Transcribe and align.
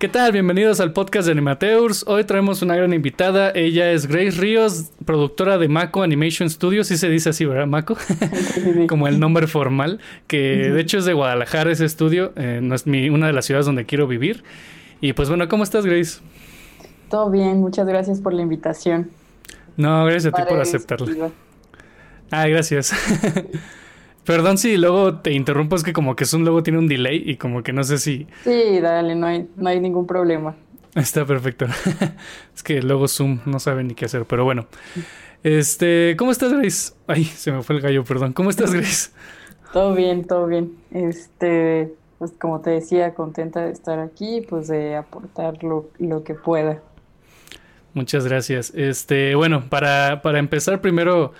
¿Qué 0.00 0.08
tal? 0.08 0.32
Bienvenidos 0.32 0.80
al 0.80 0.94
podcast 0.94 1.26
de 1.26 1.32
Animateurs. 1.32 2.06
Hoy 2.08 2.24
traemos 2.24 2.62
una 2.62 2.74
gran 2.74 2.94
invitada. 2.94 3.52
Ella 3.54 3.92
es 3.92 4.06
Grace 4.06 4.30
Ríos, 4.30 4.92
productora 5.04 5.58
de 5.58 5.68
Mako 5.68 6.02
Animation 6.02 6.48
Studios. 6.48 6.86
Sí 6.86 6.96
se 6.96 7.10
dice 7.10 7.28
así, 7.28 7.44
¿verdad? 7.44 7.66
Mako. 7.66 7.98
Como 8.88 9.08
el 9.08 9.20
nombre 9.20 9.46
formal. 9.46 10.00
Que 10.26 10.70
de 10.70 10.80
hecho 10.80 10.96
es 10.96 11.04
de 11.04 11.12
Guadalajara 11.12 11.70
ese 11.70 11.84
estudio. 11.84 12.32
Eh, 12.36 12.60
no 12.62 12.74
es 12.74 12.86
mi, 12.86 13.10
una 13.10 13.26
de 13.26 13.34
las 13.34 13.44
ciudades 13.44 13.66
donde 13.66 13.84
quiero 13.84 14.06
vivir. 14.06 14.42
Y 15.02 15.12
pues 15.12 15.28
bueno, 15.28 15.46
¿cómo 15.50 15.64
estás, 15.64 15.84
Grace? 15.84 16.22
Todo 17.10 17.28
bien, 17.28 17.60
muchas 17.60 17.86
gracias 17.86 18.22
por 18.22 18.32
la 18.32 18.40
invitación. 18.40 19.10
No, 19.76 20.06
gracias 20.06 20.32
a 20.32 20.36
ti 20.38 20.42
por 20.48 20.62
aceptarla. 20.62 21.28
Ah, 22.30 22.46
gracias. 22.46 22.94
Perdón 24.30 24.58
si 24.58 24.76
luego 24.76 25.16
te 25.16 25.32
interrumpo, 25.32 25.74
es 25.74 25.82
que 25.82 25.92
como 25.92 26.14
que 26.14 26.24
Zoom 26.24 26.44
luego 26.44 26.62
tiene 26.62 26.78
un 26.78 26.86
delay 26.86 27.20
y 27.26 27.34
como 27.34 27.64
que 27.64 27.72
no 27.72 27.82
sé 27.82 27.98
si... 27.98 28.28
Sí, 28.44 28.78
dale, 28.78 29.16
no 29.16 29.26
hay, 29.26 29.48
no 29.56 29.68
hay 29.68 29.80
ningún 29.80 30.06
problema. 30.06 30.54
Está 30.94 31.26
perfecto. 31.26 31.66
es 32.54 32.62
que 32.62 32.80
luego 32.80 33.08
Zoom 33.08 33.40
no 33.44 33.58
sabe 33.58 33.82
ni 33.82 33.94
qué 33.94 34.04
hacer, 34.04 34.26
pero 34.26 34.44
bueno. 34.44 34.66
Este, 35.42 36.14
¿cómo 36.16 36.30
estás, 36.30 36.52
Grace? 36.52 36.92
Ay, 37.08 37.24
se 37.24 37.50
me 37.50 37.64
fue 37.64 37.74
el 37.74 37.82
gallo, 37.82 38.04
perdón. 38.04 38.32
¿Cómo 38.32 38.50
estás, 38.50 38.72
Grace? 38.72 39.10
todo 39.72 39.96
bien, 39.96 40.24
todo 40.24 40.46
bien. 40.46 40.76
Este, 40.92 41.92
pues 42.18 42.30
como 42.30 42.60
te 42.60 42.70
decía, 42.70 43.14
contenta 43.14 43.64
de 43.64 43.72
estar 43.72 43.98
aquí, 43.98 44.46
pues 44.48 44.68
de 44.68 44.94
aportar 44.94 45.64
lo, 45.64 45.90
lo 45.98 46.22
que 46.22 46.34
pueda. 46.34 46.80
Muchas 47.94 48.28
gracias. 48.28 48.72
Este, 48.76 49.34
bueno, 49.34 49.64
para, 49.68 50.22
para 50.22 50.38
empezar 50.38 50.80
primero 50.80 51.32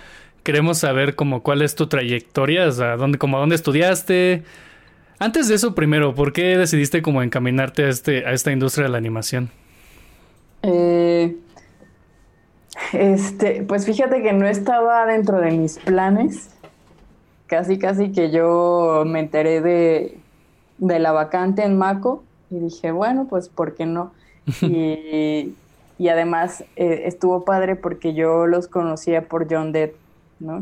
queremos 0.42 0.78
saber 0.78 1.14
como 1.14 1.42
cuál 1.42 1.62
es 1.62 1.74
tu 1.74 1.86
trayectoria, 1.86 2.66
o 2.66 2.72
sea, 2.72 2.96
dónde, 2.96 3.18
como 3.18 3.38
dónde 3.38 3.54
estudiaste. 3.54 4.44
Antes 5.18 5.48
de 5.48 5.54
eso, 5.54 5.74
primero, 5.74 6.14
¿por 6.14 6.32
qué 6.32 6.56
decidiste 6.56 7.02
como 7.02 7.22
encaminarte 7.22 7.84
a, 7.84 7.88
este, 7.88 8.26
a 8.26 8.32
esta 8.32 8.52
industria 8.52 8.84
de 8.84 8.90
la 8.90 8.98
animación? 8.98 9.50
Eh, 10.62 11.36
este, 12.92 13.62
pues 13.62 13.84
fíjate 13.84 14.22
que 14.22 14.32
no 14.32 14.46
estaba 14.46 15.06
dentro 15.06 15.38
de 15.38 15.50
mis 15.50 15.78
planes. 15.78 16.50
Casi, 17.46 17.78
casi 17.78 18.12
que 18.12 18.30
yo 18.30 19.04
me 19.06 19.20
enteré 19.20 19.60
de, 19.60 20.18
de 20.78 20.98
la 20.98 21.12
vacante 21.12 21.64
en 21.64 21.76
Maco 21.76 22.22
y 22.48 22.58
dije, 22.58 22.90
bueno, 22.92 23.26
pues 23.28 23.48
¿por 23.48 23.74
qué 23.74 23.86
no? 23.86 24.12
Y, 24.62 25.54
y 25.98 26.08
además 26.08 26.64
eh, 26.76 27.02
estuvo 27.04 27.44
padre 27.44 27.76
porque 27.76 28.14
yo 28.14 28.46
los 28.46 28.68
conocía 28.68 29.28
por 29.28 29.46
John 29.52 29.72
Depp 29.72 29.94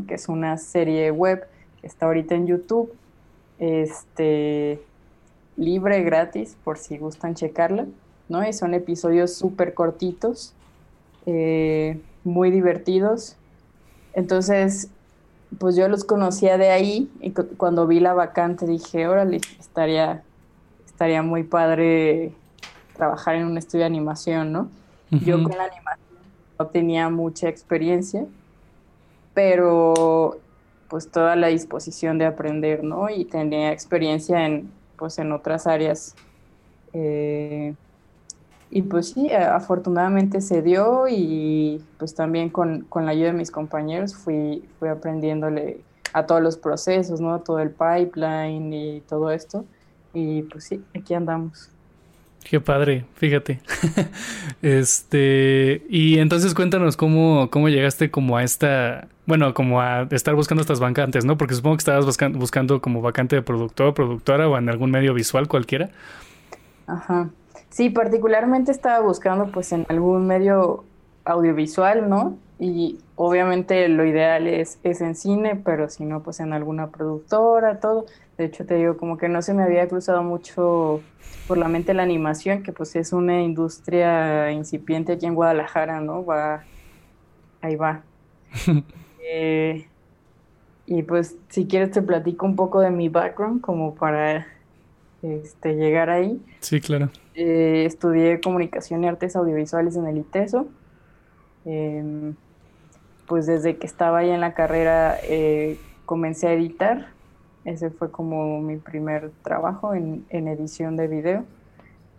que 0.07 0.15
es 0.15 0.27
una 0.27 0.57
serie 0.57 1.11
web 1.11 1.47
que 1.81 1.87
está 1.87 2.05
ahorita 2.07 2.35
en 2.35 2.47
YouTube, 2.47 2.93
este, 3.57 4.81
libre, 5.57 6.03
gratis, 6.03 6.57
por 6.63 6.77
si 6.77 6.97
gustan 6.97 7.35
checarla, 7.35 7.85
¿no? 8.27 8.47
Y 8.47 8.53
son 8.53 8.73
episodios 8.73 9.33
súper 9.33 9.73
cortitos, 9.73 10.53
eh, 11.25 11.99
muy 12.23 12.51
divertidos. 12.51 13.35
Entonces, 14.13 14.89
pues 15.57 15.75
yo 15.75 15.87
los 15.87 16.03
conocía 16.03 16.57
de 16.57 16.69
ahí 16.69 17.09
y 17.21 17.31
cuando 17.31 17.87
vi 17.87 17.99
la 17.99 18.13
vacante 18.13 18.65
dije, 18.65 19.07
órale, 19.07 19.41
estaría, 19.59 20.23
estaría 20.85 21.23
muy 21.23 21.43
padre 21.43 22.33
trabajar 22.95 23.35
en 23.35 23.47
un 23.47 23.57
estudio 23.57 23.83
de 23.83 23.87
animación, 23.87 24.51
¿no? 24.51 24.69
Yo 25.09 25.41
con 25.41 25.57
la 25.57 25.63
animación 25.63 26.19
no 26.59 26.67
tenía 26.67 27.09
mucha 27.09 27.49
experiencia, 27.49 28.25
pero 29.39 30.37
pues 30.89 31.09
toda 31.09 31.37
la 31.37 31.47
disposición 31.47 32.17
de 32.17 32.25
aprender, 32.25 32.83
¿no? 32.83 33.09
Y 33.09 33.23
tenía 33.23 33.71
experiencia 33.71 34.45
en, 34.45 34.69
pues 34.97 35.17
en 35.17 35.31
otras 35.31 35.65
áreas. 35.65 36.13
Eh, 36.91 37.73
y 38.69 38.81
pues 38.81 39.11
sí, 39.11 39.31
afortunadamente 39.31 40.41
se 40.41 40.61
dio 40.61 41.07
y 41.07 41.81
pues 41.97 42.15
también 42.15 42.49
con, 42.49 42.81
con, 42.89 43.05
la 43.05 43.11
ayuda 43.11 43.27
de 43.27 43.37
mis 43.37 43.49
compañeros 43.49 44.13
fui, 44.13 44.61
fui 44.77 44.89
aprendiéndole 44.89 45.79
a 46.11 46.25
todos 46.25 46.41
los 46.41 46.57
procesos, 46.57 47.21
¿no? 47.21 47.39
Todo 47.39 47.59
el 47.59 47.69
pipeline 47.69 48.73
y 48.73 49.01
todo 49.07 49.31
esto. 49.31 49.63
Y 50.13 50.41
pues 50.41 50.65
sí, 50.65 50.83
aquí 50.93 51.13
andamos. 51.13 51.69
Qué 52.43 52.59
padre, 52.59 53.05
fíjate. 53.15 53.59
este, 54.61 55.83
y 55.89 56.19
entonces 56.19 56.53
cuéntanos 56.53 56.97
cómo, 56.97 57.49
cómo 57.51 57.69
llegaste 57.69 58.09
como 58.09 58.37
a 58.37 58.43
esta, 58.43 59.07
bueno, 59.25 59.53
como 59.53 59.81
a 59.81 60.07
estar 60.11 60.35
buscando 60.35 60.61
estas 60.61 60.79
vacantes, 60.79 61.25
¿no? 61.25 61.37
Porque 61.37 61.53
supongo 61.53 61.77
que 61.77 61.81
estabas 61.81 62.05
buscando, 62.05 62.39
buscando 62.39 62.81
como 62.81 63.01
vacante 63.01 63.35
de 63.35 63.41
productor, 63.41 63.93
productora 63.93 64.47
o 64.47 64.57
en 64.57 64.69
algún 64.69 64.89
medio 64.89 65.13
visual 65.13 65.47
cualquiera. 65.47 65.89
Ajá. 66.87 67.29
Sí, 67.69 67.89
particularmente 67.89 68.71
estaba 68.71 68.99
buscando 69.01 69.51
pues 69.51 69.71
en 69.71 69.85
algún 69.89 70.25
medio 70.25 70.83
audiovisual, 71.25 72.09
¿no? 72.09 72.37
Y 72.59 72.99
obviamente 73.15 73.87
lo 73.87 74.05
ideal 74.05 74.45
es, 74.45 74.79
es 74.83 74.99
en 74.99 75.15
cine, 75.15 75.55
pero 75.55 75.89
si 75.89 76.03
no, 76.03 76.21
pues 76.21 76.41
en 76.41 76.51
alguna 76.51 76.89
productora, 76.89 77.79
todo. 77.79 78.05
De 78.37 78.45
hecho, 78.45 78.65
te 78.65 78.75
digo, 78.75 78.97
como 78.97 79.17
que 79.17 79.29
no 79.29 79.41
se 79.41 79.53
me 79.53 79.63
había 79.63 79.87
cruzado 79.87 80.23
mucho 80.23 81.01
por 81.47 81.57
la 81.57 81.69
mente 81.69 81.93
la 81.93 82.03
animación, 82.03 82.61
que 82.61 82.73
pues 82.73 82.95
es 82.95 83.13
una 83.13 83.41
industria 83.41 84.51
incipiente 84.51 85.13
aquí 85.13 85.25
en 85.25 85.35
Guadalajara, 85.35 86.01
¿no? 86.01 86.25
Va, 86.25 86.63
ahí 87.61 87.75
va. 87.75 88.03
Eh, 89.31 89.85
y 90.87 91.03
pues 91.03 91.37
si 91.49 91.67
quieres 91.67 91.91
te 91.91 92.01
platico 92.01 92.47
un 92.47 92.55
poco 92.55 92.79
de 92.79 92.89
mi 92.89 93.09
background 93.09 93.61
como 93.61 93.93
para 93.93 94.47
este, 95.21 95.75
llegar 95.75 96.09
ahí. 96.09 96.41
Sí, 96.61 96.81
claro. 96.81 97.11
Eh, 97.35 97.83
estudié 97.85 98.41
comunicación 98.41 99.03
y 99.03 99.07
artes 99.07 99.35
audiovisuales 99.35 99.95
en 99.97 100.07
el 100.07 100.17
ITESO. 100.17 100.67
Em, 101.65 102.33
pues 103.29 103.45
desde 103.45 103.77
que 103.77 103.87
estaba 103.87 104.17
ahí 104.17 104.29
en 104.29 104.41
la 104.41 104.53
carrera 104.53 105.17
eh, 105.23 105.79
comencé 106.05 106.47
a 106.47 106.53
editar 106.53 107.07
ese 107.65 107.89
fue 107.89 108.09
como 108.09 108.61
mi 108.61 108.77
primer 108.77 109.31
trabajo 109.43 109.93
en, 109.93 110.25
edición 110.29 110.95
de 110.95 111.07
video. 111.07 111.43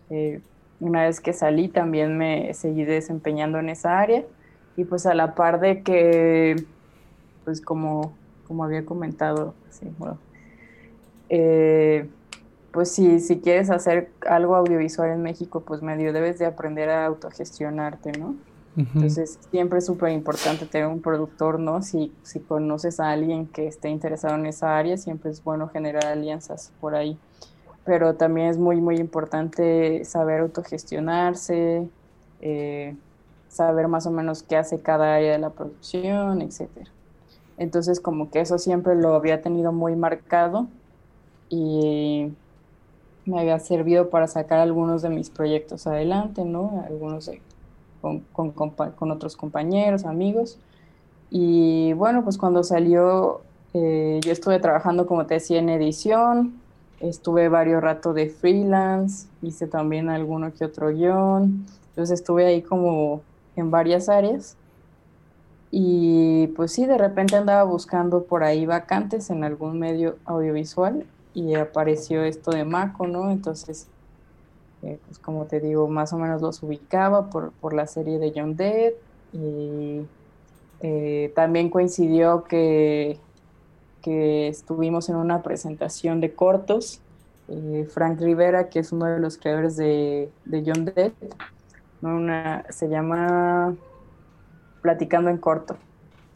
Eh, 0.09 0.39
una 0.79 1.03
vez 1.03 1.19
que 1.19 1.33
salí 1.33 1.67
también 1.67 2.17
me 2.17 2.53
seguí 2.53 2.85
desempeñando 2.85 3.59
en 3.59 3.69
esa 3.69 3.99
área 3.99 4.23
y 4.77 4.85
pues 4.85 5.05
a 5.05 5.13
la 5.13 5.35
par 5.35 5.59
de 5.59 5.83
que, 5.83 6.63
pues 7.43 7.61
como, 7.61 8.13
como 8.47 8.63
había 8.63 8.85
comentado, 8.85 9.53
eh, 11.29 12.07
pues 12.71 12.91
si, 12.91 13.19
si 13.19 13.39
quieres 13.39 13.69
hacer 13.69 14.09
algo 14.27 14.55
audiovisual 14.55 15.09
en 15.09 15.21
México, 15.21 15.61
pues 15.61 15.81
medio 15.81 16.13
debes 16.13 16.39
de 16.39 16.45
aprender 16.45 16.89
a 16.89 17.05
autogestionarte, 17.05 18.13
¿no? 18.13 18.35
Entonces, 18.77 19.37
siempre 19.51 19.79
es 19.79 19.85
súper 19.85 20.11
importante 20.11 20.65
tener 20.65 20.87
un 20.87 21.01
productor, 21.01 21.59
¿no? 21.59 21.81
Si, 21.81 22.13
si 22.23 22.39
conoces 22.39 23.01
a 23.01 23.11
alguien 23.11 23.47
que 23.47 23.67
esté 23.67 23.89
interesado 23.89 24.35
en 24.35 24.45
esa 24.45 24.77
área, 24.77 24.97
siempre 24.97 25.29
es 25.29 25.43
bueno 25.43 25.67
generar 25.67 26.05
alianzas 26.05 26.71
por 26.79 26.95
ahí. 26.95 27.17
Pero 27.83 28.15
también 28.15 28.47
es 28.47 28.57
muy, 28.57 28.79
muy 28.79 28.97
importante 28.97 30.05
saber 30.05 30.39
autogestionarse, 30.41 31.89
eh, 32.39 32.95
saber 33.49 33.89
más 33.89 34.05
o 34.05 34.11
menos 34.11 34.43
qué 34.43 34.55
hace 34.55 34.79
cada 34.79 35.15
área 35.15 35.33
de 35.33 35.39
la 35.39 35.49
producción, 35.49 36.41
etc. 36.41 36.69
Entonces, 37.57 37.99
como 37.99 38.29
que 38.31 38.39
eso 38.39 38.57
siempre 38.57 38.95
lo 38.95 39.13
había 39.15 39.41
tenido 39.41 39.73
muy 39.73 39.97
marcado 39.97 40.67
y 41.49 42.31
me 43.25 43.39
había 43.39 43.59
servido 43.59 44.09
para 44.09 44.27
sacar 44.27 44.59
algunos 44.59 45.01
de 45.01 45.09
mis 45.09 45.29
proyectos 45.29 45.85
adelante, 45.85 46.45
¿no? 46.45 46.83
Algunos 46.87 47.25
de 47.25 47.41
con, 48.01 49.11
otros 49.11 49.37
compañeros, 49.37 50.05
amigos. 50.05 50.57
Y 51.29 51.93
bueno, 51.93 52.23
pues 52.23 52.37
cuando 52.37 52.63
salió, 52.63 53.41
eh, 53.73 54.19
yo 54.23 54.31
estuve 54.31 54.59
trabajando, 54.59 55.07
como 55.07 55.25
te 55.25 55.35
decía, 55.35 55.59
en 55.59 55.69
edición, 55.69 56.59
estuve 56.99 57.49
varios 57.49 57.81
ratos 57.81 58.15
de 58.15 58.29
freelance, 58.29 59.27
hice 59.41 59.67
también 59.67 60.09
alguno 60.09 60.53
que 60.53 60.65
otro 60.65 60.89
guion, 60.89 61.65
entonces 61.89 62.19
estuve 62.19 62.45
ahí 62.45 62.61
como 62.61 63.21
en 63.55 63.71
varias 63.71 64.09
áreas. 64.09 64.57
Y 65.71 66.47
pues 66.47 66.73
sí, 66.73 66.85
de 66.85 66.97
repente 66.97 67.37
andaba 67.37 67.63
buscando 67.63 68.23
por 68.23 68.43
ahí 68.43 68.65
vacantes 68.65 69.29
en 69.29 69.45
algún 69.45 69.79
medio 69.79 70.17
audiovisual 70.25 71.05
y 71.33 71.55
apareció 71.55 72.23
esto 72.23 72.51
de 72.51 72.65
Maco, 72.65 73.07
¿no? 73.07 73.31
Entonces 73.31 73.87
pues 74.81 75.19
como 75.19 75.45
te 75.45 75.59
digo, 75.59 75.87
más 75.87 76.11
o 76.13 76.17
menos 76.17 76.41
los 76.41 76.63
ubicaba 76.63 77.29
por, 77.29 77.51
por 77.53 77.73
la 77.73 77.87
serie 77.87 78.17
de 78.17 78.33
John 78.35 78.55
Dead 78.55 78.93
y 79.31 80.01
eh, 80.81 81.31
también 81.35 81.69
coincidió 81.69 82.43
que, 82.45 83.19
que 84.01 84.47
estuvimos 84.47 85.09
en 85.09 85.15
una 85.15 85.43
presentación 85.43 86.19
de 86.19 86.33
cortos. 86.33 87.01
Eh, 87.47 87.87
Frank 87.91 88.19
Rivera, 88.19 88.69
que 88.69 88.79
es 88.79 88.91
uno 88.91 89.05
de 89.05 89.19
los 89.19 89.37
creadores 89.37 89.77
de, 89.77 90.31
de 90.45 90.63
John 90.65 90.85
Dead, 90.85 91.11
una, 92.01 92.65
se 92.69 92.89
llama 92.89 93.75
Platicando 94.81 95.29
en 95.29 95.37
Corto, 95.37 95.75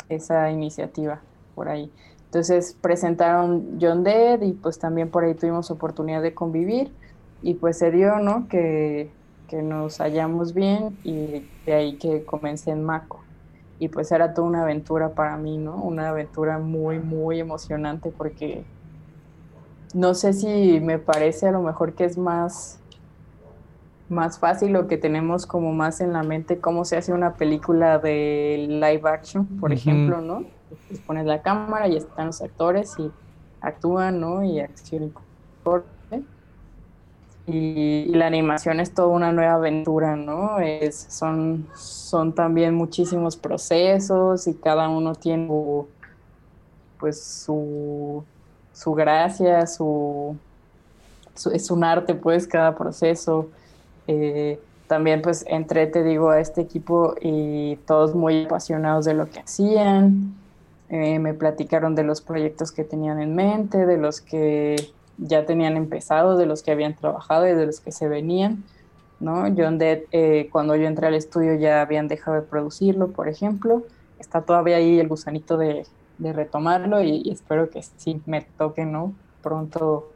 esa 0.09 0.51
iniciativa 0.51 1.21
por 1.55 1.69
ahí. 1.69 1.91
Entonces 2.25 2.77
presentaron 2.79 3.79
John 3.81 4.03
Dead 4.03 4.41
y 4.41 4.51
pues 4.51 4.77
también 4.77 5.09
por 5.09 5.23
ahí 5.23 5.33
tuvimos 5.33 5.71
oportunidad 5.71 6.21
de 6.21 6.33
convivir 6.35 6.91
y 7.45 7.53
pues 7.53 7.77
se 7.77 7.91
dio, 7.91 8.17
¿no? 8.17 8.47
Que, 8.47 9.11
que 9.47 9.61
nos 9.61 9.99
hallamos 9.99 10.55
bien 10.55 10.97
y 11.03 11.47
de 11.67 11.73
ahí 11.73 11.97
que 11.97 12.25
comencé 12.25 12.71
en 12.71 12.83
Mako. 12.83 13.23
Y 13.77 13.89
pues 13.89 14.11
era 14.11 14.33
toda 14.33 14.47
una 14.47 14.63
aventura 14.63 15.09
para 15.09 15.37
mí, 15.37 15.59
¿no? 15.59 15.75
Una 15.75 16.09
aventura 16.09 16.57
muy, 16.57 16.97
muy 16.97 17.39
emocionante 17.39 18.09
porque 18.09 18.65
no 19.93 20.15
sé 20.15 20.33
si 20.33 20.79
me 20.79 20.97
parece 20.97 21.47
a 21.47 21.51
lo 21.51 21.61
mejor 21.61 21.93
que 21.93 22.05
es 22.05 22.17
más, 22.17 22.79
más 24.09 24.39
fácil 24.39 24.71
lo 24.71 24.87
que 24.87 24.97
tenemos 24.97 25.45
como 25.45 25.71
más 25.71 26.01
en 26.01 26.13
la 26.13 26.23
mente 26.23 26.57
cómo 26.57 26.83
se 26.83 26.97
hace 26.97 27.13
una 27.13 27.35
película 27.35 27.99
de 27.99 28.65
live 28.67 29.07
action, 29.07 29.45
por 29.59 29.71
ejemplo, 29.71 30.19
¿no? 30.19 30.45
Pues 30.87 30.99
pones 31.01 31.27
la 31.27 31.43
cámara 31.43 31.87
y 31.89 31.95
están 31.95 32.25
los 32.25 32.41
actores 32.41 32.95
y 32.97 33.11
actúan, 33.61 34.19
¿no? 34.19 34.43
Y 34.43 34.61
acción 34.61 35.03
y 35.03 35.13
corte. 35.63 35.94
Y, 37.47 38.05
la 38.15 38.27
animación 38.27 38.79
es 38.79 38.93
toda 38.93 39.09
una 39.09 39.31
nueva 39.31 39.53
aventura, 39.53 40.15
¿no? 40.15 40.57
Son, 40.91 41.67
son 41.75 42.33
también 42.33 42.73
muchísimos 42.73 43.37
procesos 43.37 44.47
y 44.47 44.55
cada 44.55 44.89
uno 44.89 45.13
tiene 45.13 45.47
pues 46.97 47.21
su, 47.21 48.23
su 48.73 48.93
gracia, 48.93 49.67
su, 49.67 50.37
es 51.51 51.69
un 51.71 51.83
arte, 51.83 52.15
pues, 52.15 52.47
cada 52.47 52.75
proceso. 52.75 53.49
Eh, 54.07 54.59
también, 54.87 55.21
pues, 55.21 55.45
entré, 55.47 55.87
te 55.87 56.03
digo, 56.03 56.29
a 56.29 56.39
este 56.39 56.61
equipo 56.61 57.15
y 57.21 57.77
todos 57.87 58.15
muy 58.15 58.45
apasionados 58.45 59.05
de 59.05 59.13
lo 59.13 59.29
que 59.29 59.39
hacían. 59.39 60.35
Eh, 60.89 61.19
me 61.19 61.33
platicaron 61.33 61.95
de 61.95 62.03
los 62.03 62.21
proyectos 62.21 62.71
que 62.71 62.83
tenían 62.83 63.19
en 63.19 63.35
mente, 63.35 63.85
de 63.85 63.97
los 63.97 64.21
que 64.21 64.75
ya 65.17 65.45
tenían 65.45 65.77
empezado, 65.77 66.37
de 66.37 66.45
los 66.45 66.63
que 66.63 66.71
habían 66.71 66.95
trabajado 66.95 67.47
y 67.47 67.53
de 67.53 67.65
los 67.65 67.79
que 67.79 67.91
se 67.91 68.07
venían. 68.07 68.63
¿no? 69.19 69.45
John 69.55 69.77
Dead, 69.77 70.01
eh, 70.11 70.49
cuando 70.51 70.75
yo 70.75 70.87
entré 70.87 71.07
al 71.07 71.15
estudio 71.15 71.55
ya 71.55 71.81
habían 71.81 72.07
dejado 72.07 72.35
de 72.35 72.43
producirlo, 72.43 73.09
por 73.09 73.27
ejemplo. 73.27 73.83
Está 74.19 74.41
todavía 74.41 74.77
ahí 74.77 74.99
el 74.99 75.07
gusanito 75.07 75.57
de, 75.57 75.85
retomarlo 76.19 77.01
y, 77.01 77.29
espero 77.29 77.69
que 77.69 77.83
sí 77.83 78.21
me 78.25 78.41
toque, 78.41 78.85
¿no? 78.85 79.13
Pronto, 79.41 80.11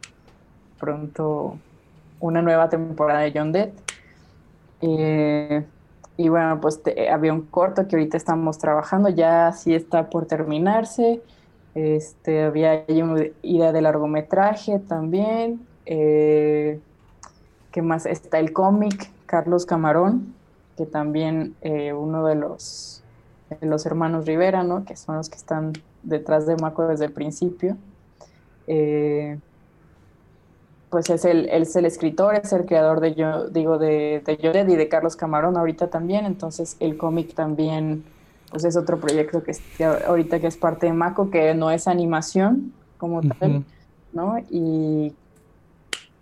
pronto 0.79 1.57
una 2.19 2.41
nueva 2.41 2.69
temporada 2.69 3.21
de 3.21 3.33
John 3.35 3.51
Dead. 3.51 3.69
Eh, 4.81 5.65
y 6.17 6.29
bueno, 6.29 6.59
pues 6.61 6.81
había 7.11 7.33
un 7.33 7.41
corto 7.43 7.87
que 7.87 7.95
ahorita 7.95 8.17
estamos 8.17 8.57
trabajando, 8.57 9.09
ya 9.09 9.51
sí 9.53 9.73
está 9.73 10.09
por 10.09 10.25
terminarse. 10.25 11.21
Este, 11.75 12.43
había 12.43 12.85
idea 12.87 13.71
de 13.71 13.81
largometraje 13.81 14.79
también. 14.79 15.65
Eh, 15.85 16.79
¿Qué 17.71 17.81
más? 17.81 18.05
Está 18.05 18.39
el 18.39 18.53
cómic 18.53 19.11
Carlos 19.25 19.65
Camarón, 19.65 20.33
que 20.75 20.85
también 20.85 21.55
eh, 21.61 21.93
uno 21.93 22.25
de 22.25 22.35
los, 22.35 23.03
los 23.61 23.85
hermanos 23.85 24.25
Rivera, 24.25 24.63
¿no? 24.63 24.85
que 24.85 24.95
son 24.95 25.17
los 25.17 25.29
que 25.29 25.37
están 25.37 25.73
detrás 26.03 26.47
de 26.47 26.55
Maco 26.55 26.87
desde 26.87 27.05
el 27.05 27.11
principio. 27.11 27.77
Eh, 28.67 29.37
pues 30.89 31.09
es 31.09 31.25
el, 31.25 31.47
es 31.49 31.75
el 31.75 31.85
escritor, 31.85 32.35
es 32.35 32.51
el 32.51 32.65
creador 32.65 32.99
de 32.99 33.13
yo, 33.13 33.47
digo, 33.49 33.77
de, 33.77 34.23
de 34.25 34.65
y 34.67 34.75
de 34.75 34.89
Carlos 34.89 35.15
Camarón 35.15 35.55
ahorita 35.55 35.89
también, 35.89 36.25
entonces 36.25 36.77
el 36.79 36.97
cómic 36.97 37.35
también 37.35 38.03
pues 38.51 38.63
es 38.63 38.75
otro 38.75 38.99
proyecto 38.99 39.43
que, 39.43 39.53
ahorita 39.83 40.39
que 40.39 40.47
es 40.47 40.57
parte 40.57 40.87
de 40.87 40.93
Mako, 40.93 41.29
que 41.29 41.53
no 41.53 41.71
es 41.71 41.87
animación 41.87 42.73
como 42.97 43.21
tal, 43.21 43.63
¿no? 44.13 44.37
Y 44.49 45.13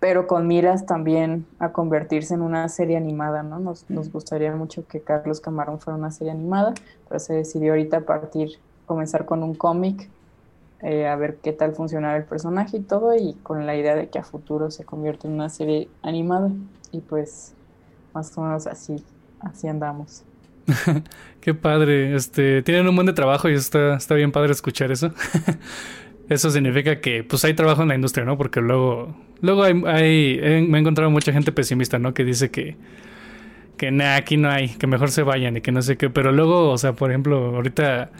pero 0.00 0.28
con 0.28 0.46
miras 0.46 0.86
también 0.86 1.44
a 1.58 1.72
convertirse 1.72 2.34
en 2.34 2.42
una 2.42 2.68
serie 2.68 2.96
animada, 2.96 3.42
¿no? 3.42 3.58
Nos, 3.58 3.88
nos 3.90 4.12
gustaría 4.12 4.54
mucho 4.54 4.86
que 4.86 5.00
Carlos 5.00 5.40
Camarón 5.40 5.80
fuera 5.80 5.98
una 5.98 6.12
serie 6.12 6.30
animada, 6.30 6.74
pero 7.08 7.18
se 7.18 7.34
decidió 7.34 7.72
ahorita 7.72 8.02
partir, 8.02 8.60
comenzar 8.86 9.24
con 9.24 9.42
un 9.42 9.54
cómic, 9.54 10.08
eh, 10.82 11.08
a 11.08 11.16
ver 11.16 11.38
qué 11.38 11.52
tal 11.52 11.74
funcionaba 11.74 12.16
el 12.16 12.24
personaje 12.24 12.76
y 12.76 12.80
todo, 12.80 13.16
y 13.16 13.34
con 13.42 13.66
la 13.66 13.74
idea 13.74 13.96
de 13.96 14.08
que 14.08 14.20
a 14.20 14.22
futuro 14.22 14.70
se 14.70 14.84
convierta 14.84 15.26
en 15.26 15.34
una 15.34 15.48
serie 15.48 15.88
animada, 16.02 16.50
y 16.92 17.00
pues 17.00 17.54
más 18.14 18.36
o 18.38 18.42
menos 18.42 18.68
así, 18.68 19.04
así 19.40 19.66
andamos. 19.66 20.22
Qué 21.40 21.54
padre. 21.54 22.14
Este, 22.14 22.62
tienen 22.62 22.88
un 22.88 22.94
buen 22.94 23.06
de 23.06 23.12
trabajo 23.12 23.48
y 23.48 23.54
está, 23.54 23.96
está 23.96 24.14
bien 24.14 24.32
padre 24.32 24.52
escuchar 24.52 24.92
eso. 24.92 25.12
eso 26.28 26.50
significa 26.50 27.00
que 27.00 27.24
pues 27.24 27.44
hay 27.44 27.54
trabajo 27.54 27.82
en 27.82 27.88
la 27.88 27.94
industria, 27.94 28.24
¿no? 28.24 28.36
Porque 28.36 28.60
luego, 28.60 29.16
luego 29.40 29.62
hay, 29.62 29.74
me 29.74 30.78
he 30.78 30.80
encontrado 30.80 31.10
mucha 31.10 31.32
gente 31.32 31.52
pesimista, 31.52 31.98
¿no? 31.98 32.14
Que 32.14 32.24
dice 32.24 32.50
que, 32.50 32.76
que 33.76 33.90
nah, 33.90 34.16
aquí 34.16 34.36
no 34.36 34.50
hay, 34.50 34.68
que 34.68 34.86
mejor 34.86 35.10
se 35.10 35.22
vayan 35.22 35.56
y 35.56 35.60
que 35.60 35.72
no 35.72 35.82
sé 35.82 35.96
qué. 35.96 36.10
Pero 36.10 36.32
luego, 36.32 36.70
o 36.70 36.78
sea, 36.78 36.92
por 36.92 37.10
ejemplo, 37.10 37.56
ahorita 37.56 38.10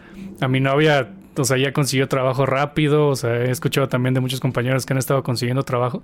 a 0.40 0.48
mi 0.48 0.60
novia, 0.60 1.10
o 1.36 1.44
sea, 1.44 1.56
ya 1.56 1.72
consiguió 1.72 2.08
trabajo 2.08 2.46
rápido. 2.46 3.08
O 3.08 3.16
sea, 3.16 3.36
he 3.36 3.50
escuchado 3.50 3.88
también 3.88 4.14
de 4.14 4.20
muchos 4.20 4.40
compañeros 4.40 4.86
que 4.86 4.92
han 4.94 4.98
estado 4.98 5.22
consiguiendo 5.22 5.64
trabajo. 5.64 6.02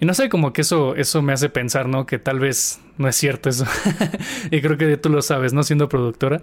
Y 0.00 0.06
no 0.06 0.14
sé, 0.14 0.30
como 0.30 0.54
que 0.54 0.62
eso, 0.62 0.94
eso 0.96 1.20
me 1.20 1.34
hace 1.34 1.50
pensar, 1.50 1.86
¿no? 1.86 2.06
Que 2.06 2.18
tal 2.18 2.40
vez 2.40 2.80
no 2.96 3.06
es 3.06 3.16
cierto 3.16 3.50
eso. 3.50 3.66
y 4.50 4.62
creo 4.62 4.78
que 4.78 4.96
tú 4.96 5.10
lo 5.10 5.20
sabes, 5.20 5.52
¿no? 5.52 5.62
Siendo 5.62 5.90
productora. 5.90 6.40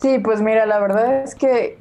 Sí, 0.00 0.20
pues 0.20 0.40
mira, 0.40 0.64
la 0.64 0.78
verdad 0.78 1.24
es 1.24 1.34
que, 1.34 1.76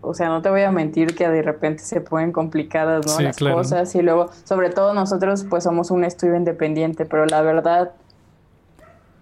o 0.00 0.14
sea, 0.14 0.28
no 0.28 0.42
te 0.42 0.50
voy 0.50 0.62
a 0.62 0.70
mentir 0.70 1.16
que 1.16 1.28
de 1.28 1.42
repente 1.42 1.82
se 1.82 2.00
ponen 2.00 2.30
complicadas, 2.30 3.04
¿no? 3.06 3.20
Las 3.20 3.36
cosas 3.36 3.94
y 3.96 4.02
luego, 4.02 4.30
sobre 4.44 4.70
todo 4.70 4.94
nosotros, 4.94 5.44
pues 5.50 5.64
somos 5.64 5.90
un 5.90 6.04
estudio 6.04 6.36
independiente, 6.36 7.04
pero 7.04 7.26
la 7.26 7.42
verdad, 7.42 7.92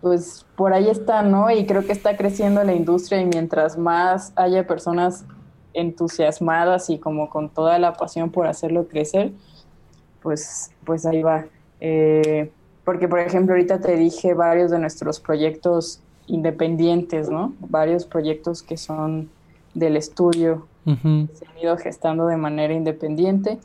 pues 0.03 0.45
por 0.55 0.75
ahí 0.75 0.91
está, 0.91 1.23
¿no? 1.23 1.51
Y 1.51 1.65
creo 1.65 1.87
que 1.87 1.93
está 1.93 2.19
creciendo 2.19 2.63
la 2.63 2.75
industria 2.75 3.23
y 3.23 3.25
mientras 3.25 3.79
más 3.79 4.35
haya 4.37 4.67
personas 4.67 5.25
entusiasmadas 5.73 6.91
y 6.91 6.99
como 6.99 7.31
con 7.31 7.49
toda 7.49 7.79
la 7.79 7.95
pasión 7.95 8.31
por 8.31 8.47
hacerlo 8.47 8.89
crecer, 8.89 9.33
pues, 10.23 10.71
pues 10.85 11.07
ahí 11.07 11.23
va. 11.23 11.47
Eh, 11.81 12.51
porque, 12.85 13.09
por 13.09 13.21
ejemplo, 13.21 13.55
ahorita 13.55 13.81
te 13.81 13.97
dije 13.97 14.35
varios 14.35 14.71
de 14.71 14.79
nuestros 14.79 15.21
proyectos 15.21 16.01
independientes, 16.27 17.29
¿no? 17.29 17.55
Varios 17.61 18.05
proyectos 18.05 18.63
que 18.63 18.77
son 18.77 19.31
del 19.75 19.97
estudio, 19.97 20.67
se 20.85 21.47
han 21.47 21.59
ido 21.63 21.77
gestando 21.77 22.27
de 22.27 22.37
manera 22.37 22.75
independiente, 22.75 23.59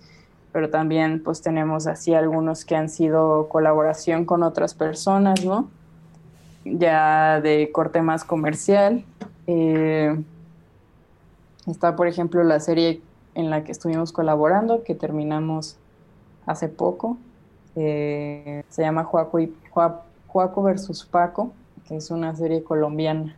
pero 0.51 0.69
también 0.69 1.23
pues 1.23 1.41
tenemos 1.41 1.87
así 1.87 2.13
algunos 2.13 2.65
que 2.65 2.75
han 2.75 2.89
sido 2.89 3.47
colaboración 3.49 4.25
con 4.25 4.43
otras 4.43 4.73
personas, 4.73 5.43
¿no? 5.43 5.69
Ya 6.65 7.41
de 7.41 7.71
corte 7.71 8.01
más 8.01 8.23
comercial. 8.23 9.03
Eh, 9.47 10.15
está, 11.67 11.95
por 11.95 12.07
ejemplo, 12.07 12.43
la 12.43 12.59
serie 12.59 13.01
en 13.33 13.49
la 13.49 13.63
que 13.63 13.71
estuvimos 13.71 14.11
colaborando, 14.11 14.83
que 14.83 14.95
terminamos 14.95 15.77
hace 16.45 16.67
poco. 16.69 17.17
Eh, 17.75 18.63
se 18.69 18.81
llama 18.81 19.03
Juaco, 19.03 19.39
y, 19.39 19.53
Juaco 19.69 20.63
versus 20.63 21.05
Paco, 21.05 21.51
que 21.87 21.97
es 21.97 22.11
una 22.11 22.35
serie 22.35 22.63
colombiana. 22.63 23.35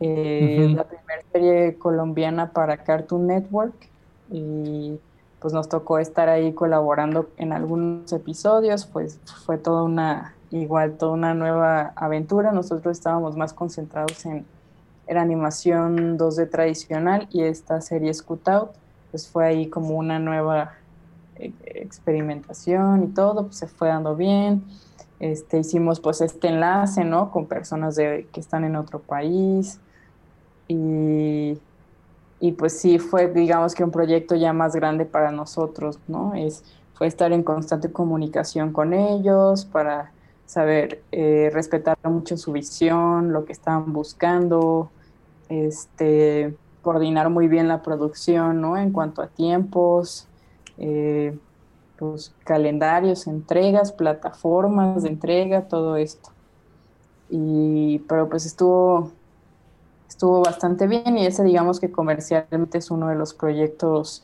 Eh, 0.00 0.72
La 0.74 0.84
primera 0.84 1.22
serie 1.32 1.76
colombiana 1.78 2.50
para 2.52 2.76
Cartoon 2.78 3.26
Network 3.26 3.88
y 4.30 4.98
pues 5.40 5.54
nos 5.54 5.68
tocó 5.68 5.98
estar 5.98 6.28
ahí 6.28 6.52
colaborando 6.52 7.28
en 7.36 7.52
algunos 7.52 8.12
episodios, 8.12 8.84
pues 8.86 9.20
fue 9.44 9.58
toda 9.58 9.84
una, 9.84 10.34
igual, 10.50 10.96
toda 10.96 11.12
una 11.12 11.34
nueva 11.34 11.92
aventura. 11.94 12.52
Nosotros 12.52 12.96
estábamos 12.96 13.36
más 13.36 13.52
concentrados 13.52 14.26
en, 14.26 14.44
en 15.06 15.16
animación 15.18 16.18
2D 16.18 16.50
tradicional 16.50 17.28
y 17.30 17.42
esta 17.42 17.80
serie 17.80 18.12
Scoot 18.12 18.48
Out, 18.48 18.70
pues 19.10 19.28
fue 19.28 19.46
ahí 19.46 19.68
como 19.68 19.90
una 19.90 20.18
nueva 20.18 20.74
experimentación 21.64 23.04
y 23.04 23.06
todo, 23.08 23.44
pues 23.46 23.56
se 23.56 23.66
fue 23.66 23.88
dando 23.88 24.16
bien. 24.16 24.62
Este, 25.18 25.58
hicimos 25.58 26.00
pues 26.00 26.20
este 26.20 26.48
enlace, 26.48 27.04
¿no? 27.04 27.30
Con 27.30 27.46
personas 27.46 27.96
de, 27.96 28.28
que 28.32 28.40
están 28.40 28.64
en 28.64 28.76
otro 28.76 29.00
país. 29.00 29.80
Y, 30.68 31.58
y, 32.40 32.52
pues 32.52 32.78
sí, 32.78 32.98
fue 32.98 33.28
digamos 33.28 33.74
que 33.74 33.84
un 33.84 33.90
proyecto 33.90 34.34
ya 34.34 34.52
más 34.52 34.74
grande 34.74 35.04
para 35.06 35.30
nosotros, 35.30 35.98
¿no? 36.08 36.34
Es, 36.34 36.64
fue 36.94 37.06
estar 37.06 37.32
en 37.32 37.42
constante 37.42 37.92
comunicación 37.92 38.72
con 38.72 38.92
ellos 38.92 39.64
para 39.64 40.12
saber 40.46 41.02
eh, 41.12 41.50
respetar 41.52 41.98
mucho 42.04 42.36
su 42.36 42.52
visión, 42.52 43.32
lo 43.32 43.44
que 43.44 43.52
estaban 43.52 43.92
buscando, 43.92 44.90
este, 45.48 46.56
coordinar 46.82 47.30
muy 47.30 47.48
bien 47.48 47.68
la 47.68 47.82
producción, 47.82 48.60
¿no? 48.60 48.76
En 48.76 48.92
cuanto 48.92 49.22
a 49.22 49.26
tiempos, 49.26 50.28
eh, 50.78 51.36
pues, 51.98 52.34
calendarios, 52.44 53.26
entregas, 53.26 53.92
plataformas 53.92 55.02
de 55.02 55.08
entrega, 55.10 55.62
todo 55.62 55.96
esto. 55.96 56.30
Y, 57.30 58.00
pero 58.08 58.28
pues 58.28 58.46
estuvo, 58.46 59.10
estuvo 60.08 60.42
bastante 60.42 60.86
bien 60.86 61.18
y 61.18 61.26
ese 61.26 61.42
digamos 61.42 61.80
que 61.80 61.90
comercialmente 61.90 62.78
es 62.78 62.90
uno 62.90 63.08
de 63.08 63.16
los 63.16 63.34
proyectos 63.34 64.22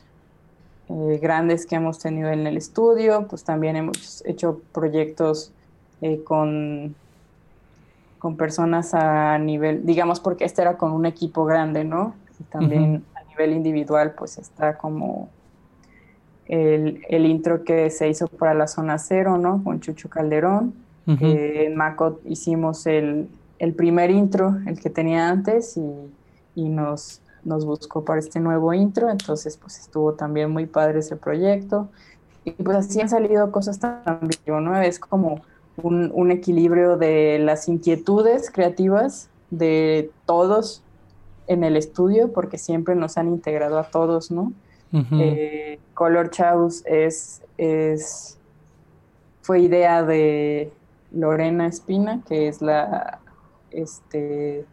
eh, 0.89 1.19
grandes 1.21 1.65
que 1.65 1.75
hemos 1.75 1.99
tenido 1.99 2.29
en 2.29 2.45
el 2.45 2.57
estudio, 2.57 3.27
pues 3.27 3.43
también 3.43 3.75
hemos 3.75 4.23
hecho 4.25 4.61
proyectos 4.71 5.51
eh, 6.01 6.23
con, 6.23 6.95
con 8.19 8.37
personas 8.37 8.93
a 8.93 9.37
nivel, 9.37 9.85
digamos, 9.85 10.19
porque 10.19 10.45
este 10.45 10.61
era 10.61 10.77
con 10.77 10.91
un 10.91 11.05
equipo 11.05 11.45
grande, 11.45 11.83
¿no? 11.83 12.15
Y 12.39 12.43
también 12.43 13.03
a 13.15 13.23
nivel 13.23 13.53
individual, 13.53 14.13
pues 14.17 14.37
está 14.37 14.77
como 14.77 15.29
el, 16.47 17.03
el, 17.09 17.25
intro 17.25 17.63
que 17.63 17.89
se 17.89 18.09
hizo 18.09 18.27
para 18.27 18.53
la 18.53 18.67
zona 18.67 18.97
cero, 18.97 19.37
¿no? 19.37 19.63
Con 19.63 19.79
Chucho 19.79 20.09
Calderón. 20.09 20.73
en 21.05 21.75
Maco 21.75 22.19
hicimos 22.25 22.85
el, 22.85 23.27
el, 23.59 23.73
primer 23.73 24.09
intro, 24.11 24.57
el 24.65 24.79
que 24.79 24.89
tenía 24.89 25.29
antes, 25.29 25.77
y, 25.77 25.91
y 26.55 26.69
nos, 26.69 27.21
nos 27.43 27.65
buscó 27.65 28.03
para 28.03 28.19
este 28.19 28.39
nuevo 28.39 28.73
intro. 28.73 29.09
Entonces, 29.09 29.57
pues 29.57 29.79
estuvo 29.79 30.13
también 30.13 30.51
muy 30.51 30.65
padre 30.65 30.99
ese 30.99 31.15
proyecto. 31.15 31.89
Y 32.45 32.51
pues 32.51 32.77
así 32.77 32.99
han 32.99 33.09
salido 33.09 33.51
cosas 33.51 33.79
también, 33.79 34.37
¿no? 34.45 34.81
Es 34.81 34.99
como 34.99 35.41
un, 35.81 36.11
un 36.13 36.31
equilibrio 36.31 36.97
de 36.97 37.39
las 37.39 37.67
inquietudes 37.67 38.51
creativas 38.51 39.29
de 39.49 40.11
todos 40.25 40.83
en 41.47 41.63
el 41.63 41.77
estudio, 41.77 42.31
porque 42.31 42.57
siempre 42.57 42.95
nos 42.95 43.17
han 43.17 43.27
integrado 43.27 43.77
a 43.77 43.83
todos, 43.83 44.31
¿no? 44.31 44.53
Eh, 44.93 45.79
Color 45.95 46.29
Chaos 46.29 46.83
es, 46.85 47.41
es, 47.57 48.37
fue 49.41 49.61
idea 49.61 50.03
de 50.03 50.71
Lorena 51.11 51.65
Espina, 51.65 52.21
que 52.27 52.47
es 52.47 52.61
la, 52.61 53.19
este, 53.71 54.65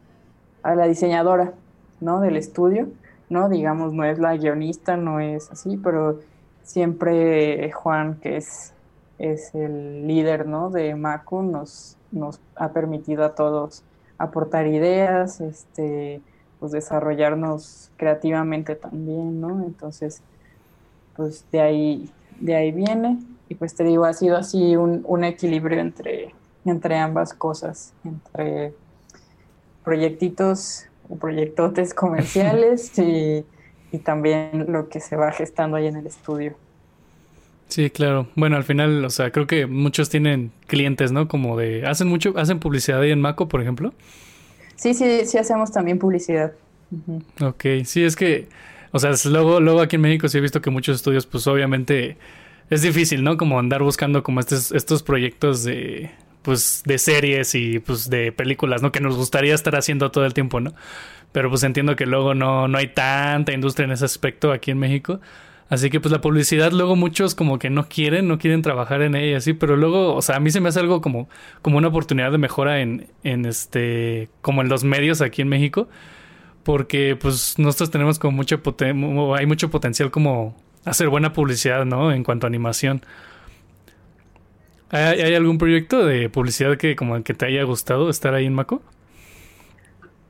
a 0.63 0.75
la 0.75 0.87
diseñadora, 0.87 1.55
¿no? 2.01 2.21
Del 2.21 2.37
estudio, 2.37 2.89
¿no? 3.31 3.49
Digamos, 3.49 3.95
no 3.95 4.05
es 4.05 4.19
la 4.19 4.37
guionista, 4.37 4.97
no 4.97 5.21
es 5.21 5.51
así, 5.51 5.79
pero 5.79 6.21
siempre 6.63 7.73
Juan, 7.73 8.17
que 8.17 8.37
es, 8.37 8.75
es 9.19 9.55
el 9.55 10.07
líder, 10.07 10.47
¿no? 10.47 10.71
De 10.71 10.95
Macu, 10.95 11.43
nos, 11.43 11.97
nos 12.13 12.41
ha 12.57 12.73
permitido 12.73 13.25
a 13.25 13.35
todos 13.35 13.85
aportar 14.19 14.67
ideas, 14.67 15.41
este, 15.41 16.21
pues 16.61 16.73
desarrollarnos 16.73 17.91
creativamente 17.97 18.77
también, 18.77 19.41
¿no? 19.41 19.65
Entonces, 19.65 20.23
pues 21.17 21.45
de 21.51 21.61
ahí, 21.61 22.11
de 22.39 22.55
ahí 22.55 22.71
viene. 22.71 23.19
Y 23.49 23.57
pues 23.57 23.75
te 23.75 23.83
digo, 23.83 24.05
ha 24.05 24.13
sido 24.13 24.37
así 24.37 24.77
un, 24.77 25.03
un 25.05 25.25
equilibrio 25.25 25.81
entre, 25.81 26.33
entre 26.65 26.99
ambas 26.99 27.35
cosas, 27.35 27.93
entre 28.05 28.73
proyectitos 29.83 30.85
o 31.09 31.17
proyectotes 31.17 31.95
comerciales 31.95 32.97
y, 32.99 33.45
y 33.91 33.99
también 33.99 34.67
lo 34.69 34.89
que 34.89 35.01
se 35.01 35.17
va 35.17 35.33
gestando 35.33 35.77
ahí 35.79 35.87
en 35.87 35.97
el 35.97 36.07
estudio. 36.07 36.55
Sí, 37.69 37.89
claro. 37.89 38.27
Bueno, 38.35 38.57
al 38.57 38.65
final, 38.65 39.05
o 39.05 39.11
sea, 39.11 39.31
creo 39.31 39.47
que 39.47 39.67
muchos 39.67 40.11
tienen 40.11 40.51
clientes, 40.67 41.13
¿no? 41.13 41.29
Como 41.29 41.57
de, 41.57 41.87
hacen 41.87 42.09
mucho, 42.09 42.35
hacen 42.37 42.59
publicidad 42.59 43.01
ahí 43.01 43.13
en 43.13 43.21
Maco, 43.21 43.49
por 43.49 43.63
ejemplo. 43.63 43.95
Sí, 44.81 44.95
sí, 44.95 45.27
sí 45.27 45.37
hacemos 45.37 45.71
también 45.71 45.99
publicidad. 45.99 46.53
Ok, 47.43 47.65
sí, 47.85 48.03
es 48.03 48.17
que, 48.17 48.49
o 48.93 48.99
sea, 48.99 49.13
luego, 49.27 49.61
luego 49.61 49.83
aquí 49.83 49.97
en 49.97 50.03
México 50.03 50.27
sí 50.27 50.39
he 50.39 50.41
visto 50.41 50.63
que 50.63 50.71
muchos 50.71 50.97
estudios, 50.97 51.27
pues 51.27 51.47
obviamente 51.47 52.17
es 52.71 52.81
difícil, 52.81 53.23
¿no? 53.23 53.37
Como 53.37 53.59
andar 53.59 53.83
buscando 53.83 54.23
como 54.23 54.41
estos, 54.41 54.73
estos 54.73 55.03
proyectos 55.03 55.65
de, 55.65 56.11
pues, 56.41 56.83
de 56.87 56.97
series 56.97 57.55
y 57.55 57.79
pues 57.79 58.09
de 58.09 58.33
películas, 58.33 58.81
¿no? 58.81 58.91
Que 58.91 59.01
nos 59.01 59.19
gustaría 59.19 59.55
estar 59.55 59.77
haciendo 59.77 60.11
todo 60.11 60.25
el 60.25 60.33
tiempo, 60.33 60.61
¿no? 60.61 60.73
Pero 61.31 61.51
pues 61.51 61.63
entiendo 61.63 61.95
que 61.95 62.07
luego 62.07 62.35
no, 62.35 62.67
no 62.67 62.79
hay 62.79 62.89
tanta 62.89 63.53
industria 63.53 63.85
en 63.85 63.93
ese 63.93 64.07
aspecto 64.07 64.51
aquí 64.51 64.71
en 64.71 64.79
México. 64.79 65.21
Así 65.71 65.89
que 65.89 66.01
pues 66.01 66.11
la 66.11 66.21
publicidad 66.21 66.73
luego 66.73 66.97
muchos 66.97 67.37
como 67.37 67.61
que 67.61 67.71
no 67.71 67.89
quieren, 67.89 68.27
no 68.27 68.39
quieren 68.39 68.61
trabajar 68.61 69.03
en 69.03 69.15
ella 69.15 69.39
así, 69.39 69.53
pero 69.53 69.77
luego, 69.77 70.17
o 70.17 70.21
sea, 70.21 70.37
a 70.37 70.41
mí 70.41 70.51
se 70.51 70.61
me 70.61 70.69
hace 70.69 70.81
algo 70.81 71.01
como, 71.01 71.29
como 71.63 71.79
una 71.79 71.89
oportunidad 71.89 72.33
de 72.33 72.39
mejora 72.39 72.81
en, 72.81 73.07
en 73.23 73.47
este, 73.47 74.29
como 74.43 74.63
en 74.63 74.69
los 74.69 74.83
medios 74.83 75.21
aquí 75.21 75.43
en 75.43 75.49
México, 75.49 75.89
porque 76.65 77.17
pues 77.19 77.57
nosotros 77.57 77.93
tenemos 77.93 78.19
como 78.19 78.37
mucho 78.37 78.61
hay 79.37 79.47
mucho 79.47 79.71
potencial 79.71 80.11
como 80.11 80.57
hacer 80.85 81.09
buena 81.09 81.33
publicidad, 81.33 81.85
¿no? 81.85 82.11
En 82.11 82.25
cuanto 82.25 82.47
a 82.47 82.49
animación. 82.49 83.03
¿Hay, 84.91 85.21
¿Hay, 85.21 85.35
algún 85.35 85.59
proyecto 85.59 86.05
de 86.05 86.29
publicidad 86.29 86.77
que 86.79 86.97
como 86.97 87.23
que 87.23 87.33
te 87.33 87.47
haya 87.47 87.63
gustado 87.63 88.11
estar 88.11 88.35
ahí 88.35 88.47
en 88.47 88.55
Maco? 88.55 88.83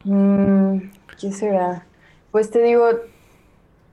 Mm, 0.05 0.81
¿Qué 1.19 1.33
será? 1.33 1.87
Pues 2.31 2.51
te 2.51 2.63
digo, 2.63 2.91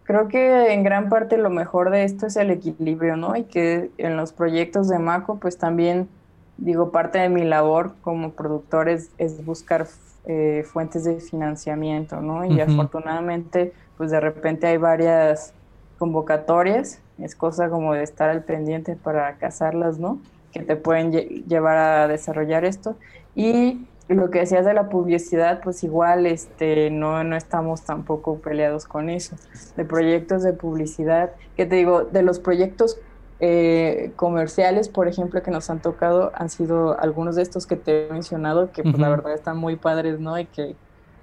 Creo 0.07 0.29
que 0.29 0.71
en 0.71 0.83
gran 0.83 1.09
parte 1.09 1.37
lo 1.37 1.49
mejor 1.49 1.89
de 1.89 2.05
esto 2.05 2.27
es 2.27 2.37
el 2.37 2.49
equilibrio, 2.49 3.17
¿no? 3.17 3.35
Y 3.35 3.43
que 3.43 3.91
en 3.97 4.15
los 4.15 4.31
proyectos 4.31 4.87
de 4.87 4.99
Maco, 4.99 5.37
pues 5.37 5.57
también, 5.57 6.07
digo, 6.55 6.93
parte 6.93 7.19
de 7.19 7.27
mi 7.27 7.43
labor 7.43 7.93
como 7.99 8.31
productor 8.31 8.87
es, 8.87 9.11
buscar 9.45 9.85
eh, 10.23 10.63
fuentes 10.65 11.03
de 11.03 11.19
financiamiento, 11.19 12.21
¿no? 12.21 12.45
Y 12.45 12.61
afortunadamente, 12.61 13.73
pues 13.97 14.09
de 14.09 14.21
repente 14.21 14.67
hay 14.67 14.77
varias 14.77 15.53
convocatorias, 15.97 17.01
es 17.17 17.35
cosa 17.35 17.69
como 17.69 17.93
de 17.93 18.03
estar 18.03 18.29
al 18.29 18.43
pendiente 18.45 18.95
para 18.95 19.35
cazarlas, 19.35 19.99
¿no? 19.99 20.21
Que 20.53 20.61
te 20.61 20.77
pueden 20.77 21.11
llevar 21.11 21.77
a 21.77 22.07
desarrollar 22.07 22.63
esto. 22.63 22.95
Y 23.35 23.85
lo 24.15 24.29
que 24.29 24.39
decías 24.39 24.65
de 24.65 24.73
la 24.73 24.89
publicidad, 24.89 25.61
pues 25.61 25.83
igual 25.83 26.25
este, 26.25 26.89
no, 26.89 27.23
no 27.23 27.35
estamos 27.35 27.81
tampoco 27.81 28.39
peleados 28.39 28.85
con 28.85 29.09
eso. 29.09 29.35
De 29.75 29.83
proyectos 29.83 30.43
de 30.43 30.53
publicidad, 30.53 31.31
que 31.55 31.65
te 31.65 31.75
digo, 31.75 32.03
de 32.03 32.23
los 32.23 32.39
proyectos 32.39 32.99
eh, 33.39 34.11
comerciales, 34.15 34.89
por 34.89 35.07
ejemplo, 35.07 35.43
que 35.43 35.51
nos 35.51 35.69
han 35.69 35.81
tocado, 35.81 36.31
han 36.35 36.49
sido 36.49 36.99
algunos 36.99 37.35
de 37.35 37.41
estos 37.41 37.67
que 37.67 37.75
te 37.75 38.07
he 38.07 38.11
mencionado, 38.11 38.71
que 38.71 38.81
pues 38.81 38.97
la 38.97 39.09
verdad 39.09 39.33
están 39.33 39.57
muy 39.57 39.75
padres, 39.75 40.19
¿no? 40.19 40.39
Y 40.39 40.45
que 40.45 40.75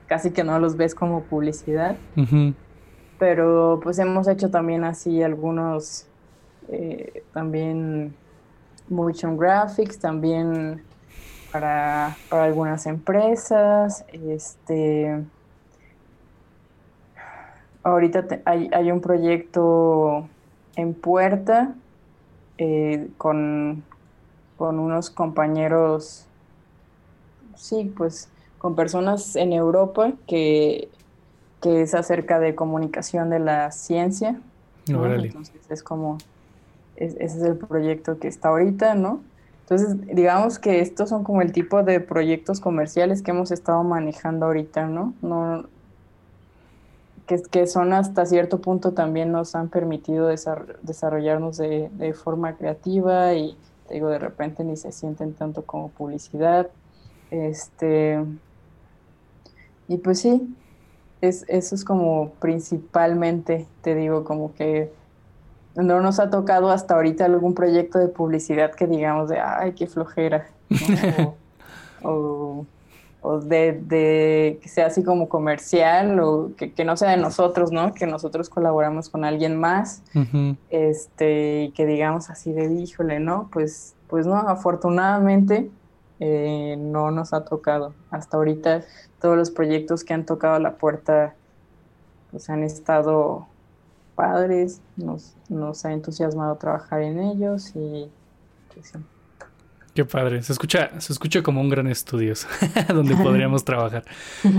casi 0.06 0.30
que 0.30 0.44
no 0.44 0.58
los 0.58 0.76
ves 0.76 0.94
como 0.94 1.22
publicidad. 1.22 1.96
Pero 3.18 3.80
pues 3.82 3.98
hemos 3.98 4.28
hecho 4.28 4.50
también 4.50 4.84
así 4.84 5.22
algunos, 5.22 6.06
eh, 6.68 7.24
también 7.32 8.14
motion 8.88 9.38
graphics, 9.38 9.98
también 9.98 10.82
para, 11.54 12.16
algunas 12.30 12.84
empresas. 12.86 14.04
Este, 14.12 15.22
ahorita 17.84 18.26
hay, 18.44 18.90
un 18.90 19.00
proyecto 19.00 20.28
en 20.74 20.94
puerta 20.94 21.76
eh, 22.58 23.08
con, 23.18 23.84
con 24.58 24.80
unos 24.80 25.10
compañeros, 25.10 26.26
sí, 27.54 27.92
pues 27.96 28.28
con 28.58 28.74
personas 28.74 29.36
en 29.36 29.52
Europa 29.52 30.12
que, 30.26 30.88
que 31.62 31.82
es 31.82 31.94
acerca 31.94 32.40
de 32.40 32.56
comunicación 32.56 33.30
de 33.30 33.38
la 33.38 33.70
ciencia. 33.70 34.40
Entonces 34.88 35.54
es 35.70 35.84
como, 35.84 36.18
ese 36.96 37.22
es 37.22 37.36
el 37.36 37.56
proyecto 37.56 38.18
que 38.18 38.26
está 38.26 38.48
ahorita, 38.48 38.96
¿no? 38.96 39.20
Entonces, 39.64 39.96
digamos 40.14 40.58
que 40.58 40.80
estos 40.80 41.08
son 41.08 41.24
como 41.24 41.40
el 41.40 41.52
tipo 41.52 41.82
de 41.82 41.98
proyectos 41.98 42.60
comerciales 42.60 43.22
que 43.22 43.30
hemos 43.30 43.50
estado 43.50 43.82
manejando 43.82 44.44
ahorita, 44.46 44.86
¿no? 44.88 45.14
no 45.22 45.64
que, 47.26 47.66
son 47.66 47.94
hasta 47.94 48.26
cierto 48.26 48.60
punto 48.60 48.92
también 48.92 49.32
nos 49.32 49.54
han 49.54 49.70
permitido 49.70 50.28
desarrollarnos 50.28 51.56
de, 51.56 51.88
de 51.94 52.12
forma 52.12 52.56
creativa 52.56 53.32
y 53.32 53.56
digo, 53.90 54.08
de 54.08 54.18
repente 54.18 54.64
ni 54.64 54.76
se 54.76 54.92
sienten 54.92 55.32
tanto 55.34 55.62
como 55.62 55.88
publicidad. 55.88 56.70
Este, 57.30 58.22
y 59.88 59.96
pues 59.98 60.20
sí, 60.20 60.54
es, 61.20 61.44
eso 61.48 61.74
es 61.74 61.84
como 61.84 62.32
principalmente, 62.40 63.66
te 63.82 63.94
digo, 63.94 64.24
como 64.24 64.54
que 64.54 64.92
no 65.76 66.00
nos 66.00 66.20
ha 66.20 66.30
tocado 66.30 66.70
hasta 66.70 66.94
ahorita 66.94 67.24
algún 67.24 67.54
proyecto 67.54 67.98
de 67.98 68.08
publicidad 68.08 68.72
que 68.72 68.86
digamos 68.86 69.28
de, 69.28 69.40
ay, 69.40 69.72
qué 69.72 69.86
flojera. 69.86 70.46
o, 72.02 72.66
de, 73.42 74.58
que 74.62 74.68
sea 74.68 74.86
así 74.86 75.02
como 75.02 75.28
comercial 75.28 76.20
o 76.20 76.52
que, 76.56 76.84
no 76.84 76.96
sea 76.96 77.10
de 77.10 77.16
nosotros, 77.16 77.72
¿no? 77.72 77.92
Que 77.94 78.06
nosotros 78.06 78.48
colaboramos 78.48 79.08
con 79.08 79.24
alguien 79.24 79.56
más. 79.56 80.02
este, 80.70 81.64
y 81.64 81.70
que 81.72 81.86
digamos 81.86 82.30
así 82.30 82.52
de, 82.52 82.72
híjole, 82.72 83.20
¿no? 83.20 83.48
Pues, 83.52 83.94
pues 84.08 84.26
no, 84.26 84.36
afortunadamente 84.36 85.70
eh, 86.20 86.76
no 86.78 87.10
nos 87.10 87.32
ha 87.32 87.44
tocado. 87.44 87.94
Hasta 88.10 88.36
ahorita 88.36 88.82
todos 89.20 89.36
los 89.36 89.50
proyectos 89.50 90.04
que 90.04 90.14
han 90.14 90.26
tocado 90.26 90.58
la 90.58 90.76
puerta 90.76 91.34
pues 92.30 92.50
han 92.50 92.64
estado 92.64 93.46
padres, 94.14 94.80
nos, 94.96 95.34
nos 95.48 95.84
ha 95.84 95.92
entusiasmado 95.92 96.56
trabajar 96.56 97.02
en 97.02 97.18
ellos 97.18 97.72
y 97.74 98.08
pues, 98.72 98.92
Qué 99.94 100.04
padre. 100.04 100.42
Se 100.42 100.52
escucha, 100.52 100.90
se 100.98 101.12
escucha 101.12 101.42
como 101.42 101.60
un 101.60 101.68
gran 101.68 101.86
estudio 101.86 102.34
donde 102.88 103.14
podríamos 103.14 103.64
trabajar. 103.64 104.04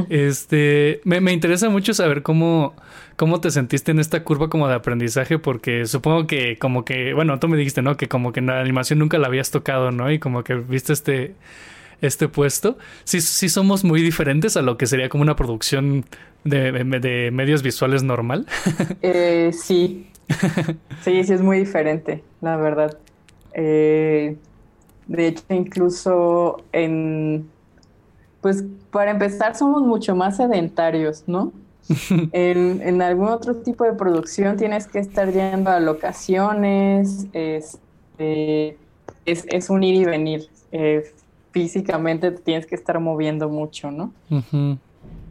Este, 0.09 1.01
me, 1.03 1.19
me, 1.19 1.33
interesa 1.33 1.69
mucho 1.69 1.93
saber 1.93 2.21
cómo, 2.21 2.73
cómo 3.17 3.41
te 3.41 3.51
sentiste 3.51 3.91
en 3.91 3.99
esta 3.99 4.23
curva 4.23 4.49
como 4.49 4.69
de 4.69 4.75
aprendizaje, 4.75 5.37
porque 5.37 5.85
supongo 5.87 6.25
que 6.25 6.57
como 6.57 6.85
que, 6.85 7.13
bueno, 7.13 7.37
tú 7.37 7.49
me 7.49 7.57
dijiste, 7.57 7.81
¿no? 7.81 7.97
Que 7.97 8.07
como 8.07 8.31
que 8.31 8.39
en 8.39 8.45
la 8.45 8.61
animación 8.61 8.99
nunca 8.99 9.17
la 9.17 9.27
habías 9.27 9.51
tocado, 9.51 9.91
¿no? 9.91 10.09
Y 10.09 10.19
como 10.19 10.45
que 10.45 10.55
viste 10.55 10.93
este, 10.93 11.35
este 12.01 12.27
puesto. 12.27 12.77
Sí, 13.03 13.21
sí 13.21 13.49
somos 13.49 13.83
muy 13.83 14.01
diferentes 14.01 14.57
a 14.57 14.61
lo 14.61 14.77
que 14.77 14.85
sería 14.85 15.09
como 15.09 15.21
una 15.21 15.35
producción 15.35 16.05
de, 16.43 16.71
de 16.71 17.31
medios 17.31 17.63
visuales 17.63 18.03
normal. 18.03 18.45
eh, 19.01 19.51
sí. 19.53 20.07
Sí, 21.03 21.23
sí 21.23 21.33
es 21.33 21.41
muy 21.41 21.59
diferente, 21.59 22.23
la 22.41 22.57
verdad. 22.57 22.97
Eh, 23.53 24.35
de 25.07 25.27
hecho, 25.27 25.43
incluso 25.49 26.63
en, 26.71 27.47
pues 28.41 28.63
para 28.91 29.11
empezar 29.11 29.55
somos 29.55 29.81
mucho 29.81 30.15
más 30.15 30.37
sedentarios, 30.37 31.23
¿no? 31.27 31.53
en, 32.31 33.01
algún 33.01 33.27
otro 33.27 33.57
tipo 33.57 33.83
de 33.83 33.93
producción 33.93 34.57
tienes 34.57 34.87
que 34.87 34.99
estar 34.99 35.31
yendo 35.31 35.69
a 35.69 35.79
locaciones, 35.79 37.27
este, 37.33 38.77
es, 39.25 39.45
es 39.47 39.69
un 39.69 39.83
ir 39.83 39.95
y 39.95 40.05
venir. 40.05 40.49
Eh, 40.71 41.11
físicamente 41.55 42.31
te 42.31 42.41
tienes 42.41 42.65
que 42.65 42.75
estar 42.75 42.99
moviendo 42.99 43.47
mucho, 43.47 43.89
¿no? 43.89 44.11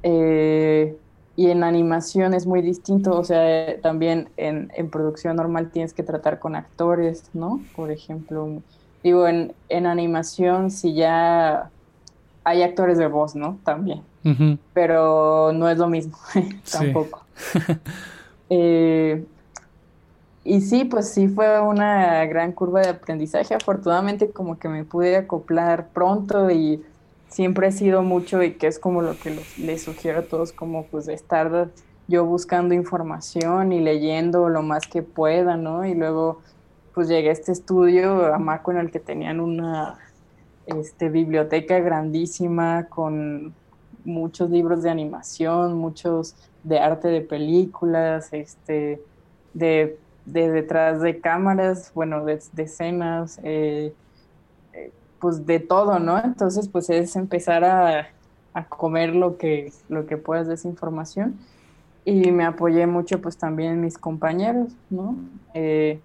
Eh, 0.02 0.97
y 1.37 1.50
en 1.50 1.62
animación 1.62 2.33
es 2.33 2.47
muy 2.47 2.62
distinto, 2.62 3.19
o 3.19 3.25
sea, 3.25 3.78
también 3.83 4.31
en, 4.38 4.73
en, 4.75 4.88
producción 4.88 5.37
normal 5.37 5.71
tienes 5.71 5.93
que 5.93 6.02
tratar 6.02 6.38
con 6.38 6.57
actores, 6.57 7.28
¿no? 7.35 7.61
Por 7.76 7.90
ejemplo, 7.90 8.62
Digo, 9.02 9.28
en, 9.28 9.52
en 9.69 9.85
animación 9.85 10.71
si 10.71 10.95
ya 10.95 11.69
hay 12.43 12.62
actores 12.62 12.97
de 12.97 13.07
voz, 13.07 13.35
¿no? 13.35 13.59
También. 13.62 14.00
Pero 14.73 15.52
no 15.52 15.69
es 15.69 15.76
lo 15.76 15.88
mismo, 15.88 16.16
tampoco. 16.73 17.23
Eh, 18.50 19.25
y 20.44 20.60
sí, 20.60 20.84
pues 20.84 21.08
sí 21.08 21.28
fue 21.28 21.58
una 21.60 22.24
gran 22.26 22.52
curva 22.52 22.82
de 22.82 22.90
aprendizaje. 22.90 23.54
Afortunadamente 23.54 24.30
como 24.30 24.58
que 24.58 24.68
me 24.68 24.84
pude 24.84 25.16
acoplar 25.16 25.88
pronto 25.88 26.50
y 26.50 26.84
siempre 27.28 27.68
he 27.68 27.72
sido 27.72 28.02
mucho 28.02 28.42
y 28.42 28.52
que 28.52 28.66
es 28.66 28.78
como 28.78 29.00
lo 29.00 29.18
que 29.18 29.38
les 29.58 29.82
sugiero 29.82 30.20
a 30.20 30.22
todos, 30.22 30.52
como 30.52 30.84
pues 30.84 31.06
de 31.06 31.14
estar 31.14 31.70
yo 32.06 32.26
buscando 32.26 32.74
información 32.74 33.72
y 33.72 33.80
leyendo 33.80 34.50
lo 34.50 34.62
más 34.62 34.86
que 34.86 35.02
pueda, 35.02 35.56
¿no? 35.56 35.86
Y 35.86 35.94
luego 35.94 36.42
pues 36.92 37.08
llegué 37.08 37.30
a 37.30 37.32
este 37.32 37.50
estudio, 37.50 38.32
a 38.32 38.38
Maco, 38.38 38.70
en 38.70 38.76
el 38.76 38.90
que 38.90 39.00
tenían 39.00 39.40
una 39.40 39.98
este, 40.66 41.08
biblioteca 41.08 41.80
grandísima 41.80 42.86
con 42.88 43.54
muchos 44.04 44.50
libros 44.50 44.82
de 44.82 44.90
animación, 44.90 45.74
muchos 45.78 46.36
de 46.62 46.78
arte 46.78 47.08
de 47.08 47.22
películas, 47.22 48.28
este, 48.32 49.00
de, 49.54 49.98
detrás 50.26 51.00
de 51.00 51.21
cámaras, 51.21 51.93
bueno, 51.95 52.25
de, 52.25 52.40
escenas, 52.57 53.38
eh, 53.43 53.93
eh, 54.73 54.93
pues 55.21 55.47
de 55.47 55.61
todo, 55.61 55.99
¿no? 55.99 56.19
Entonces, 56.23 56.69
pues 56.69 56.90
es 56.90 57.16
empezar 57.16 57.64
a, 57.64 58.09
comer 58.69 59.16
lo 59.16 59.37
que, 59.37 59.73
lo 59.88 60.07
que 60.07 60.16
puedas 60.16 60.47
de 60.47 60.54
esa 60.54 60.69
información. 60.69 61.37
Y 62.04 62.31
me 62.31 62.45
apoyé 62.45 62.87
mucho, 62.87 63.21
pues 63.21 63.37
también 63.37 63.81
mis 63.81 63.99
compañeros, 63.99 64.73
¿no? 64.90 65.16
Eh, 65.54 66.00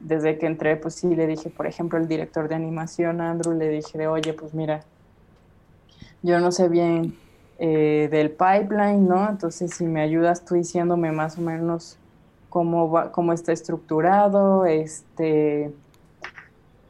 desde 0.00 0.38
que 0.38 0.46
entré, 0.46 0.76
pues 0.76 0.94
sí 0.94 1.14
le 1.14 1.26
dije, 1.26 1.50
por 1.50 1.66
ejemplo, 1.66 1.98
el 1.98 2.08
director 2.08 2.48
de 2.48 2.54
animación, 2.54 3.20
Andrew, 3.20 3.54
le 3.54 3.68
dije 3.68 3.98
de, 3.98 4.06
oye, 4.06 4.32
pues 4.32 4.54
mira, 4.54 4.80
yo 6.22 6.40
no 6.40 6.52
sé 6.52 6.68
bien 6.68 7.16
eh, 7.58 8.08
del 8.10 8.30
pipeline, 8.30 9.06
¿no? 9.06 9.28
Entonces, 9.28 9.74
si 9.74 9.84
me 9.84 10.00
ayudas 10.00 10.44
tú 10.44 10.54
diciéndome 10.54 11.10
más 11.12 11.38
o 11.38 11.40
menos 11.40 11.98
cómo, 12.48 12.90
va, 12.90 13.12
cómo 13.12 13.32
está 13.32 13.52
estructurado, 13.52 14.66
este, 14.66 15.72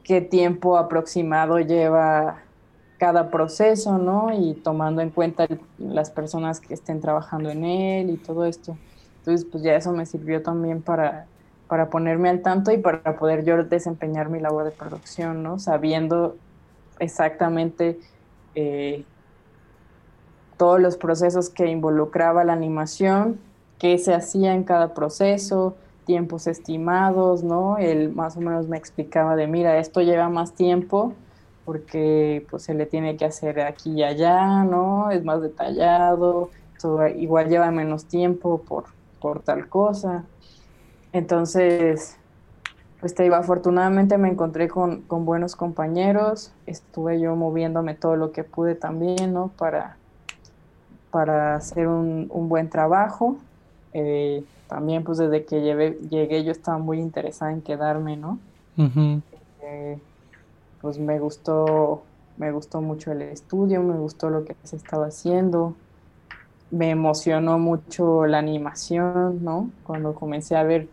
qué 0.03 0.21
tiempo 0.21 0.77
aproximado 0.77 1.59
lleva 1.61 2.43
cada 2.99 3.31
proceso, 3.31 3.99
¿no? 3.99 4.33
Y 4.33 4.55
tomando 4.55 5.03
en 5.03 5.11
cuenta 5.11 5.47
las 5.79 6.11
personas 6.11 6.61
que 6.61 6.75
estén 6.75 7.01
trabajando 7.01 7.51
en 7.51 7.65
él 7.65 8.11
y 8.11 8.17
todo 8.17 8.45
esto. 8.45 8.77
Entonces, 9.19 9.47
pues 9.51 9.63
ya 9.63 9.77
eso 9.77 9.93
me 9.93 10.07
sirvió 10.07 10.43
también 10.43 10.83
para 10.83 11.27
para 11.69 11.91
ponerme 11.91 12.31
al 12.31 12.41
tanto 12.41 12.73
y 12.73 12.79
para 12.79 13.17
poder 13.17 13.45
yo 13.45 13.63
desempeñar 13.63 14.31
mi 14.31 14.41
labor 14.41 14.65
de 14.65 14.71
producción, 14.71 15.43
¿no? 15.43 15.59
Sabiendo 15.59 16.37
exactamente 16.99 18.01
eh, 18.55 19.05
todos 20.57 20.81
los 20.81 20.97
procesos 20.97 21.51
que 21.51 21.67
involucraba 21.67 22.43
la 22.43 22.55
animación, 22.55 23.39
qué 23.79 23.99
se 23.99 24.15
hacía 24.15 24.55
en 24.55 24.65
cada 24.65 24.95
proceso, 24.95 25.77
tiempos 26.05 26.47
estimados, 26.47 27.43
¿no? 27.43 27.79
Él 27.79 28.11
más 28.15 28.37
o 28.37 28.41
menos 28.41 28.69
me 28.69 28.77
explicaba 28.77 29.37
de, 29.37 29.47
mira, 29.47 29.79
esto 29.79 30.01
lleva 30.01 30.29
más 30.29 30.55
tiempo 30.55 31.15
porque 31.65 32.47
pues 32.51 32.63
se 32.63 32.75
le 32.75 32.87
tiene 32.87 33.17
que 33.17 33.27
hacer 33.27 33.61
aquí 33.61 33.91
y 33.91 34.03
allá, 34.03 34.65
¿no? 34.65 35.11
Es 35.11 35.23
más 35.25 35.43
detallado, 35.43 36.51
igual 37.17 37.49
lleva 37.49 37.71
menos 37.71 38.07
tiempo 38.07 38.63
por, 38.67 38.85
por 39.21 39.43
tal 39.43 39.69
cosa. 39.69 40.25
Entonces, 41.13 42.19
pues 43.01 43.15
te 43.15 43.23
digo, 43.23 43.37
afortunadamente 43.37 44.19
me 44.19 44.29
encontré 44.29 44.69
con, 44.69 45.05
buenos 45.09 45.55
compañeros, 45.57 46.53
estuve 46.67 47.21
yo 47.21 47.37
moviéndome 47.37 47.95
todo 47.95 48.17
lo 48.17 48.33
que 48.33 48.45
pude 48.45 48.75
también, 48.75 49.33
¿no? 49.33 49.49
Para, 49.57 49.97
para 51.11 51.55
hacer 51.55 51.87
un, 51.87 52.29
buen 52.49 52.69
trabajo. 52.71 53.37
Eh, 53.93 54.45
también 54.69 55.03
pues 55.03 55.19
desde 55.19 55.45
que 55.45 55.61
llegué 55.63 56.45
yo 56.45 56.53
estaba 56.53 56.79
muy 56.79 56.99
interesada 57.01 57.53
en 57.53 57.63
quedarme, 57.63 58.17
¿no? 58.17 58.39
Eh, 59.63 59.99
pues 60.81 60.99
me 60.99 61.19
gustó, 61.19 62.03
me 62.37 62.53
gustó 62.53 62.81
mucho 62.81 63.13
el 63.13 63.23
estudio, 63.23 63.83
me 63.83 63.97
gustó 63.97 64.31
lo 64.31 64.45
que 64.45 64.55
se 64.63 64.77
estaba 64.77 65.07
haciendo, 65.07 65.75
me 66.71 66.91
emocionó 66.91 67.59
mucho 67.59 68.27
la 68.27 68.39
animación, 68.39 69.43
¿no? 69.43 69.71
Cuando 69.85 70.15
comencé 70.15 70.55
a 70.57 70.63
ver 70.63 70.89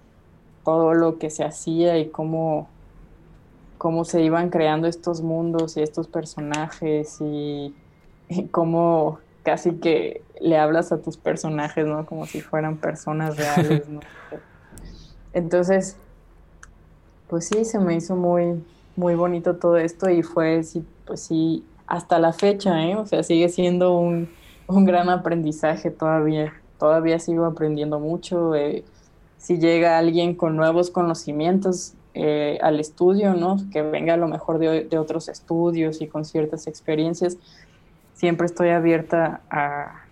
todo 0.63 0.93
lo 0.93 1.19
que 1.19 1.29
se 1.29 1.43
hacía 1.43 1.97
y 1.99 2.09
cómo, 2.09 2.67
cómo 3.77 4.03
se 4.03 4.23
iban 4.23 4.49
creando 4.49 4.87
estos 4.87 5.21
mundos 5.21 5.77
y 5.77 5.81
estos 5.81 6.07
personajes 6.07 7.17
y, 7.21 7.73
cómo 8.51 9.19
casi 9.45 9.75
que 9.75 10.21
le 10.41 10.57
hablas 10.57 10.91
a 10.91 11.01
tus 11.01 11.15
personajes, 11.15 11.85
¿no? 11.85 12.05
Como 12.05 12.25
si 12.25 12.41
fueran 12.41 12.77
personas 12.77 13.37
reales, 13.37 13.87
¿no? 13.87 14.01
Entonces, 15.33 15.95
pues 17.29 17.47
sí, 17.47 17.63
se 17.63 17.79
me 17.79 17.95
hizo 17.95 18.15
muy, 18.15 18.61
muy 18.95 19.15
bonito 19.15 19.55
todo 19.55 19.77
esto 19.77 20.09
y 20.09 20.23
fue, 20.23 20.63
sí, 20.63 20.83
pues 21.05 21.21
sí, 21.21 21.63
hasta 21.87 22.19
la 22.19 22.33
fecha, 22.33 22.83
¿eh? 22.83 22.95
O 22.95 23.05
sea, 23.05 23.23
sigue 23.23 23.47
siendo 23.47 23.97
un, 23.97 24.29
un 24.67 24.85
gran 24.85 25.09
aprendizaje 25.09 25.91
todavía. 25.91 26.53
Todavía 26.79 27.19
sigo 27.19 27.45
aprendiendo 27.45 27.99
mucho. 27.99 28.55
Eh, 28.55 28.83
si 29.37 29.59
llega 29.59 29.97
alguien 29.97 30.35
con 30.35 30.55
nuevos 30.55 30.89
conocimientos 30.89 31.93
eh, 32.17 32.57
al 32.61 32.79
estudio, 32.79 33.33
¿no? 33.33 33.57
Que 33.73 33.81
venga 33.81 34.13
a 34.13 34.17
lo 34.17 34.29
mejor 34.29 34.57
de, 34.57 34.97
otros 34.97 35.27
estudios 35.27 36.01
y 36.01 36.07
con 36.07 36.23
ciertas 36.23 36.65
experiencias, 36.65 37.37
siempre 38.15 38.47
estoy 38.47 38.69
abierta 38.69 39.41
a, 39.51 40.05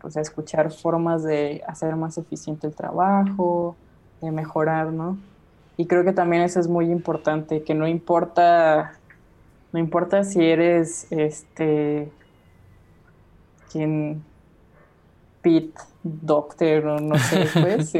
pues, 0.00 0.16
a 0.16 0.20
escuchar 0.20 0.72
formas 0.72 1.22
de 1.22 1.62
hacer 1.68 1.94
más 1.94 2.18
eficiente 2.18 2.66
el 2.66 2.74
trabajo, 2.74 3.76
de 4.20 4.32
mejorar, 4.32 4.92
¿no? 4.92 5.16
Y 5.76 5.86
creo 5.86 6.04
que 6.04 6.12
también 6.12 6.42
eso 6.42 6.58
es 6.58 6.66
muy 6.66 6.90
importante, 6.90 7.62
que 7.62 7.74
no 7.74 7.86
importa, 7.86 8.94
no 9.72 9.78
importa 9.78 10.24
si 10.24 10.44
eres 10.44 11.06
este 11.12 12.10
quien 13.70 14.24
pit 15.42 15.78
doctor 16.02 16.86
o 16.86 17.00
no 17.00 17.16
sé, 17.18 17.46
pues, 17.60 17.92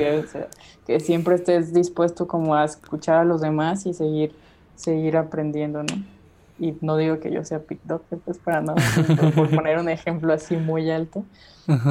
que 0.87 0.99
siempre 0.99 1.37
estés 1.37 1.73
dispuesto 1.73 2.27
como 2.27 2.55
a 2.55 2.64
escuchar 2.64 3.19
a 3.19 3.25
los 3.25 3.43
demás 3.43 3.87
y 3.87 3.93
seguir, 3.95 4.35
seguir 4.75 5.17
aprendiendo, 5.17 5.83
¿no? 5.83 6.18
Y 6.59 6.77
no 6.81 6.97
digo 6.97 7.21
que 7.21 7.31
yo 7.31 7.44
sea 7.44 7.61
pit 7.61 7.81
doctor, 7.85 8.18
pues 8.25 8.38
para 8.38 8.61
nada, 8.61 8.83
por 9.35 9.55
poner 9.55 9.79
un 9.79 9.88
ejemplo 9.88 10.33
así 10.33 10.57
muy 10.57 10.90
alto. 10.90 11.25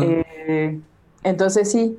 Eh, 0.01 0.79
entonces 1.23 1.71
sí, 1.71 1.97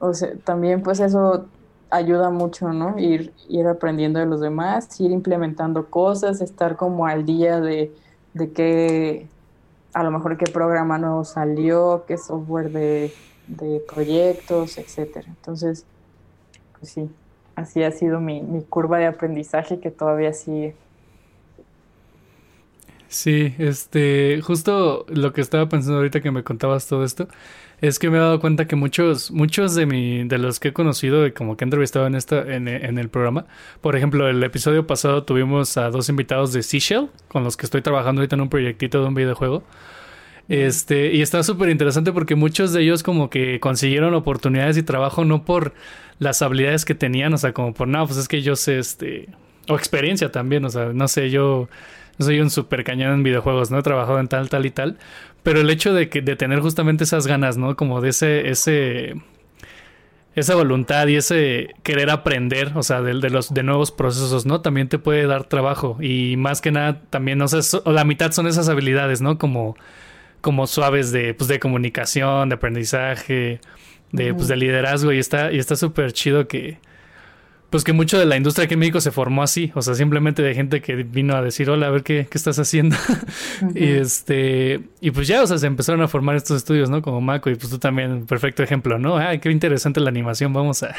o 0.00 0.14
sea, 0.14 0.30
también 0.44 0.82
pues 0.82 1.00
eso 1.00 1.46
ayuda 1.90 2.30
mucho, 2.30 2.72
¿no? 2.72 2.98
Ir, 2.98 3.32
ir 3.48 3.66
aprendiendo 3.66 4.18
de 4.18 4.26
los 4.26 4.40
demás, 4.40 5.00
ir 5.00 5.10
implementando 5.10 5.86
cosas, 5.86 6.40
estar 6.40 6.76
como 6.76 7.06
al 7.06 7.24
día 7.24 7.60
de, 7.60 7.92
de 8.34 8.52
qué, 8.52 9.26
a 9.92 10.02
lo 10.02 10.10
mejor 10.10 10.36
qué 10.36 10.50
programa 10.50 10.98
nuevo 10.98 11.24
salió, 11.24 12.04
qué 12.06 12.18
software 12.18 12.70
de, 12.70 13.12
de 13.46 13.82
proyectos, 13.92 14.78
etcétera. 14.78 15.26
Entonces, 15.28 15.84
pues 16.78 16.92
sí, 16.92 17.10
así 17.56 17.82
ha 17.82 17.90
sido 17.90 18.20
mi, 18.20 18.42
curva 18.68 18.98
de 18.98 19.06
aprendizaje 19.06 19.80
que 19.80 19.90
todavía 19.90 20.32
sigue. 20.32 20.74
Sí, 23.08 23.54
este, 23.58 24.40
justo 24.42 25.06
lo 25.08 25.32
que 25.32 25.40
estaba 25.40 25.68
pensando 25.68 25.96
ahorita 25.96 26.20
que 26.20 26.30
me 26.30 26.44
contabas 26.44 26.86
todo 26.86 27.04
esto, 27.04 27.26
es 27.80 27.98
que 27.98 28.10
me 28.10 28.18
he 28.18 28.20
dado 28.20 28.38
cuenta 28.38 28.66
que 28.66 28.76
muchos, 28.76 29.30
muchos 29.30 29.74
de 29.74 29.86
mi, 29.86 30.24
de 30.24 30.36
los 30.36 30.60
que 30.60 30.68
he 30.68 30.72
conocido 30.74 31.26
y 31.26 31.32
como 31.32 31.56
que 31.56 31.64
he 31.64 31.66
entrevistado 31.66 32.06
en 32.06 32.14
esta, 32.14 32.40
en, 32.54 32.68
en, 32.68 32.98
el 32.98 33.08
programa, 33.08 33.46
por 33.80 33.96
ejemplo, 33.96 34.28
el 34.28 34.42
episodio 34.42 34.86
pasado 34.86 35.24
tuvimos 35.24 35.78
a 35.78 35.90
dos 35.90 36.10
invitados 36.10 36.52
de 36.52 36.62
Seashell, 36.62 37.08
con 37.28 37.44
los 37.44 37.56
que 37.56 37.64
estoy 37.64 37.80
trabajando 37.80 38.20
ahorita 38.20 38.36
en 38.36 38.42
un 38.42 38.50
proyectito 38.50 39.00
de 39.00 39.08
un 39.08 39.14
videojuego. 39.14 39.62
Este, 40.48 41.12
y 41.14 41.22
está 41.22 41.42
súper 41.42 41.68
interesante 41.68 42.12
porque 42.12 42.34
muchos 42.34 42.72
de 42.72 42.82
ellos 42.82 43.02
como 43.02 43.28
que 43.30 43.60
consiguieron 43.60 44.14
oportunidades 44.14 44.78
y 44.78 44.82
trabajo 44.82 45.24
no 45.24 45.44
por 45.44 45.74
las 46.18 46.42
habilidades 46.42 46.84
que 46.84 46.94
tenían, 46.94 47.32
o 47.34 47.38
sea, 47.38 47.52
como 47.52 47.74
por 47.74 47.88
nada, 47.88 48.06
pues 48.06 48.18
es 48.18 48.28
que 48.28 48.42
yo 48.42 48.56
sé, 48.56 48.78
este, 48.78 49.28
o 49.68 49.76
experiencia 49.76 50.32
también, 50.32 50.64
o 50.64 50.70
sea, 50.70 50.86
no 50.92 51.06
sé, 51.06 51.30
yo 51.30 51.68
soy 52.18 52.40
un 52.40 52.50
super 52.50 52.84
cañón 52.84 53.12
en 53.12 53.22
videojuegos, 53.22 53.70
¿no? 53.70 53.78
He 53.78 53.82
trabajado 53.82 54.18
en 54.18 54.28
tal, 54.28 54.48
tal 54.48 54.66
y 54.66 54.70
tal. 54.70 54.98
Pero 55.42 55.60
el 55.60 55.70
hecho 55.70 55.92
de, 55.94 56.08
que, 56.08 56.20
de 56.20 56.36
tener 56.36 56.60
justamente 56.60 57.04
esas 57.04 57.26
ganas, 57.26 57.56
¿no? 57.56 57.76
Como 57.76 58.00
de 58.00 58.10
ese, 58.10 58.48
ese, 58.48 59.14
esa 60.34 60.54
voluntad 60.54 61.06
y 61.06 61.16
ese 61.16 61.74
querer 61.82 62.10
aprender, 62.10 62.72
o 62.74 62.82
sea, 62.82 63.02
de, 63.02 63.14
de, 63.20 63.30
los 63.30 63.54
de 63.54 63.62
nuevos 63.62 63.92
procesos, 63.92 64.46
¿no? 64.46 64.60
También 64.60 64.88
te 64.88 64.98
puede 64.98 65.26
dar 65.26 65.44
trabajo. 65.44 65.96
Y 66.00 66.36
más 66.36 66.60
que 66.60 66.72
nada, 66.72 67.02
también, 67.10 67.38
no 67.38 67.48
sé, 67.48 67.78
o 67.84 67.92
la 67.92 68.04
mitad 68.04 68.32
son 68.32 68.46
esas 68.46 68.68
habilidades, 68.68 69.20
¿no? 69.20 69.38
Como, 69.38 69.76
como 70.40 70.66
suaves 70.66 71.12
de, 71.12 71.34
pues, 71.34 71.48
de 71.48 71.60
comunicación, 71.60 72.48
de 72.48 72.56
aprendizaje, 72.56 73.60
de, 74.12 74.34
pues, 74.34 74.48
de 74.48 74.56
liderazgo. 74.56 75.12
Y 75.12 75.18
está, 75.18 75.52
y 75.52 75.58
está 75.58 75.76
súper 75.76 76.12
chido 76.12 76.48
que, 76.48 76.78
pues 77.70 77.84
que 77.84 77.92
mucho 77.92 78.18
de 78.18 78.24
la 78.24 78.36
industria 78.36 78.64
aquí 78.64 78.74
en 78.74 78.80
México 78.80 79.00
se 79.00 79.10
formó 79.10 79.42
así, 79.42 79.72
o 79.74 79.82
sea, 79.82 79.94
simplemente 79.94 80.42
de 80.42 80.54
gente 80.54 80.80
que 80.80 80.96
vino 80.96 81.36
a 81.36 81.42
decir, 81.42 81.68
hola, 81.68 81.88
a 81.88 81.90
ver 81.90 82.02
qué, 82.02 82.26
qué 82.30 82.38
estás 82.38 82.58
haciendo. 82.58 82.96
y 83.74 83.84
este, 83.84 84.80
y 85.00 85.10
pues 85.10 85.28
ya, 85.28 85.42
o 85.42 85.46
sea, 85.46 85.58
se 85.58 85.66
empezaron 85.66 86.00
a 86.00 86.08
formar 86.08 86.36
estos 86.36 86.56
estudios, 86.56 86.88
¿no? 86.88 87.02
Como 87.02 87.20
Mako, 87.20 87.50
y 87.50 87.56
pues 87.56 87.68
tú 87.70 87.78
también, 87.78 88.24
perfecto 88.24 88.62
ejemplo, 88.62 88.98
¿no? 88.98 89.18
Ay, 89.18 89.40
qué 89.40 89.50
interesante 89.50 90.00
la 90.00 90.08
animación, 90.08 90.54
vamos 90.54 90.82
a, 90.82 90.94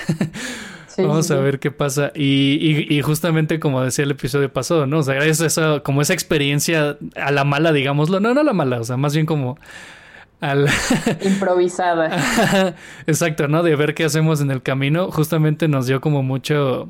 vamos 0.98 1.32
a 1.32 1.38
ver 1.38 1.60
qué 1.60 1.72
pasa. 1.72 2.12
Y, 2.14 2.86
y, 2.88 3.02
justamente 3.02 3.60
como 3.60 3.82
decía 3.82 4.06
el 4.06 4.12
episodio 4.12 4.54
pasado, 4.54 4.86
¿no? 4.86 5.00
O 5.00 5.04
sea, 5.04 5.16
gracias 5.16 5.42
a 5.42 5.46
esa, 5.48 5.80
como 5.80 6.04
esa 6.04 6.14
experiencia 6.14 6.98
a 7.16 7.32
la 7.32 7.46
mala, 7.46 7.74
digámoslo, 7.74 8.20
no, 8.20 8.36
no 8.36 8.42
a 8.42 8.44
la 8.44 8.54
mala, 8.54 8.80
o 8.80 8.84
sea, 8.84 8.96
más 8.96 9.16
bien 9.16 9.26
como 9.26 9.58
al... 10.42 10.68
improvisada. 11.24 12.76
Exacto, 13.08 13.48
¿no? 13.48 13.64
De 13.64 13.76
ver 13.76 13.94
qué 13.94 14.06
hacemos 14.06 14.42
en 14.42 14.52
el 14.52 14.62
camino, 14.62 15.12
justamente 15.12 15.68
nos 15.68 15.88
dio 15.88 16.02
como 16.02 16.24
mucho, 16.24 16.90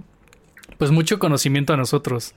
pues 0.78 0.92
mucho 0.92 1.20
conocimiento 1.20 1.74
a 1.74 1.78
nosotros. 1.78 2.34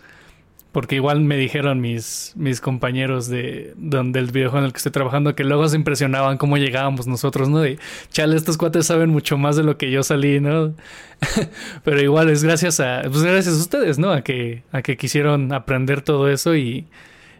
Porque 0.72 0.94
igual 0.94 1.20
me 1.20 1.36
dijeron 1.36 1.82
mis, 1.82 2.32
mis 2.34 2.62
compañeros 2.62 3.28
de 3.28 3.74
donde 3.76 4.20
el 4.20 4.30
videojuego 4.30 4.60
en 4.60 4.64
el 4.64 4.72
que 4.72 4.78
estoy 4.78 4.92
trabajando 4.92 5.34
que 5.34 5.44
luego 5.44 5.68
se 5.68 5.76
impresionaban 5.76 6.38
cómo 6.38 6.56
llegábamos 6.56 7.06
nosotros, 7.06 7.50
¿no? 7.50 7.60
De, 7.60 7.78
chale, 8.10 8.36
estos 8.36 8.56
cuates 8.56 8.86
saben 8.86 9.10
mucho 9.10 9.36
más 9.36 9.56
de 9.56 9.64
lo 9.64 9.76
que 9.76 9.90
yo 9.90 10.02
salí, 10.02 10.40
¿no? 10.40 10.72
Pero 11.84 12.00
igual 12.00 12.30
es 12.30 12.42
gracias 12.42 12.80
a, 12.80 13.02
pues 13.02 13.22
gracias 13.22 13.54
a 13.54 13.58
ustedes, 13.58 13.98
¿no? 13.98 14.12
A 14.12 14.22
que, 14.22 14.62
a 14.72 14.80
que 14.80 14.96
quisieron 14.96 15.52
aprender 15.52 16.00
todo 16.00 16.30
eso 16.30 16.56
y, 16.56 16.86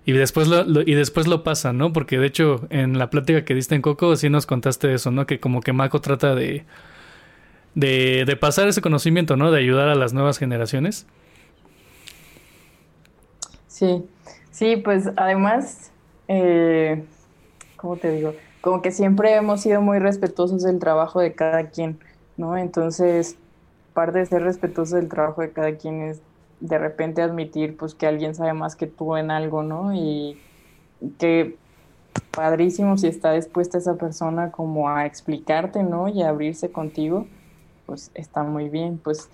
y 0.04 0.12
después 0.12 0.48
lo, 0.48 0.82
y 0.82 0.94
después 0.94 1.28
lo 1.28 1.44
pasan, 1.44 1.78
¿no? 1.78 1.92
Porque 1.92 2.18
de 2.18 2.26
hecho 2.26 2.66
en 2.70 2.98
la 2.98 3.10
plática 3.10 3.44
que 3.44 3.54
diste 3.54 3.74
en 3.74 3.82
Coco 3.82 4.16
sí 4.16 4.28
nos 4.30 4.46
contaste 4.46 4.92
eso, 4.92 5.10
¿no? 5.10 5.26
Que 5.26 5.38
como 5.38 5.60
que 5.60 5.72
Mako 5.72 6.00
trata 6.00 6.34
de, 6.34 6.64
de, 7.74 8.24
de 8.26 8.36
pasar 8.36 8.68
ese 8.68 8.80
conocimiento, 8.80 9.36
¿no? 9.36 9.50
De 9.50 9.58
ayudar 9.58 9.88
a 9.88 9.94
las 9.94 10.12
nuevas 10.12 10.38
generaciones. 10.38 11.06
Sí, 13.68 14.04
sí, 14.50 14.76
pues 14.76 15.10
además, 15.16 15.92
eh, 16.28 17.04
¿cómo 17.76 17.96
te 17.96 18.10
digo? 18.10 18.34
Como 18.60 18.82
que 18.82 18.92
siempre 18.92 19.34
hemos 19.34 19.62
sido 19.62 19.80
muy 19.80 19.98
respetuosos 19.98 20.62
del 20.62 20.78
trabajo 20.78 21.20
de 21.20 21.32
cada 21.34 21.70
quien, 21.70 21.98
¿no? 22.36 22.56
Entonces, 22.56 23.36
parte 23.94 24.18
de 24.20 24.26
ser 24.26 24.42
respetuosos 24.42 24.94
del 24.94 25.08
trabajo 25.08 25.42
de 25.42 25.52
cada 25.52 25.76
quien 25.76 26.02
es 26.02 26.20
de 26.62 26.79
repente 26.79 27.22
admitir 27.22 27.77
pues 27.77 27.94
que 27.94 28.07
alguien 28.07 28.35
sabe 28.35 28.53
más 28.53 28.77
que 28.77 28.87
tú 28.87 29.16
en 29.16 29.31
algo, 29.31 29.64
¿no? 29.64 29.92
Y 29.94 30.38
que 31.18 31.57
padrísimo 32.31 32.96
si 32.96 33.09
está 33.09 33.33
dispuesta 33.33 33.79
esa 33.79 33.96
persona 33.96 34.53
como 34.53 34.88
a 34.88 35.05
explicarte, 35.07 35.83
¿no? 35.83 36.09
Y 36.09 36.22
a 36.22 36.29
abrirse 36.29 36.70
contigo, 36.70 37.27
pues 37.85 38.12
está 38.14 38.44
muy 38.44 38.68
bien. 38.68 39.01
Pues 39.03 39.29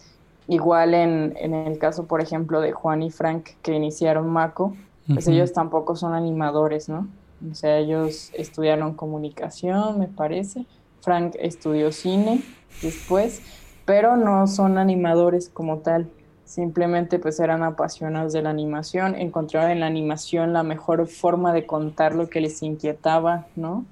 igual 0.47 0.95
en, 0.95 1.35
en 1.39 1.53
el 1.53 1.79
caso, 1.79 2.07
por 2.07 2.23
ejemplo, 2.23 2.63
de 2.63 2.73
Juan 2.73 3.03
y 3.03 3.11
Frank 3.11 3.51
que 3.61 3.75
iniciaron 3.75 4.31
Mako, 4.31 4.75
pues 5.13 5.27
ellos 5.27 5.53
tampoco 5.53 5.97
son 5.97 6.13
animadores, 6.13 6.89
¿no? 6.89 7.09
O 7.51 7.55
sea, 7.55 7.79
ellos 7.79 8.31
estudiaron 8.35 8.95
comunicación, 8.95 9.99
me 9.99 10.07
parece. 10.07 10.67
Frank 11.01 11.35
estudió 11.39 11.93
cine 11.93 12.43
después, 12.83 13.41
pero 13.87 14.17
no 14.17 14.47
son 14.47 14.77
animadores 14.77 15.49
como 15.49 15.79
tal 15.79 16.11
simplemente 16.49 17.19
pues 17.19 17.39
eran 17.41 17.63
apasionados 17.63 18.33
de 18.33 18.41
la 18.41 18.49
animación, 18.49 19.15
encontraron 19.15 19.71
en 19.71 19.81
la 19.81 19.87
animación 19.87 20.55
la 20.55 20.63
mejor 20.63 21.07
forma 21.07 21.53
de 21.53 21.67
contar 21.67 22.15
lo 22.15 22.31
que 22.31 22.41
les 22.41 22.63
inquietaba, 22.63 23.47
¿no? 23.55 23.85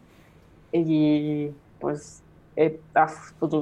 Y 0.72 1.50
pues 1.80 2.22
eh, 2.56 2.80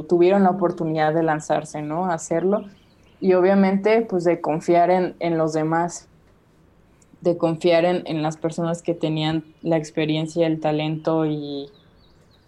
tuvieron 0.08 0.44
la 0.44 0.50
oportunidad 0.50 1.12
de 1.12 1.24
lanzarse, 1.24 1.82
¿no? 1.82 2.06
Hacerlo 2.06 2.66
y 3.20 3.34
obviamente 3.34 4.02
pues 4.02 4.22
de 4.22 4.40
confiar 4.40 4.90
en, 4.90 5.16
en 5.18 5.38
los 5.38 5.52
demás, 5.52 6.06
de 7.20 7.36
confiar 7.36 7.84
en, 7.84 8.04
en, 8.06 8.22
las 8.22 8.36
personas 8.36 8.80
que 8.80 8.94
tenían 8.94 9.44
la 9.62 9.76
experiencia, 9.76 10.46
el 10.46 10.60
talento 10.60 11.26
y, 11.26 11.68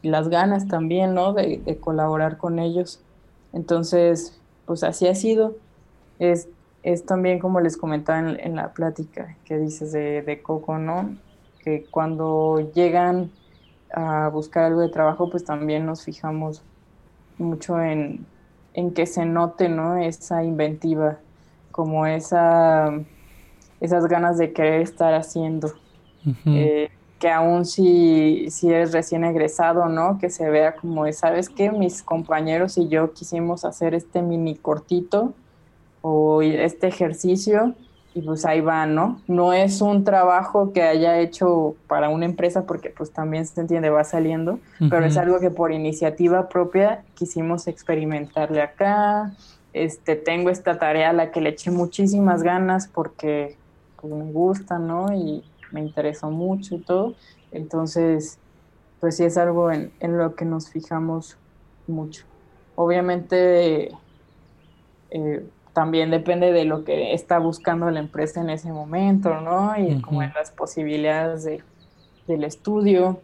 las 0.02 0.28
ganas 0.28 0.68
también, 0.68 1.14
¿no? 1.14 1.32
De, 1.32 1.60
de 1.64 1.78
colaborar 1.78 2.36
con 2.36 2.60
ellos. 2.60 3.00
Entonces, 3.52 4.38
pues 4.64 4.84
así 4.84 5.08
ha 5.08 5.16
sido 5.16 5.56
es, 6.18 6.48
es 6.82 7.04
también 7.04 7.38
como 7.38 7.60
les 7.60 7.76
comentaba 7.76 8.18
en, 8.18 8.56
la 8.56 8.72
plática 8.72 9.36
que 9.44 9.58
dices 9.58 9.92
de, 9.92 10.22
de, 10.22 10.42
Coco, 10.42 10.78
¿no? 10.78 11.16
Que 11.62 11.84
cuando 11.90 12.70
llegan 12.74 13.30
a 13.92 14.28
buscar 14.28 14.64
algo 14.64 14.80
de 14.80 14.88
trabajo, 14.88 15.30
pues 15.30 15.44
también 15.44 15.86
nos 15.86 16.04
fijamos 16.04 16.62
mucho 17.38 17.80
en, 17.80 18.26
en 18.74 18.92
que 18.92 19.06
se 19.06 19.24
note, 19.24 19.68
¿no? 19.68 19.96
Esa 19.96 20.44
inventiva, 20.44 21.18
como 21.70 22.06
esa, 22.06 22.92
esas 23.80 24.06
ganas 24.06 24.38
de 24.38 24.52
querer 24.52 24.82
estar 24.82 25.14
haciendo. 25.14 25.72
Eh, 26.44 26.90
que 27.20 27.30
aún 27.30 27.64
si, 27.64 28.50
si 28.50 28.68
eres 28.68 28.92
recién 28.92 29.24
egresado, 29.24 29.88
¿no? 29.88 30.18
Que 30.18 30.28
se 30.28 30.50
vea 30.50 30.74
como, 30.74 31.10
¿sabes 31.12 31.48
qué? 31.48 31.70
Mis 31.70 32.02
compañeros 32.02 32.78
y 32.78 32.88
yo 32.88 33.12
quisimos 33.12 33.64
hacer 33.64 33.94
este 33.94 34.22
mini 34.22 34.56
cortito 34.56 35.34
o 36.08 36.40
este 36.40 36.86
ejercicio 36.86 37.74
y 38.14 38.22
pues 38.22 38.44
ahí 38.44 38.60
va, 38.60 38.86
¿no? 38.86 39.20
No 39.26 39.52
es 39.52 39.80
un 39.80 40.04
trabajo 40.04 40.72
que 40.72 40.82
haya 40.82 41.18
hecho 41.18 41.74
para 41.88 42.10
una 42.10 42.26
empresa 42.26 42.64
porque 42.64 42.90
pues 42.90 43.10
también 43.10 43.44
se 43.44 43.60
entiende, 43.60 43.90
va 43.90 44.04
saliendo, 44.04 44.60
pero 44.88 45.04
es 45.04 45.16
algo 45.16 45.40
que 45.40 45.50
por 45.50 45.72
iniciativa 45.72 46.48
propia 46.48 47.02
quisimos 47.14 47.66
experimentarle 47.66 48.62
acá. 48.62 49.34
Este, 49.72 50.14
tengo 50.14 50.48
esta 50.48 50.78
tarea 50.78 51.10
a 51.10 51.12
la 51.12 51.32
que 51.32 51.40
le 51.40 51.50
eché 51.50 51.72
muchísimas 51.72 52.44
ganas 52.44 52.86
porque 52.86 53.56
pues, 54.00 54.14
me 54.14 54.30
gusta, 54.30 54.78
¿no? 54.78 55.12
Y 55.12 55.42
me 55.72 55.80
interesó 55.80 56.30
mucho 56.30 56.76
y 56.76 56.78
todo. 56.78 57.14
Entonces, 57.50 58.38
pues 59.00 59.16
sí 59.16 59.24
es 59.24 59.36
algo 59.36 59.72
en, 59.72 59.90
en 59.98 60.16
lo 60.16 60.36
que 60.36 60.44
nos 60.44 60.70
fijamos 60.70 61.36
mucho. 61.88 62.24
Obviamente, 62.76 63.90
eh, 65.10 65.46
también 65.76 66.10
depende 66.10 66.52
de 66.52 66.64
lo 66.64 66.84
que 66.84 67.12
está 67.12 67.38
buscando 67.38 67.90
la 67.90 68.00
empresa 68.00 68.40
en 68.40 68.48
ese 68.48 68.72
momento, 68.72 69.42
¿no? 69.42 69.76
Y 69.76 70.00
como 70.00 70.22
en 70.22 70.32
las 70.32 70.50
posibilidades 70.50 71.44
de, 71.44 71.62
del 72.26 72.44
estudio. 72.44 73.20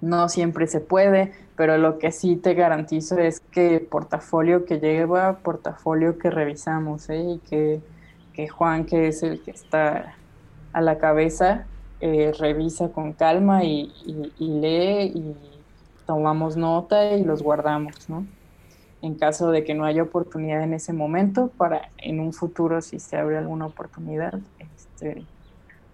No 0.00 0.28
siempre 0.28 0.68
se 0.68 0.78
puede, 0.78 1.32
pero 1.56 1.76
lo 1.76 1.98
que 1.98 2.12
sí 2.12 2.36
te 2.36 2.54
garantizo 2.54 3.18
es 3.18 3.40
que 3.40 3.80
portafolio 3.80 4.66
que 4.66 4.78
lleva, 4.78 5.38
portafolio 5.38 6.16
que 6.16 6.30
revisamos, 6.30 7.10
¿eh? 7.10 7.24
Y 7.24 7.38
que, 7.40 7.80
que 8.34 8.46
Juan, 8.46 8.84
que 8.84 9.08
es 9.08 9.24
el 9.24 9.42
que 9.42 9.50
está 9.50 10.14
a 10.72 10.80
la 10.80 10.98
cabeza, 10.98 11.66
eh, 12.00 12.30
revisa 12.38 12.90
con 12.90 13.14
calma 13.14 13.64
y, 13.64 13.92
y 14.38 14.46
lee 14.60 15.10
y 15.12 15.36
tomamos 16.06 16.56
nota 16.56 17.10
y 17.10 17.24
los 17.24 17.42
guardamos, 17.42 18.08
¿no? 18.08 18.24
En 19.04 19.16
caso 19.16 19.50
de 19.50 19.64
que 19.64 19.74
no 19.74 19.84
haya 19.84 20.02
oportunidad 20.02 20.62
en 20.62 20.72
ese 20.72 20.94
momento, 20.94 21.50
para 21.58 21.90
en 21.98 22.20
un 22.20 22.32
futuro, 22.32 22.80
si 22.80 22.98
se 22.98 23.18
abre 23.18 23.36
alguna 23.36 23.66
oportunidad, 23.66 24.40
este, 24.58 25.26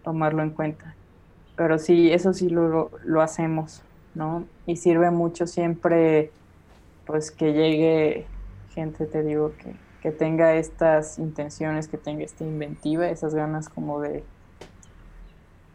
tomarlo 0.04 0.44
en 0.44 0.50
cuenta. 0.50 0.94
Pero 1.56 1.78
sí, 1.78 2.12
eso 2.12 2.32
sí 2.32 2.48
lo, 2.48 2.92
lo 3.04 3.20
hacemos, 3.20 3.82
¿no? 4.14 4.44
Y 4.64 4.76
sirve 4.76 5.10
mucho 5.10 5.48
siempre, 5.48 6.30
pues, 7.04 7.32
que 7.32 7.52
llegue 7.52 8.26
gente, 8.74 9.06
te 9.06 9.24
digo, 9.24 9.54
que, 9.58 9.74
que 10.02 10.12
tenga 10.12 10.54
estas 10.54 11.18
intenciones, 11.18 11.88
que 11.88 11.98
tenga 11.98 12.22
esta 12.22 12.44
inventiva, 12.44 13.08
esas 13.08 13.34
ganas 13.34 13.68
como 13.68 14.00
de, 14.00 14.22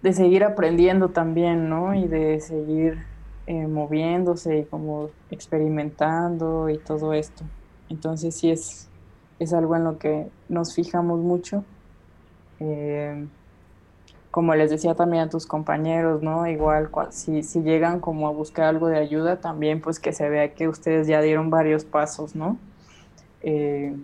de 0.01 0.13
seguir 0.13 0.45
aprendiendo 0.45 1.09
también, 1.09 1.67
¿no? 1.67 1.95
Y 1.95 2.07
de 2.07 2.39
seguir 2.39 3.03
eh, 3.47 3.67
moviéndose 3.67 4.59
y 4.59 4.65
como 4.65 5.09
experimentando 5.29 6.69
y 6.69 6.77
todo 6.77 7.13
esto. 7.13 7.43
Entonces 7.89 8.35
sí 8.35 8.49
es, 8.49 8.89
es 9.39 9.53
algo 9.53 9.75
en 9.75 9.83
lo 9.83 9.97
que 9.97 10.27
nos 10.49 10.73
fijamos 10.73 11.19
mucho. 11.19 11.63
Eh, 12.59 13.27
como 14.31 14.53
les 14.53 14.69
decía 14.69 14.95
también 14.95 15.23
a 15.23 15.29
tus 15.29 15.45
compañeros, 15.45 16.21
¿no? 16.21 16.45
Igual 16.45 16.89
si, 17.11 17.41
si 17.41 17.61
llegan 17.61 18.01
como 18.01 18.27
a 18.27 18.31
buscar 18.31 18.65
algo 18.65 18.87
de 18.87 18.97
ayuda, 18.97 19.39
también 19.39 19.79
pues 19.79 19.97
que 19.97 20.11
se 20.11 20.27
vea 20.27 20.53
que 20.53 20.67
ustedes 20.67 21.07
ya 21.07 21.21
dieron 21.21 21.49
varios 21.49 21.85
pasos, 21.85 22.35
¿no? 22.35 22.57
Eh, 23.43 23.95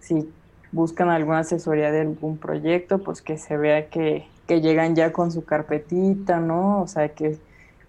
si 0.00 0.28
buscan 0.72 1.10
alguna 1.10 1.40
asesoría 1.40 1.92
de 1.92 2.00
algún 2.00 2.38
proyecto, 2.38 2.98
pues 2.98 3.22
que 3.22 3.38
se 3.38 3.56
vea 3.56 3.88
que, 3.88 4.26
que 4.48 4.60
llegan 4.60 4.96
ya 4.96 5.12
con 5.12 5.30
su 5.30 5.44
carpetita, 5.44 6.40
¿no? 6.40 6.82
O 6.82 6.88
sea, 6.88 7.10
que, 7.10 7.38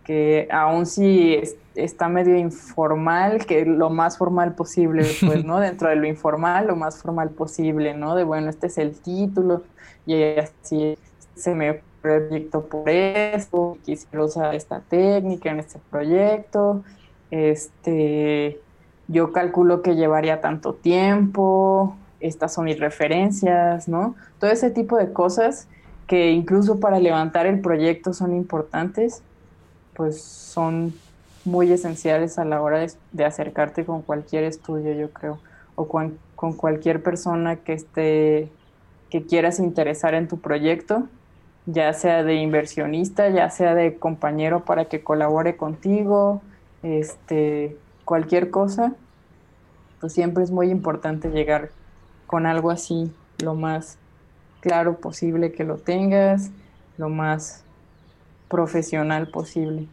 que 0.10 0.48
aún 0.52 0.88
si 0.88 1.40
está 1.76 2.10
medio 2.10 2.36
informal, 2.36 3.46
que 3.46 3.64
lo 3.64 3.92
más 3.92 4.18
formal 4.18 4.56
posible, 4.56 5.06
pues, 5.24 5.46
¿no? 5.46 5.60
Dentro 5.60 5.88
de 5.88 5.98
lo 5.98 6.08
informal, 6.08 6.66
lo 6.66 6.76
más 6.76 7.00
formal 7.00 7.30
posible, 7.30 7.94
¿no? 7.94 8.16
De, 8.16 8.24
bueno, 8.24 8.50
este 8.50 8.66
es 8.66 8.80
el 8.80 9.00
título 9.00 9.62
y 10.08 10.24
así 10.24 10.98
se 11.36 11.54
me 11.54 11.82
proyecto 12.02 12.66
por 12.66 12.90
eso, 12.90 13.78
quisiera 13.86 14.24
usar 14.24 14.56
esta 14.56 14.80
técnica 14.80 15.52
en 15.52 15.60
este 15.60 15.78
proyecto, 15.92 16.84
este, 17.30 18.60
yo 19.08 19.32
calculo 19.32 19.84
que 19.84 19.96
llevaría 19.96 20.42
tanto 20.42 20.74
tiempo, 20.74 21.96
estas 22.20 22.52
son 22.52 22.66
mis 22.66 22.80
referencias, 22.80 23.88
¿no? 23.88 24.16
Todo 24.40 24.50
ese 24.50 24.72
tipo 24.72 24.98
de 24.98 25.14
cosas 25.14 25.68
que 26.08 26.32
incluso 26.32 26.80
para 26.80 27.00
levantar 27.00 27.46
el 27.46 27.62
proyecto 27.62 28.12
son 28.14 28.36
importantes, 28.36 29.22
pues 30.00 30.22
son 30.22 30.94
muy 31.44 31.74
esenciales 31.74 32.40
a 32.40 32.46
la 32.46 32.62
hora 32.62 32.88
de, 33.12 33.26
acercarte 33.26 33.84
con 33.84 34.02
cualquier 34.02 34.46
estudio, 34.46 34.94
yo 34.94 35.10
creo, 35.12 35.40
o 35.76 35.90
con, 35.90 36.18
con, 36.38 36.54
cualquier 36.54 37.04
persona 37.04 37.58
que 37.58 37.74
esté, 37.74 38.50
que 39.10 39.26
quieras 39.26 39.60
interesar 39.60 40.14
en 40.14 40.30
tu 40.30 40.40
proyecto, 40.40 41.04
ya 41.66 41.92
sea 41.92 42.24
de 42.24 42.36
inversionista, 42.36 43.28
ya 43.28 43.50
sea 43.50 43.76
de 43.76 43.98
compañero 43.98 44.64
para 44.64 44.86
que 44.86 45.04
colabore 45.04 45.58
contigo, 45.58 46.42
este, 46.82 47.76
cualquier 48.06 48.52
cosa, 48.52 48.94
pues 50.00 50.14
siempre 50.14 50.46
es 50.46 50.52
muy 50.52 50.70
importante 50.70 51.28
llegar 51.28 51.72
con 52.26 52.46
algo 52.46 52.72
así 52.72 53.12
lo 53.44 53.54
más 53.54 53.98
claro 54.62 54.96
posible 54.96 55.52
que 55.52 55.66
lo 55.66 55.76
tengas, 55.76 56.52
lo 56.98 57.10
más 57.10 57.66
profesional 58.50 59.30
posible. 59.30 59.90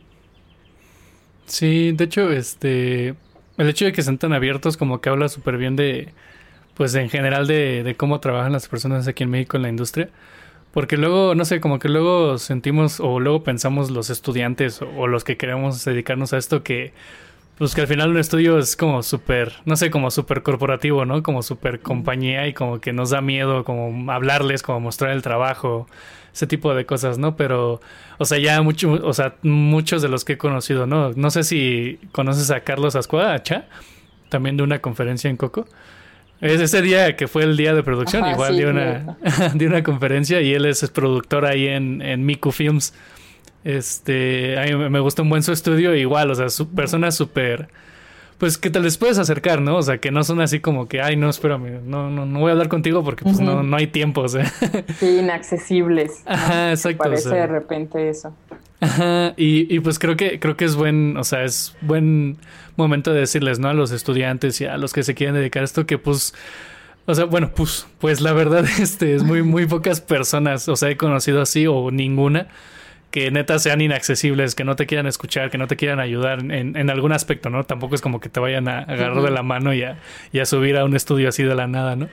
Sí, 1.47 1.92
de 1.92 2.05
hecho, 2.05 2.31
este, 2.33 3.09
el 3.57 3.69
hecho 3.69 3.85
de 3.85 3.92
que 3.92 4.03
sean 4.03 4.19
tan 4.19 4.33
abiertos 4.33 4.77
como 4.77 5.01
que 5.01 5.09
habla 5.11 5.29
súper 5.29 5.57
bien 5.59 5.77
de, 5.77 6.14
pues 6.75 6.95
en 6.97 7.11
general 7.11 7.47
de, 7.47 7.83
de 7.85 7.97
cómo 7.97 8.21
trabajan 8.21 8.53
las 8.53 8.69
personas 8.69 9.09
aquí 9.09 9.25
en 9.25 9.31
México 9.31 9.57
en 9.57 9.64
la 9.64 9.71
industria. 9.71 10.11
Porque 10.73 10.97
luego, 10.99 11.35
no 11.35 11.45
sé, 11.47 11.61
como 11.61 11.79
que 11.81 11.88
luego 11.90 12.38
sentimos 12.38 13.01
o 13.01 13.21
luego 13.21 13.45
pensamos 13.45 13.90
los 13.90 14.11
estudiantes 14.11 14.81
o 14.83 15.07
los 15.09 15.25
que 15.25 15.37
queremos 15.38 15.85
dedicarnos 15.85 16.33
a 16.35 16.38
esto 16.38 16.62
que 16.64 16.95
pues 17.59 17.75
que 17.75 17.81
al 17.81 17.87
final 17.87 18.11
un 18.11 18.19
estudio 18.19 18.59
es 18.59 18.77
como 18.77 19.03
súper, 19.03 19.55
no 19.64 19.77
sé, 19.77 19.90
como 19.90 20.11
súper 20.11 20.42
corporativo, 20.42 21.07
¿no? 21.07 21.23
Como 21.23 21.42
súper 21.42 21.81
compañía 21.81 22.47
y 22.47 22.53
como 22.53 22.81
que 22.81 22.92
nos 22.92 23.11
da 23.11 23.23
miedo 23.23 23.64
como 23.64 24.12
hablarles, 24.12 24.62
como 24.62 24.81
mostrar 24.81 25.12
el 25.12 25.23
trabajo, 25.23 25.87
ese 26.35 26.47
tipo 26.47 26.75
de 26.75 26.85
cosas, 26.85 27.16
¿no? 27.16 27.35
Pero, 27.37 27.81
o 28.19 28.25
sea, 28.27 28.38
ya 28.38 28.61
mucho, 28.61 28.92
o 28.92 29.12
sea, 29.14 29.37
muchos 29.42 30.03
de 30.03 30.09
los 30.09 30.25
que 30.27 30.35
he 30.35 30.38
conocido, 30.38 30.87
¿no? 30.87 31.12
No 31.12 31.31
sé 31.31 31.45
si 31.45 31.99
conoces 32.12 32.51
a 32.51 32.61
Carlos 32.61 32.95
Ascuacha, 32.95 33.64
también 34.29 34.59
de 34.59 34.62
una 34.62 34.81
conferencia 34.81 35.31
en 35.31 35.38
Coco. 35.38 35.66
Es 36.42 36.61
ese 36.61 36.83
día 36.83 37.16
que 37.16 37.27
fue 37.27 37.45
el 37.45 37.57
día 37.57 37.75
de 37.75 37.83
producción, 37.83 38.29
igual 38.29 38.59
de 38.59 38.66
una, 38.66 39.16
de 39.55 39.66
una 39.66 39.83
conferencia 39.83 40.42
y 40.42 40.53
él 40.53 40.66
es 40.66 40.88
productor 40.90 41.47
ahí 41.47 41.69
en, 41.69 42.03
en 42.03 42.27
Miku 42.27 42.53
Films. 42.53 42.92
Este, 43.67 44.57
a 44.61 44.63
mí 44.63 44.89
me 44.89 45.01
gustó 45.01 45.25
un 45.25 45.29
buen 45.29 45.43
su 45.43 45.51
estudio, 45.51 45.93
igual, 45.97 46.31
o 46.31 46.37
sea, 46.37 46.51
su, 46.51 46.69
personas 46.69 47.17
súper, 47.17 47.67
pues 48.39 48.59
que 48.59 48.71
te 48.71 48.79
les 48.79 48.97
puedes 48.97 49.19
acercar, 49.19 49.61
¿no? 49.61 49.79
O 49.79 49.83
sea, 49.83 49.99
que 49.99 50.13
no 50.13 50.23
son 50.23 50.41
así 50.41 50.61
como 50.61 50.87
que, 50.87 51.03
ay, 51.03 51.17
no, 51.17 51.29
espérame, 51.29 51.81
no, 51.85 52.09
no, 52.09 52.27
no 52.27 52.39
voy 52.39 52.51
a 52.51 52.53
hablar 52.53 52.69
contigo 52.69 53.03
porque 53.03 53.25
pues 53.25 53.41
no, 53.41 53.65
no 53.65 53.77
hay 53.77 53.89
tiempo, 53.89 54.21
o 54.21 54.29
sea. 54.29 54.45
Sí, 55.01 55.19
inaccesibles. 55.19 56.23
Ajá, 56.27 56.71
exacto. 56.71 57.03
Parece 57.03 57.31
de 57.31 57.47
repente 57.49 58.09
eso. 58.09 58.33
Ajá, 58.79 59.35
y, 59.37 59.75
y 59.75 59.81
pues 59.81 59.99
creo 59.99 60.17
que, 60.17 60.39
creo 60.39 60.57
que 60.57 60.65
es 60.65 60.77
buen, 60.77 61.17
o 61.17 61.25
sea, 61.25 61.43
es 61.43 61.75
buen 61.81 62.37
momento 62.77 63.13
de 63.13 63.19
decirles, 63.19 63.59
¿no? 63.59 63.69
A 63.69 63.75
los 63.75 63.91
estudiantes 63.91 64.61
y 64.61 64.67
a 64.67 64.77
los 64.77 64.93
que 64.93 65.03
se 65.03 65.17
quieren 65.17 65.35
dedicar 65.35 65.63
a 65.63 65.65
esto 65.65 65.87
que 65.87 65.99
pues... 65.99 66.35
O 67.09 67.15
sea, 67.17 67.25
bueno, 67.25 67.51
pues, 67.53 67.89
pues 67.99 68.21
la 68.21 68.33
verdad, 68.33 68.65
este, 68.79 69.17
es 69.17 69.25
muy, 69.25 69.43
muy 69.43 69.67
pocas 69.67 70.01
personas, 70.01 70.69
o 70.69 70.77
sea, 70.77 70.89
he 70.89 70.97
conocido 70.97 71.43
así 71.43 71.67
o 71.67 71.91
ninguna 71.91 72.47
que 73.17 73.31
neta 73.31 73.59
sean 73.59 73.81
inaccesibles, 73.81 74.55
que 74.55 74.63
no 74.63 74.77
te 74.77 74.85
quieran 74.85 75.07
escuchar, 75.07 75.49
que 75.51 75.57
no 75.57 75.67
te 75.67 75.77
quieran 75.77 76.01
ayudar 76.01 76.41
en, 76.41 76.77
en 76.77 76.91
algún 76.91 77.13
aspecto, 77.13 77.49
¿no? 77.49 77.65
Tampoco 77.65 77.95
es 77.95 78.03
como 78.03 78.21
que 78.21 78.29
te 78.29 78.41
vayan 78.41 78.69
a 78.69 78.81
agarrar 78.81 79.23
de 79.23 79.31
la 79.31 79.43
mano 79.43 79.73
y 79.73 79.85
a, 79.85 79.99
y 80.35 80.41
a, 80.41 80.45
subir 80.45 80.77
a 80.77 80.85
un 80.85 80.95
estudio 80.95 81.31
así 81.31 81.43
de 81.43 81.55
la 81.55 81.67
nada, 81.67 81.97
¿no? 81.97 82.11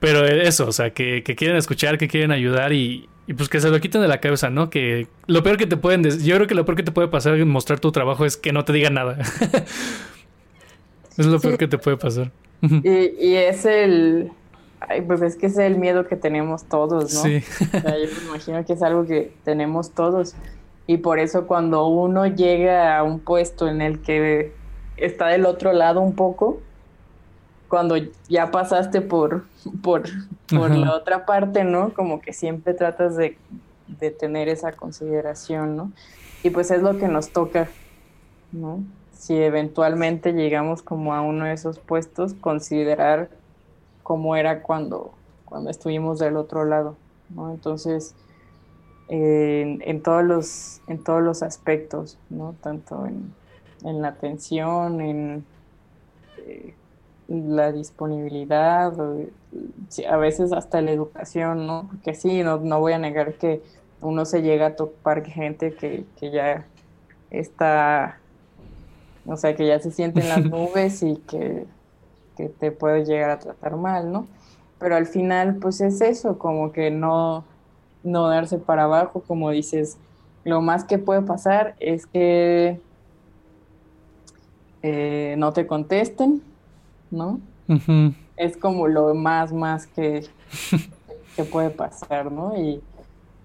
Pero 0.00 0.24
eso, 0.26 0.66
o 0.66 0.72
sea, 0.72 0.90
que, 0.90 1.22
que 1.22 1.36
quieren 1.36 1.56
escuchar, 1.56 1.96
que 1.96 2.08
quieren 2.08 2.32
ayudar 2.32 2.72
y, 2.72 3.08
y, 3.28 3.34
pues 3.34 3.48
que 3.48 3.60
se 3.60 3.70
lo 3.70 3.78
quiten 3.78 4.00
de 4.00 4.08
la 4.08 4.18
cabeza, 4.18 4.50
¿no? 4.50 4.68
Que 4.68 5.06
lo 5.28 5.44
peor 5.44 5.58
que 5.58 5.68
te 5.68 5.76
pueden... 5.76 6.02
Yo 6.02 6.34
creo 6.34 6.48
que 6.48 6.56
lo 6.56 6.64
peor 6.64 6.74
que 6.74 6.82
te 6.82 6.90
puede 6.90 7.06
pasar 7.06 7.36
en 7.36 7.46
mostrar 7.46 7.78
tu 7.78 7.92
trabajo 7.92 8.24
es 8.24 8.36
que 8.36 8.52
no 8.52 8.64
te 8.64 8.72
digan 8.72 8.94
nada. 8.94 9.18
es 11.16 11.24
lo 11.24 11.38
peor 11.38 11.56
que 11.56 11.68
te 11.68 11.78
puede 11.78 11.98
pasar. 11.98 12.32
y, 12.62 13.28
y 13.28 13.36
es 13.36 13.64
el 13.64 14.32
Ay, 14.80 15.00
pues 15.02 15.22
es 15.22 15.36
que 15.36 15.46
es 15.46 15.56
el 15.58 15.78
miedo 15.78 16.06
que 16.06 16.16
tenemos 16.16 16.64
todos, 16.64 17.14
¿no? 17.14 17.22
Sí. 17.22 17.42
O 17.60 17.80
sea, 17.80 17.98
yo 17.98 18.06
me 18.20 18.28
imagino 18.28 18.64
que 18.64 18.72
es 18.74 18.82
algo 18.82 19.06
que 19.06 19.32
tenemos 19.44 19.90
todos. 19.90 20.34
Y 20.86 20.98
por 20.98 21.18
eso 21.18 21.46
cuando 21.46 21.86
uno 21.88 22.26
llega 22.26 22.96
a 22.96 23.02
un 23.02 23.18
puesto 23.18 23.68
en 23.68 23.80
el 23.80 24.00
que 24.00 24.52
está 24.96 25.28
del 25.28 25.46
otro 25.46 25.72
lado 25.72 26.00
un 26.00 26.14
poco, 26.14 26.60
cuando 27.68 27.96
ya 28.28 28.50
pasaste 28.50 29.00
por, 29.00 29.44
por, 29.82 30.04
por 30.48 30.70
la 30.70 30.94
otra 30.94 31.26
parte, 31.26 31.64
¿no? 31.64 31.92
Como 31.92 32.20
que 32.20 32.32
siempre 32.32 32.74
tratas 32.74 33.16
de, 33.16 33.36
de 33.88 34.10
tener 34.10 34.48
esa 34.48 34.72
consideración, 34.72 35.76
¿no? 35.76 35.92
Y 36.42 36.50
pues 36.50 36.70
es 36.70 36.82
lo 36.82 36.96
que 36.98 37.08
nos 37.08 37.30
toca, 37.30 37.68
¿no? 38.52 38.84
Si 39.12 39.34
eventualmente 39.34 40.32
llegamos 40.32 40.82
como 40.82 41.14
a 41.14 41.22
uno 41.22 41.46
de 41.46 41.54
esos 41.54 41.78
puestos, 41.80 42.34
considerar 42.34 43.30
como 44.06 44.36
era 44.36 44.62
cuando, 44.62 45.10
cuando 45.46 45.68
estuvimos 45.68 46.20
del 46.20 46.36
otro 46.36 46.64
lado, 46.64 46.94
¿no? 47.28 47.50
Entonces, 47.50 48.14
en, 49.08 50.00
todos 50.00 50.22
los, 50.22 50.80
en 50.86 51.02
todos 51.02 51.24
los 51.24 51.42
aspectos, 51.42 52.16
¿no? 52.30 52.54
Tanto 52.60 53.04
en, 53.04 53.34
la 54.00 54.06
atención, 54.06 55.00
en 55.00 55.44
eh, 56.46 56.72
la 57.26 57.72
disponibilidad, 57.72 58.94
a 60.08 60.16
veces 60.18 60.52
hasta 60.52 60.80
la 60.82 60.92
educación, 60.92 61.66
¿no? 61.66 61.88
Porque 61.88 62.14
sí, 62.14 62.44
no, 62.44 62.58
no 62.58 62.78
voy 62.78 62.92
a 62.92 63.00
negar 63.00 63.34
que 63.34 63.60
uno 64.00 64.24
se 64.24 64.40
llega 64.42 64.66
a 64.66 64.76
topar 64.76 65.24
gente 65.24 65.74
que, 65.74 66.04
que 66.16 66.30
ya 66.30 66.64
está, 67.32 68.20
o 69.26 69.36
sea, 69.36 69.56
que 69.56 69.66
ya 69.66 69.80
se 69.80 69.90
siente 69.90 70.20
en 70.20 70.28
las 70.28 70.44
nubes 70.48 71.02
y 71.02 71.16
que 71.16 71.66
que 72.36 72.48
te 72.48 72.70
puede 72.70 73.04
llegar 73.04 73.30
a 73.30 73.38
tratar 73.38 73.76
mal, 73.76 74.12
¿no? 74.12 74.26
Pero 74.78 74.96
al 74.96 75.06
final, 75.06 75.56
pues 75.56 75.80
es 75.80 76.00
eso, 76.00 76.38
como 76.38 76.72
que 76.72 76.90
no, 76.90 77.44
no 78.04 78.28
darse 78.28 78.58
para 78.58 78.84
abajo, 78.84 79.22
como 79.26 79.50
dices, 79.50 79.96
lo 80.44 80.60
más 80.60 80.84
que 80.84 80.98
puede 80.98 81.22
pasar 81.22 81.74
es 81.80 82.06
que 82.06 82.78
eh, 84.82 85.34
no 85.38 85.52
te 85.52 85.66
contesten, 85.66 86.42
¿no? 87.10 87.40
Es 88.36 88.56
como 88.56 88.86
lo 88.86 89.14
más, 89.14 89.52
más 89.52 89.86
que, 89.86 90.26
que 91.36 91.44
puede 91.44 91.70
pasar, 91.70 92.30
¿no? 92.30 92.56
Y, 92.56 92.80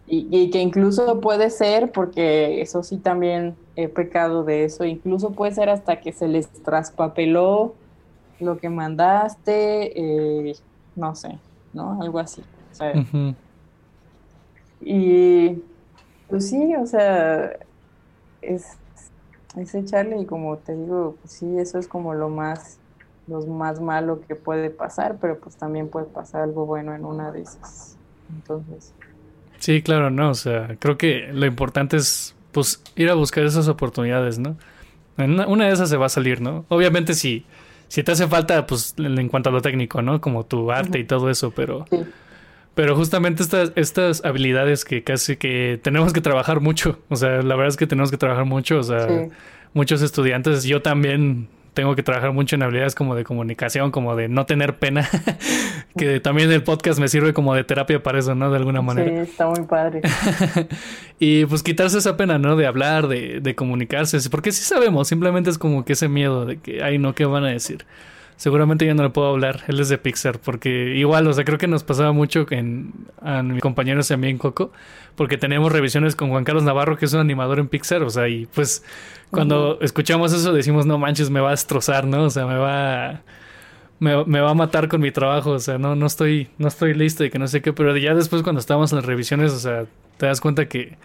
y, 0.05 0.27
y, 0.29 0.49
que 0.49 0.59
incluso 0.59 1.21
puede 1.21 1.49
ser, 1.49 1.91
porque 1.91 2.61
eso 2.61 2.83
sí 2.83 2.97
también 2.97 3.55
he 3.75 3.87
pecado 3.87 4.43
de 4.43 4.65
eso, 4.65 4.83
incluso 4.83 5.31
puede 5.31 5.53
ser 5.53 5.69
hasta 5.69 6.01
que 6.01 6.11
se 6.11 6.27
les 6.27 6.49
traspapeló 6.49 7.73
lo 8.41 8.57
que 8.57 8.69
mandaste, 8.69 9.93
eh, 10.49 10.55
no 10.95 11.15
sé, 11.15 11.37
¿no? 11.73 12.01
Algo 12.01 12.19
así. 12.19 12.43
Y 14.81 15.61
pues 16.29 16.49
sí, 16.49 16.75
o 16.75 16.85
sea, 16.85 17.53
es, 18.41 18.77
es 19.57 19.75
echarle 19.75 20.19
y 20.19 20.25
como 20.25 20.57
te 20.57 20.75
digo, 20.75 21.15
pues 21.21 21.33
sí, 21.33 21.57
eso 21.57 21.77
es 21.77 21.87
como 21.87 22.13
lo 22.13 22.29
más, 22.29 22.79
lo 23.27 23.45
más 23.45 23.79
malo 23.79 24.21
que 24.27 24.35
puede 24.35 24.69
pasar, 24.69 25.17
pero 25.21 25.39
pues 25.39 25.55
también 25.55 25.89
puede 25.89 26.07
pasar 26.07 26.41
algo 26.41 26.65
bueno 26.65 26.95
en 26.95 27.05
una 27.05 27.31
de 27.31 27.41
esas. 27.41 27.97
Entonces. 28.33 28.93
Sí, 29.59 29.81
claro, 29.81 30.09
no, 30.09 30.31
o 30.31 30.35
sea, 30.35 30.75
creo 30.79 30.97
que 30.97 31.29
lo 31.31 31.45
importante 31.45 31.97
es 31.97 32.35
pues 32.51 32.81
ir 32.95 33.09
a 33.09 33.13
buscar 33.13 33.43
esas 33.43 33.67
oportunidades, 33.67 34.39
¿no? 34.39 34.57
Una, 35.17 35.47
una 35.47 35.67
de 35.67 35.73
esas 35.73 35.89
se 35.89 35.97
va 35.97 36.07
a 36.07 36.09
salir, 36.09 36.41
¿no? 36.41 36.65
Obviamente 36.69 37.13
si, 37.13 37.45
si 37.91 38.03
te 38.03 38.13
hace 38.13 38.25
falta, 38.25 38.65
pues 38.67 38.95
en 38.97 39.27
cuanto 39.27 39.49
a 39.49 39.51
lo 39.51 39.61
técnico, 39.61 40.01
¿no? 40.01 40.21
Como 40.21 40.45
tu 40.45 40.71
arte 40.71 40.97
y 40.97 41.03
todo 41.03 41.29
eso, 41.29 41.51
pero... 41.51 41.85
Pero 42.73 42.95
justamente 42.95 43.43
estas, 43.43 43.73
estas 43.75 44.23
habilidades 44.23 44.85
que 44.85 45.03
casi 45.03 45.35
que 45.35 45.77
tenemos 45.83 46.13
que 46.13 46.21
trabajar 46.21 46.61
mucho, 46.61 46.99
o 47.09 47.17
sea, 47.17 47.41
la 47.41 47.53
verdad 47.57 47.67
es 47.67 47.75
que 47.75 47.87
tenemos 47.87 48.09
que 48.09 48.15
trabajar 48.15 48.45
mucho, 48.45 48.79
o 48.79 48.83
sea, 48.83 49.27
muchos 49.73 50.01
estudiantes, 50.01 50.63
yo 50.63 50.81
también 50.81 51.49
tengo 51.73 51.95
que 51.95 52.03
trabajar 52.03 52.33
mucho 52.33 52.55
en 52.55 52.63
habilidades 52.63 52.95
como 52.95 53.15
de 53.15 53.23
comunicación, 53.23 53.91
como 53.91 54.15
de 54.15 54.27
no 54.27 54.45
tener 54.45 54.77
pena, 54.77 55.07
que 55.97 56.19
también 56.19 56.51
el 56.51 56.63
podcast 56.63 56.99
me 56.99 57.07
sirve 57.07 57.33
como 57.33 57.55
de 57.55 57.63
terapia 57.63 58.03
para 58.03 58.19
eso, 58.19 58.35
¿no? 58.35 58.51
De 58.51 58.57
alguna 58.57 58.81
manera. 58.81 59.09
Sí, 59.09 59.31
está 59.31 59.47
muy 59.47 59.61
padre. 59.61 60.01
y 61.19 61.45
pues 61.45 61.63
quitarse 61.63 61.97
esa 61.97 62.17
pena, 62.17 62.37
¿no? 62.37 62.55
De 62.55 62.65
hablar, 62.65 63.07
de, 63.07 63.39
de 63.39 63.55
comunicarse, 63.55 64.17
porque 64.29 64.51
sí 64.51 64.63
sabemos, 64.63 65.07
simplemente 65.07 65.49
es 65.49 65.57
como 65.57 65.85
que 65.85 65.93
ese 65.93 66.09
miedo 66.09 66.45
de 66.45 66.59
que, 66.59 66.83
ay, 66.83 66.97
no, 66.97 67.15
¿qué 67.15 67.25
van 67.25 67.45
a 67.45 67.49
decir? 67.49 67.85
Seguramente 68.41 68.87
yo 68.87 68.95
no 68.95 69.03
le 69.03 69.11
puedo 69.11 69.27
hablar. 69.27 69.65
Él 69.67 69.79
es 69.79 69.89
de 69.89 69.99
Pixar, 69.99 70.39
porque 70.39 70.95
igual, 70.95 71.27
o 71.27 71.33
sea, 71.33 71.45
creo 71.45 71.59
que 71.59 71.67
nos 71.67 71.83
pasaba 71.83 72.11
mucho 72.11 72.47
en, 72.49 72.91
a 73.21 73.43
mis 73.43 73.61
compañeros 73.61 74.09
y 74.09 74.15
a 74.15 74.17
mí 74.17 74.29
en 74.29 74.39
Coco, 74.39 74.71
porque 75.15 75.37
teníamos 75.37 75.71
revisiones 75.71 76.15
con 76.15 76.31
Juan 76.31 76.43
Carlos 76.43 76.63
Navarro, 76.63 76.97
que 76.97 77.05
es 77.05 77.13
un 77.13 77.19
animador 77.19 77.59
en 77.59 77.67
Pixar, 77.67 78.01
o 78.01 78.09
sea, 78.09 78.27
y 78.29 78.47
pues 78.47 78.83
cuando 79.29 79.77
escuchamos 79.81 80.33
eso 80.33 80.53
decimos, 80.53 80.87
no 80.87 80.97
manches, 80.97 81.29
me 81.29 81.39
va 81.39 81.49
a 81.49 81.51
destrozar, 81.51 82.07
¿no? 82.07 82.23
O 82.23 82.29
sea, 82.31 82.47
me 82.47 82.57
va... 82.57 83.21
Me, 83.99 84.25
me, 84.25 84.39
va 84.41 84.49
a 84.49 84.55
matar 84.55 84.87
con 84.87 84.99
mi 84.99 85.11
trabajo, 85.11 85.51
o 85.51 85.59
sea, 85.59 85.77
no, 85.77 85.95
no 85.95 86.07
estoy, 86.07 86.49
no 86.57 86.67
estoy 86.67 86.95
listo 86.95 87.23
y 87.23 87.29
que 87.29 87.37
no 87.37 87.47
sé 87.47 87.61
qué, 87.61 87.71
pero 87.71 87.95
ya 87.95 88.15
después 88.15 88.41
cuando 88.41 88.59
estábamos 88.59 88.91
en 88.91 88.95
las 88.95 89.05
revisiones, 89.05 89.51
o 89.51 89.59
sea, 89.59 89.85
te 90.17 90.25
das 90.25 90.41
cuenta 90.41 90.67
que 90.67 90.97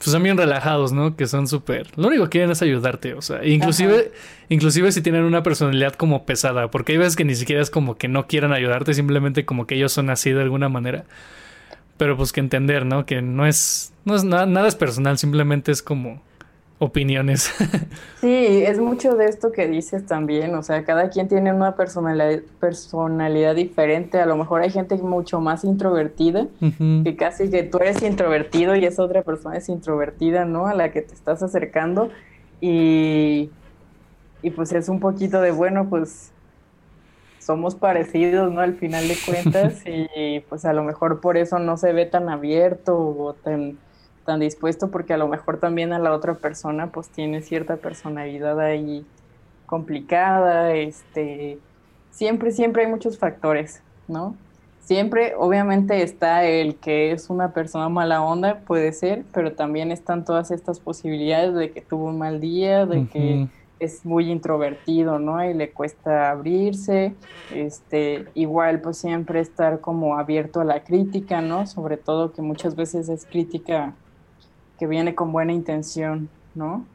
pues 0.00 0.12
son 0.12 0.22
bien 0.22 0.38
relajados, 0.38 0.92
¿no? 0.92 1.14
Que 1.14 1.26
son 1.26 1.46
súper... 1.46 1.86
Lo 1.96 2.08
único 2.08 2.24
que 2.24 2.30
quieren 2.30 2.50
es 2.50 2.62
ayudarte, 2.62 3.12
o 3.12 3.20
sea, 3.20 3.44
inclusive, 3.44 4.12
inclusive 4.48 4.92
si 4.92 5.02
tienen 5.02 5.24
una 5.24 5.42
personalidad 5.42 5.92
como 5.92 6.24
pesada, 6.24 6.70
porque 6.70 6.92
hay 6.92 6.98
veces 6.98 7.16
que 7.16 7.26
ni 7.26 7.34
siquiera 7.34 7.60
es 7.60 7.68
como 7.68 7.98
que 7.98 8.08
no 8.08 8.26
quieran 8.26 8.54
ayudarte, 8.54 8.94
simplemente 8.94 9.44
como 9.44 9.66
que 9.66 9.74
ellos 9.74 9.92
son 9.92 10.08
así 10.08 10.32
de 10.32 10.40
alguna 10.40 10.70
manera. 10.70 11.04
Pero 11.98 12.16
pues 12.16 12.32
que 12.32 12.40
entender, 12.40 12.86
¿no? 12.86 13.04
Que 13.04 13.20
no 13.20 13.46
es, 13.46 13.92
no 14.06 14.16
es 14.16 14.24
nada, 14.24 14.46
nada 14.46 14.68
es 14.68 14.74
personal, 14.74 15.18
simplemente 15.18 15.70
es 15.70 15.82
como 15.82 16.22
opiniones. 16.80 17.52
Sí, 18.20 18.62
es 18.64 18.78
mucho 18.78 19.14
de 19.14 19.26
esto 19.26 19.52
que 19.52 19.68
dices 19.68 20.06
también, 20.06 20.54
o 20.54 20.62
sea, 20.62 20.84
cada 20.84 21.08
quien 21.10 21.28
tiene 21.28 21.52
una 21.52 21.76
personalidad, 21.76 22.42
personalidad 22.58 23.54
diferente, 23.54 24.18
a 24.20 24.26
lo 24.26 24.36
mejor 24.36 24.62
hay 24.62 24.70
gente 24.70 24.96
mucho 24.96 25.40
más 25.40 25.62
introvertida, 25.64 26.48
que 27.04 27.16
casi 27.16 27.48
que 27.50 27.62
tú 27.62 27.78
eres 27.78 28.02
introvertido 28.02 28.74
y 28.76 28.84
esa 28.84 29.02
otra 29.02 29.22
persona 29.22 29.56
es 29.56 29.68
introvertida, 29.68 30.44
¿no? 30.44 30.66
A 30.66 30.74
la 30.74 30.90
que 30.90 31.02
te 31.02 31.14
estás 31.14 31.42
acercando 31.42 32.10
y, 32.60 33.50
y 34.42 34.50
pues 34.50 34.72
es 34.72 34.88
un 34.88 35.00
poquito 35.00 35.40
de, 35.40 35.50
bueno, 35.50 35.88
pues 35.88 36.32
somos 37.38 37.74
parecidos, 37.74 38.52
¿no? 38.52 38.60
Al 38.60 38.74
final 38.74 39.06
de 39.06 39.16
cuentas 39.26 39.82
y 39.86 40.40
pues 40.40 40.64
a 40.64 40.72
lo 40.72 40.82
mejor 40.84 41.20
por 41.20 41.36
eso 41.36 41.58
no 41.58 41.76
se 41.76 41.92
ve 41.92 42.06
tan 42.06 42.28
abierto 42.28 42.96
o 42.98 43.34
tan 43.34 43.78
tan 44.30 44.38
dispuesto 44.38 44.92
porque 44.92 45.12
a 45.12 45.16
lo 45.16 45.26
mejor 45.26 45.58
también 45.58 45.92
a 45.92 45.98
la 45.98 46.12
otra 46.12 46.34
persona 46.34 46.92
pues 46.92 47.08
tiene 47.08 47.42
cierta 47.42 47.78
personalidad 47.78 48.60
ahí 48.60 49.04
complicada, 49.66 50.72
este, 50.72 51.58
siempre, 52.12 52.52
siempre 52.52 52.84
hay 52.84 52.88
muchos 52.88 53.18
factores, 53.18 53.82
¿no? 54.06 54.36
Siempre, 54.78 55.34
obviamente, 55.36 56.04
está 56.04 56.44
el 56.44 56.76
que 56.76 57.10
es 57.10 57.28
una 57.28 57.52
persona 57.52 57.88
mala 57.88 58.22
onda, 58.22 58.60
puede 58.60 58.92
ser, 58.92 59.24
pero 59.34 59.50
también 59.54 59.90
están 59.90 60.24
todas 60.24 60.52
estas 60.52 60.78
posibilidades 60.78 61.56
de 61.56 61.72
que 61.72 61.80
tuvo 61.80 62.04
un 62.04 62.18
mal 62.18 62.38
día, 62.40 62.86
de 62.86 63.08
que 63.08 63.48
es 63.80 64.06
muy 64.06 64.30
introvertido, 64.30 65.18
¿no? 65.18 65.44
Y 65.44 65.54
le 65.54 65.72
cuesta 65.72 66.30
abrirse, 66.30 67.14
este, 67.52 68.26
igual 68.34 68.80
pues 68.80 68.98
siempre 68.98 69.40
estar 69.40 69.80
como 69.80 70.16
abierto 70.16 70.60
a 70.60 70.64
la 70.64 70.84
crítica, 70.84 71.40
¿no? 71.40 71.66
Sobre 71.66 71.96
todo 71.96 72.32
que 72.32 72.42
muchas 72.42 72.76
veces 72.76 73.08
es 73.08 73.26
crítica 73.26 73.94
que 74.80 74.86
viene 74.86 75.14
con 75.14 75.30
buena 75.30 75.52
intención, 75.52 76.30
¿no? 76.54 76.86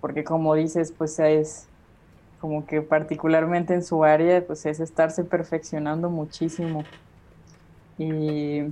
Porque 0.00 0.22
como 0.22 0.54
dices, 0.54 0.94
pues 0.96 1.18
es 1.18 1.66
como 2.40 2.64
que 2.66 2.82
particularmente 2.82 3.74
en 3.74 3.82
su 3.82 4.04
área, 4.04 4.46
pues 4.46 4.64
es 4.64 4.78
estarse 4.78 5.24
perfeccionando 5.24 6.08
muchísimo. 6.08 6.84
Y 7.98 8.62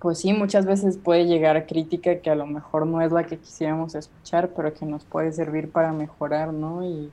pues 0.00 0.18
sí, 0.18 0.34
muchas 0.34 0.66
veces 0.66 0.98
puede 0.98 1.24
llegar 1.24 1.66
crítica 1.66 2.20
que 2.20 2.28
a 2.28 2.34
lo 2.34 2.46
mejor 2.46 2.86
no 2.86 3.00
es 3.00 3.10
la 3.10 3.24
que 3.24 3.38
quisiéramos 3.38 3.94
escuchar, 3.94 4.50
pero 4.54 4.74
que 4.74 4.84
nos 4.84 5.06
puede 5.06 5.32
servir 5.32 5.70
para 5.70 5.92
mejorar, 5.92 6.52
¿no? 6.52 6.84
Y 6.84 7.10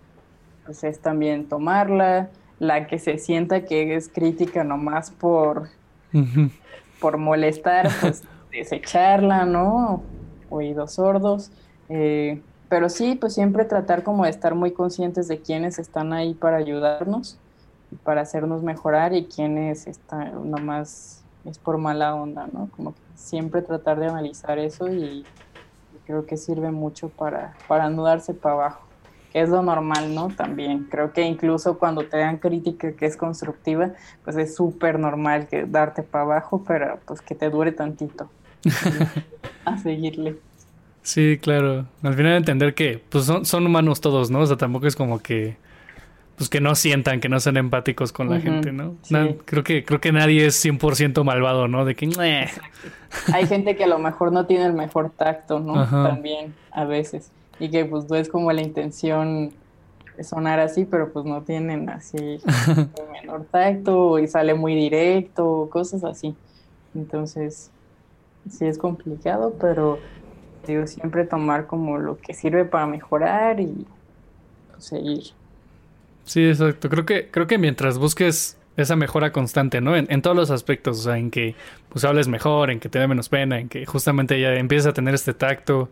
pues 0.65 0.83
es 0.83 0.99
también 0.99 1.45
tomarla, 1.45 2.27
la 2.59 2.85
que 2.85 2.99
se 2.99 3.17
sienta 3.17 3.63
que 3.63 3.95
es 3.95 4.09
crítica 4.09 4.65
nomás 4.65 5.09
por, 5.09 5.69
por 6.99 7.17
molestar, 7.17 7.89
pues 8.01 8.21
desecharla, 8.55 9.45
¿no? 9.45 10.01
Oídos 10.49 10.93
sordos. 10.93 11.51
Eh, 11.89 12.41
pero 12.69 12.89
sí, 12.89 13.15
pues 13.15 13.33
siempre 13.33 13.65
tratar 13.65 14.03
como 14.03 14.23
de 14.23 14.31
estar 14.31 14.55
muy 14.55 14.71
conscientes 14.71 15.27
de 15.27 15.39
quiénes 15.39 15.77
están 15.77 16.13
ahí 16.13 16.33
para 16.33 16.57
ayudarnos, 16.57 17.37
para 18.03 18.21
hacernos 18.21 18.63
mejorar 18.63 19.13
y 19.13 19.25
quiénes 19.25 19.87
están 19.87 20.49
nomás 20.49 21.23
es 21.45 21.59
por 21.59 21.77
mala 21.77 22.15
onda, 22.15 22.47
¿no? 22.51 22.69
Como 22.75 22.93
que 22.93 22.99
siempre 23.15 23.61
tratar 23.61 23.99
de 23.99 24.07
analizar 24.07 24.57
eso 24.57 24.91
y, 24.91 25.25
creo 26.05 26.27
que 26.27 26.37
sirve 26.37 26.69
mucho 26.69 27.09
para, 27.09 27.55
para 27.67 27.89
no 27.89 28.03
darse 28.03 28.35
para 28.35 28.53
abajo 28.53 28.85
es 29.33 29.49
lo 29.49 29.61
normal, 29.61 30.15
¿no? 30.15 30.29
También 30.29 30.87
creo 30.89 31.11
que 31.11 31.21
incluso 31.23 31.77
cuando 31.77 32.07
te 32.07 32.17
dan 32.17 32.37
crítica 32.37 32.93
que 32.93 33.05
es 33.05 33.17
constructiva, 33.17 33.91
pues 34.23 34.37
es 34.37 34.55
súper 34.55 34.97
normal 34.97 35.47
que 35.47 35.65
darte 35.65 36.03
para 36.03 36.23
abajo, 36.23 36.63
pero 36.65 36.99
pues 37.05 37.21
que 37.21 37.35
te 37.35 37.49
dure 37.49 37.73
tantito 37.73 38.29
a 39.65 39.77
seguirle. 39.77 40.35
Sí, 41.01 41.37
claro. 41.41 41.85
Al 42.01 42.15
final 42.15 42.33
entender 42.33 42.73
que 42.73 43.01
pues 43.09 43.25
son, 43.25 43.65
humanos 43.65 44.01
todos, 44.01 44.31
¿no? 44.31 44.39
O 44.39 44.45
sea, 44.45 44.57
tampoco 44.57 44.87
es 44.87 44.95
como 44.95 45.19
que 45.19 45.57
pues 46.37 46.49
que 46.49 46.59
no 46.59 46.75
sientan, 46.75 47.21
que 47.21 47.29
no 47.29 47.39
sean 47.39 47.55
empáticos 47.55 48.11
con 48.11 48.29
la 48.29 48.41
gente, 48.41 48.73
¿no? 48.73 48.95
creo 49.45 49.63
que 49.63 49.85
creo 49.85 50.01
que 50.01 50.11
nadie 50.11 50.45
es 50.45 50.65
100% 50.65 51.23
malvado, 51.23 51.69
¿no? 51.69 51.85
De 51.85 51.95
que 51.95 52.09
hay 53.31 53.47
gente 53.47 53.77
que 53.77 53.85
a 53.85 53.87
lo 53.87 53.99
mejor 53.99 54.33
no 54.33 54.45
tiene 54.45 54.65
el 54.65 54.73
mejor 54.73 55.11
tacto, 55.11 55.61
¿no? 55.61 55.87
También 55.87 56.53
a 56.71 56.83
veces 56.83 57.31
y 57.59 57.69
que 57.69 57.85
pues 57.85 58.09
no 58.09 58.15
es 58.15 58.29
como 58.29 58.51
la 58.51 58.61
intención 58.61 59.51
sonar 60.21 60.59
así, 60.59 60.85
pero 60.85 61.11
pues 61.11 61.25
no 61.25 61.41
tienen 61.41 61.89
así 61.89 62.17
el 62.67 63.11
menor 63.11 63.45
tacto 63.45 64.19
y 64.19 64.27
sale 64.27 64.53
muy 64.53 64.75
directo, 64.75 65.69
cosas 65.71 66.03
así. 66.03 66.35
Entonces, 66.93 67.71
sí 68.49 68.65
es 68.65 68.77
complicado, 68.77 69.55
pero 69.59 69.99
digo, 70.65 70.87
siempre 70.87 71.25
tomar 71.25 71.67
como 71.67 71.97
lo 71.97 72.17
que 72.17 72.33
sirve 72.33 72.65
para 72.65 72.85
mejorar 72.85 73.59
y 73.59 73.85
pues, 74.71 74.85
seguir. 74.85 75.23
Sí, 76.25 76.47
exacto. 76.47 76.89
Creo 76.89 77.05
que, 77.05 77.29
creo 77.29 77.47
que 77.47 77.57
mientras 77.57 77.97
busques 77.97 78.57
esa 78.77 78.95
mejora 78.95 79.31
constante, 79.31 79.79
¿no? 79.79 79.95
En, 79.95 80.21
todos 80.21 80.35
los 80.35 80.51
aspectos, 80.51 80.99
o 80.99 81.03
sea, 81.03 81.17
en 81.17 81.31
que 81.31 81.55
pues 81.89 82.03
hables 82.03 82.27
mejor, 82.27 82.71
en 82.71 82.79
que 82.79 82.89
te 82.89 82.99
dé 82.99 83.07
menos 83.07 83.29
pena, 83.29 83.59
en 83.59 83.69
que 83.69 83.85
justamente 83.85 84.39
ya 84.39 84.53
empieces 84.55 84.87
a 84.87 84.93
tener 84.93 85.13
este 85.13 85.33
tacto 85.33 85.89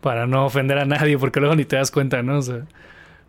para 0.00 0.26
no 0.26 0.44
ofender 0.44 0.78
a 0.78 0.84
nadie, 0.84 1.16
porque 1.16 1.40
luego 1.40 1.56
ni 1.56 1.64
te 1.64 1.76
das 1.76 1.90
cuenta, 1.90 2.22
¿no? 2.22 2.38
O 2.38 2.42
sea, 2.42 2.66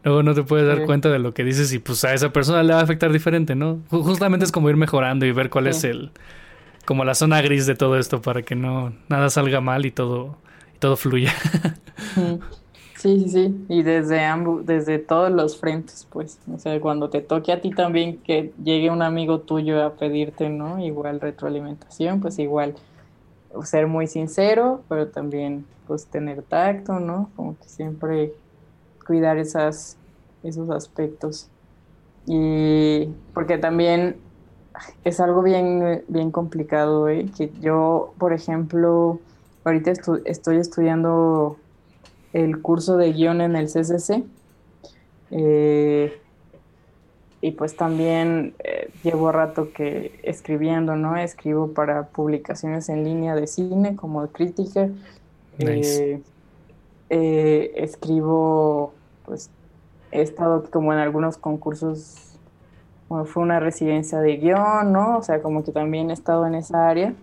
luego 0.04 0.24
no 0.24 0.34
te 0.34 0.44
puedes 0.44 0.68
dar 0.68 0.86
cuenta 0.86 1.10
de 1.10 1.20
lo 1.20 1.34
que 1.34 1.44
dices 1.46 1.72
y 1.72 1.80
pues 1.80 2.04
a 2.04 2.14
esa 2.14 2.34
persona 2.34 2.62
le 2.62 2.74
va 2.74 2.82
a 2.82 2.84
afectar 2.84 3.12
diferente, 3.12 3.56
¿no? 3.56 3.80
Justamente 3.90 4.46
es 4.46 4.52
como 4.52 4.70
ir 4.70 4.76
mejorando 4.76 5.26
y 5.26 5.32
ver 5.32 5.50
cuál 5.50 5.68
es 5.68 5.84
el 5.86 6.12
como 6.90 7.06
la 7.06 7.14
zona 7.14 7.40
gris 7.44 7.68
de 7.68 7.76
todo 7.76 8.00
esto 8.00 8.20
para 8.20 8.42
que 8.42 8.56
no 8.56 8.94
nada 9.10 9.30
salga 9.30 9.62
mal 9.62 9.86
y 9.86 9.92
todo 9.92 10.38
y 10.76 10.80
todo 10.80 10.98
fluya. 10.98 11.32
Sí, 12.96 13.22
sí, 13.22 13.30
sí, 13.30 13.66
y 13.70 13.84
desde 13.84 14.26
ambos, 14.26 14.66
desde 14.66 14.98
todos 15.00 15.32
los 15.32 15.58
frentes, 15.58 16.06
pues, 16.10 16.38
o 16.54 16.58
sea, 16.58 16.78
cuando 16.82 17.10
te 17.10 17.22
toque 17.22 17.54
a 17.54 17.62
ti 17.62 17.70
también 17.70 18.18
que 18.18 18.52
llegue 18.62 18.90
un 18.90 19.02
amigo 19.02 19.40
tuyo 19.40 19.82
a 19.86 19.94
pedirte, 19.94 20.50
¿no? 20.50 20.84
Igual 20.84 21.22
retroalimentación, 21.22 22.20
pues 22.20 22.40
igual 22.40 22.74
ser 23.64 23.88
muy 23.88 24.08
sincero, 24.08 24.82
pero 24.90 25.08
también 25.08 25.66
pues 25.88 26.08
tener 26.08 26.42
tacto, 26.42 27.00
¿no? 27.00 27.30
Como 27.36 27.56
que 27.58 27.70
siempre 27.70 28.34
cuidar 29.06 29.38
esas 29.38 29.96
esos 30.44 30.70
aspectos. 30.72 31.50
Y 32.26 33.06
porque 33.34 33.58
también 33.60 34.18
es 35.04 35.20
algo 35.20 35.42
bien, 35.42 36.04
bien 36.08 36.32
complicado, 36.32 37.10
¿eh? 37.10 37.30
que 37.38 37.52
yo, 37.62 38.14
por 38.18 38.34
ejemplo, 38.34 39.20
ahorita 39.64 39.92
estoy 40.26 40.58
estudiando 40.58 41.58
el 42.34 42.62
curso 42.62 42.98
de 42.98 43.14
guion 43.14 43.42
en 43.42 43.56
el 43.56 43.68
CCC. 43.68 44.24
Eh, 45.32 46.20
y 47.42 47.52
pues 47.52 47.76
también 47.76 48.54
eh, 48.60 48.90
llevo 49.04 49.32
rato 49.32 49.72
que 49.72 50.20
escribiendo, 50.24 50.96
¿no? 50.96 51.16
Escribo 51.16 51.72
para 51.72 52.08
publicaciones 52.08 52.90
en 52.90 53.06
línea 53.06 53.34
de 53.36 53.48
cine 53.48 53.96
como 53.96 54.28
crítica. 54.28 54.90
Eh, 55.60 56.22
eh, 57.10 57.72
escribo, 57.76 58.94
pues 59.26 59.50
he 60.12 60.22
estado 60.22 60.64
como 60.70 60.92
en 60.92 61.00
algunos 61.00 61.38
concursos, 61.38 62.29
bueno, 63.10 63.26
fue 63.26 63.44
una 63.44 63.60
residencia 63.60 64.20
de 64.20 64.38
guion, 64.38 64.94
¿no? 64.94 65.18
O 65.18 65.22
sea, 65.22 65.42
como 65.42 65.64
que 65.64 65.72
también 65.72 66.10
he 66.12 66.14
estado 66.14 66.46
en 66.48 66.56
esa 66.56 66.88
área. 66.88 67.14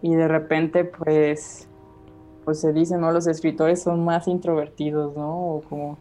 Y 0.00 0.14
de 0.14 0.28
repente, 0.28 0.84
pues, 0.84 1.68
pues 2.44 2.60
se 2.60 2.72
dice, 2.72 2.96
¿no? 2.96 3.12
Los 3.12 3.26
escritores 3.26 3.82
son 3.82 4.04
más 4.04 4.28
introvertidos, 4.28 5.16
¿no? 5.16 5.56
O 5.56 5.62
como 5.68 5.98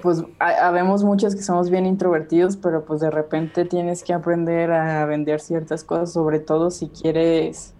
pues 0.00 0.22
habemos 0.38 1.04
muchos 1.04 1.34
que 1.34 1.42
somos 1.42 1.68
bien 1.68 1.84
introvertidos, 1.84 2.56
pero 2.56 2.84
pues 2.84 3.00
de 3.00 3.10
repente 3.10 3.64
tienes 3.64 4.02
que 4.02 4.12
aprender 4.12 4.70
a 4.70 5.04
vender 5.04 5.40
ciertas 5.40 5.84
cosas, 5.84 6.12
sobre 6.12 6.38
todo 6.38 6.70
si 6.70 6.88
quieres 6.88 7.74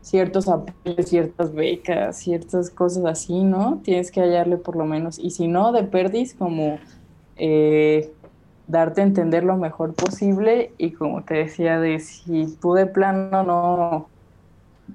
ciertos 0.00 0.48
apoyos, 0.48 1.06
ciertas 1.06 1.54
becas, 1.54 2.16
ciertas 2.16 2.70
cosas 2.70 3.04
así, 3.04 3.44
¿no? 3.44 3.80
Tienes 3.84 4.10
que 4.10 4.20
hallarle 4.20 4.56
por 4.56 4.76
lo 4.76 4.84
menos, 4.84 5.18
y 5.18 5.30
si 5.30 5.46
no, 5.46 5.72
de 5.72 5.84
perdis, 5.84 6.34
como 6.34 6.78
eh, 7.36 8.12
darte 8.72 9.02
a 9.02 9.04
entender 9.04 9.44
lo 9.44 9.56
mejor 9.56 9.94
posible 9.94 10.72
y 10.78 10.92
como 10.92 11.22
te 11.22 11.34
decía, 11.34 11.78
de 11.78 12.00
si 12.00 12.56
tú 12.60 12.74
de 12.74 12.86
plano 12.86 13.44
no, 13.44 14.08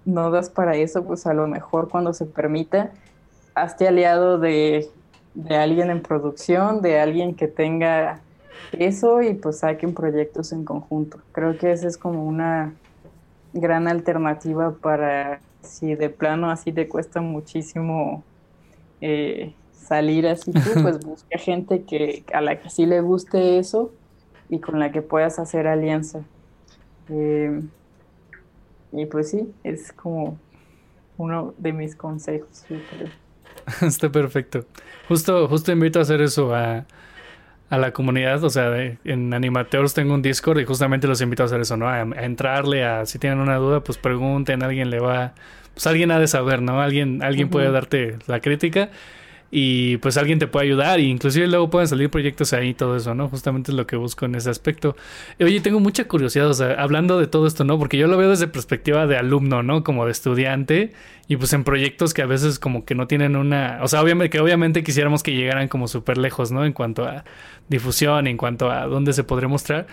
no 0.06 0.32
das 0.32 0.50
para 0.50 0.76
eso, 0.76 1.06
pues 1.06 1.26
a 1.26 1.34
lo 1.34 1.48
mejor 1.48 1.88
cuando 1.88 2.14
se 2.14 2.26
permita, 2.26 2.92
hazte 3.56 3.88
aliado 3.88 4.38
de 4.40 4.90
de 5.38 5.56
alguien 5.56 5.92
en 5.92 6.02
producción, 6.02 6.82
de 6.82 7.00
alguien 7.00 7.36
que 7.36 7.48
tenga 7.48 8.20
eso 8.72 9.22
y 9.22 9.36
pues 9.36 9.60
saquen 9.60 9.94
proyectos 9.94 10.52
en 10.52 10.66
conjunto. 10.66 11.20
Creo 11.32 11.56
que 11.60 11.72
esa 11.72 11.88
es 11.88 11.96
como 11.96 12.26
una 12.26 12.74
gran 13.54 13.88
alternativa 13.88 14.72
para 14.72 15.40
si 15.62 15.94
de 15.94 16.10
plano 16.10 16.50
así 16.50 16.72
te 16.72 16.88
cuesta 16.88 17.22
muchísimo 17.22 18.24
eh, 19.00 19.54
salir 19.88 20.28
así 20.28 20.52
tú, 20.52 20.82
pues 20.82 21.00
busca 21.00 21.38
gente 21.38 21.84
que 21.84 22.24
a 22.34 22.42
la 22.42 22.60
que 22.60 22.70
sí 22.70 22.86
le 22.86 23.02
guste 23.02 23.60
eso 23.60 23.94
y 24.50 24.60
con 24.60 24.80
la 24.80 24.92
que 24.92 25.02
puedas 25.02 25.40
hacer 25.40 25.68
alianza. 25.68 26.22
Eh, 27.10 27.62
y 28.92 29.06
pues 29.06 29.30
sí, 29.30 29.52
es 29.64 29.92
como 29.94 30.38
uno 31.18 31.54
de 31.58 31.74
mis 31.74 31.96
consejos, 31.96 32.66
yo 32.70 32.78
creo. 32.90 33.10
Está 33.88 34.12
perfecto. 34.12 34.66
Justo, 35.08 35.48
justo 35.48 35.72
invito 35.72 36.00
a 36.00 36.02
hacer 36.04 36.22
eso 36.22 36.54
a, 36.54 36.86
a 37.70 37.78
la 37.78 37.92
comunidad. 37.92 38.44
O 38.44 38.50
sea, 38.50 38.76
en 39.04 39.34
Animateurs 39.34 39.94
tengo 39.94 40.14
un 40.14 40.22
Discord 40.22 40.60
y 40.60 40.66
justamente 40.66 41.08
los 41.08 41.22
invito 41.22 41.44
a 41.44 41.48
hacer 41.48 41.62
eso, 41.62 41.78
¿no? 41.78 41.90
A, 41.90 42.02
entrarle, 42.02 42.86
a 42.86 43.06
si 43.06 43.20
tienen 43.20 43.40
una 43.40 43.56
duda, 43.58 43.82
pues 43.82 43.98
pregunten, 43.98 44.64
alguien 44.64 44.90
le 44.90 45.00
va. 45.00 45.34
Pues 45.74 45.86
alguien 45.88 46.12
ha 46.12 46.20
de 46.20 46.28
saber, 46.28 46.62
¿no? 46.62 46.82
Alguien, 46.82 47.22
alguien 47.24 47.50
puede 47.50 47.72
darte 47.72 48.18
la 48.28 48.40
crítica 48.40 48.90
y 49.50 49.98
pues 49.98 50.18
alguien 50.18 50.40
te 50.40 50.48
puede 50.48 50.66
ayudar, 50.66 51.00
e 51.00 51.04
inclusive 51.04 51.48
luego 51.48 51.70
pueden 51.70 51.88
salir 51.88 52.10
proyectos 52.10 52.54
ahí, 52.54 52.74
todo 52.74 52.98
eso, 52.98 53.16
¿no? 53.16 53.30
Justamente 53.30 53.72
es 53.72 53.78
lo 53.78 53.88
que 53.88 53.96
busco 53.96 54.26
en 54.26 54.36
ese 54.36 54.50
aspecto. 54.50 54.96
Oye, 55.40 55.62
tengo 55.62 55.80
mucha 55.80 56.08
curiosidad, 56.08 56.50
o 56.50 56.54
sea, 56.54 56.74
hablando 56.74 57.20
de 57.20 57.28
todo 57.28 57.48
esto, 57.48 57.64
¿no? 57.64 57.80
Porque 57.80 57.98
yo 57.98 58.08
lo 58.08 58.18
veo 58.18 58.30
desde 58.30 58.48
perspectiva 58.48 59.08
de 59.08 59.18
alumno, 59.18 59.64
¿no? 59.64 59.84
Como 59.84 60.06
de 60.06 60.12
estudiante, 60.12 60.94
y 61.28 61.38
pues 61.38 61.54
en 61.54 61.64
proyectos 61.64 62.14
que 62.14 62.22
a 62.22 62.26
veces 62.26 62.60
como 62.60 62.86
que 62.86 62.96
no 62.96 63.08
tienen 63.08 63.36
una, 63.36 63.80
o 63.82 63.88
sea, 63.88 64.02
obviamente 64.02 64.30
que 64.30 64.40
obviamente 64.40 64.84
quisiéramos 64.84 65.24
que 65.24 65.34
llegaran 65.34 65.68
como 65.68 65.88
súper 65.88 66.18
lejos, 66.18 66.52
¿no? 66.52 66.66
En 66.66 66.74
cuanto 66.74 67.06
a 67.06 67.24
difusión, 67.70 68.28
en 68.28 68.38
cuanto 68.38 68.72
a 68.72 68.86
dónde 68.88 69.14
se 69.14 69.24
podría 69.24 69.48
mostrar. 69.48 69.88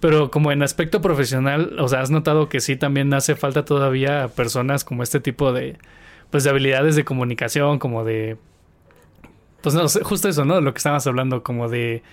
Pero 0.00 0.30
como 0.30 0.52
en 0.52 0.62
aspecto 0.62 1.00
profesional, 1.00 1.76
o 1.78 1.88
sea, 1.88 2.00
has 2.00 2.10
notado 2.10 2.48
que 2.48 2.60
sí 2.60 2.76
también 2.76 3.12
hace 3.14 3.34
falta 3.34 3.64
todavía 3.64 4.28
personas 4.28 4.84
como 4.84 5.02
este 5.02 5.20
tipo 5.20 5.52
de, 5.52 5.78
pues 6.30 6.44
de 6.44 6.50
habilidades 6.50 6.96
de 6.96 7.04
comunicación, 7.04 7.78
como 7.78 8.04
de 8.04 8.36
pues 9.66 9.74
no, 9.74 10.04
justo 10.04 10.28
eso, 10.28 10.44
¿no? 10.44 10.60
Lo 10.60 10.72
que 10.72 10.78
estabas 10.78 11.08
hablando, 11.08 11.42
como 11.42 11.68
de 11.68 12.04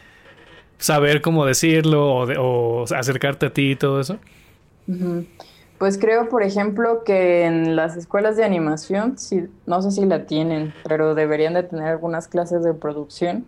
saber 0.79 1.21
cómo 1.21 1.45
decirlo 1.45 2.25
o, 2.25 2.83
acercarte 2.95 3.45
a 3.45 3.53
ti 3.53 3.73
y 3.73 3.75
todo 3.75 3.99
eso. 4.01 4.17
Pues 5.77 5.99
creo, 5.99 6.29
por 6.29 6.41
ejemplo, 6.41 7.03
que 7.03 7.45
en 7.45 7.75
las 7.75 7.95
escuelas 7.95 8.37
de 8.37 8.43
animación, 8.43 9.19
sí, 9.19 9.45
no 9.67 9.83
sé 9.83 9.91
si 9.91 10.03
la 10.03 10.25
tienen, 10.25 10.73
pero 10.89 11.13
deberían 11.13 11.53
de 11.53 11.61
tener 11.61 11.85
algunas 11.85 12.27
clases 12.27 12.63
de 12.63 12.73
producción. 12.73 13.45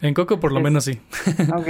En 0.00 0.14
Coco 0.14 0.38
por 0.38 0.52
lo 0.52 0.60
menos 0.60 0.84
sí. 0.84 1.00
ok, 1.56 1.68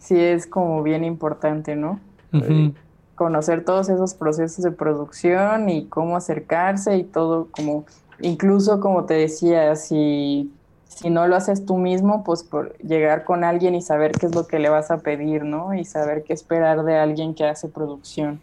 sí 0.00 0.18
es 0.18 0.48
como 0.48 0.82
bien 0.82 1.04
importante, 1.04 1.76
¿no? 1.76 2.00
Eh, 2.32 2.72
conocer 3.14 3.64
todos 3.64 3.88
esos 3.88 4.14
procesos 4.14 4.64
de 4.64 4.72
producción 4.72 5.68
y 5.68 5.86
cómo 5.86 6.16
acercarse 6.16 6.96
y 6.96 7.04
todo 7.04 7.46
como 7.52 7.84
incluso 8.22 8.80
como 8.80 9.04
te 9.04 9.14
decía, 9.14 9.76
si, 9.76 10.52
si 10.86 11.10
no 11.10 11.26
lo 11.26 11.36
haces 11.36 11.64
tú 11.64 11.76
mismo, 11.76 12.24
pues 12.24 12.42
por 12.42 12.76
llegar 12.78 13.24
con 13.24 13.44
alguien 13.44 13.74
y 13.74 13.82
saber 13.82 14.12
qué 14.12 14.26
es 14.26 14.34
lo 14.34 14.46
que 14.46 14.58
le 14.58 14.68
vas 14.68 14.90
a 14.90 14.98
pedir, 14.98 15.44
¿no? 15.44 15.74
Y 15.74 15.84
saber 15.84 16.24
qué 16.24 16.32
esperar 16.32 16.84
de 16.84 16.96
alguien 16.96 17.34
que 17.34 17.44
hace 17.44 17.68
producción. 17.68 18.40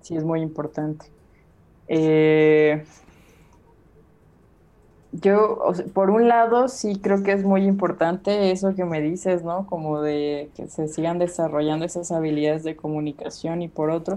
Sí, 0.00 0.16
es 0.16 0.24
muy 0.24 0.40
importante. 0.40 1.06
Eh, 1.88 2.84
yo, 5.12 5.72
por 5.92 6.10
un 6.10 6.26
lado, 6.26 6.68
sí 6.68 6.96
creo 7.00 7.22
que 7.22 7.32
es 7.32 7.44
muy 7.44 7.64
importante 7.64 8.50
eso 8.50 8.74
que 8.74 8.84
me 8.84 9.00
dices, 9.00 9.44
¿no? 9.44 9.66
Como 9.66 10.02
de 10.02 10.50
que 10.56 10.66
se 10.66 10.88
sigan 10.88 11.18
desarrollando 11.18 11.84
esas 11.84 12.10
habilidades 12.10 12.64
de 12.64 12.74
comunicación 12.74 13.62
y 13.62 13.68
por 13.68 13.90
otro, 13.90 14.16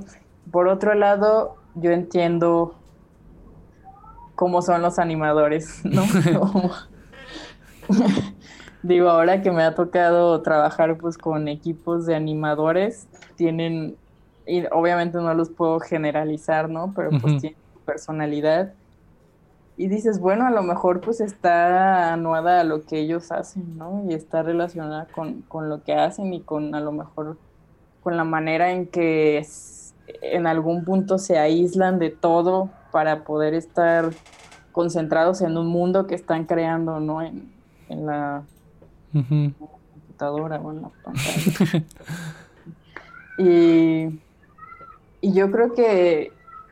por 0.52 0.68
otro 0.68 0.96
lado, 0.96 1.56
yo 1.76 1.92
entiendo 1.92 2.74
cómo 4.38 4.62
son 4.62 4.84
los 4.84 5.00
animadores, 5.00 5.84
¿no? 5.84 6.04
Digo, 8.84 9.10
ahora 9.10 9.42
que 9.42 9.52
me 9.52 9.64
ha 9.64 9.74
tocado 9.74 10.40
trabajar 10.44 10.98
pues 11.00 11.18
con 11.18 11.48
equipos 11.48 12.06
de 12.06 12.16
animadores, 12.16 13.08
tienen, 13.36 13.98
y 14.46 14.64
obviamente 14.72 15.18
no 15.18 15.34
los 15.34 15.50
puedo 15.50 15.80
generalizar, 15.80 16.70
¿no? 16.70 16.94
Pero 16.96 17.10
pues 17.20 17.42
tienen 17.42 17.58
personalidad. 17.84 18.74
Y 19.76 19.88
dices, 19.88 20.20
bueno, 20.20 20.46
a 20.46 20.52
lo 20.52 20.62
mejor 20.62 21.02
pues 21.02 21.20
está 21.20 22.14
anuada 22.14 22.62
a 22.62 22.64
lo 22.64 22.86
que 22.86 23.00
ellos 23.00 23.32
hacen, 23.32 23.76
¿no? 23.76 24.06
Y 24.08 24.14
está 24.14 24.44
relacionada 24.44 25.08
con, 25.16 25.42
con 25.42 25.68
lo 25.68 25.84
que 25.84 25.96
hacen 25.96 26.32
y 26.36 26.42
con 26.42 26.76
a 26.76 26.80
lo 26.80 26.92
mejor 26.92 27.38
con 28.04 28.16
la 28.16 28.24
manera 28.24 28.72
en 28.72 28.86
que 28.86 29.44
en 30.22 30.46
algún 30.46 30.86
punto 30.86 31.18
se 31.18 31.40
aíslan 31.40 31.98
de 31.98 32.12
todo 32.12 32.70
para 32.98 33.24
poder 33.26 33.54
estar 33.54 34.10
concentrados 34.72 35.42
en 35.42 35.56
un 35.56 35.68
mundo 35.68 36.08
que 36.08 36.16
están 36.16 36.46
creando, 36.46 37.00
¿no? 37.00 37.22
En, 37.22 37.52
la, 37.90 38.42
computadora 39.14 40.60
o 40.60 40.72
en 40.72 40.82
la 40.82 40.90
pantalla. 41.04 41.84
y, 43.38 44.20
y 45.22 45.32
yo 45.32 45.52
creo 45.52 45.76
que, 45.76 46.32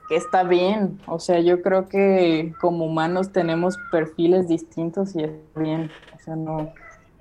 que 0.10 0.16
está 0.16 0.42
bien, 0.42 1.00
o 1.06 1.20
sea, 1.20 1.42
yo 1.42 1.62
creo 1.62 1.90
que 1.90 2.56
como 2.60 2.86
humanos 2.86 3.32
tenemos 3.32 3.78
perfiles 3.92 4.48
distintos 4.48 5.16
y 5.16 5.26
es 5.26 5.32
bien, 5.56 5.92
o 6.16 6.20
sea, 6.24 6.36
no, 6.36 6.74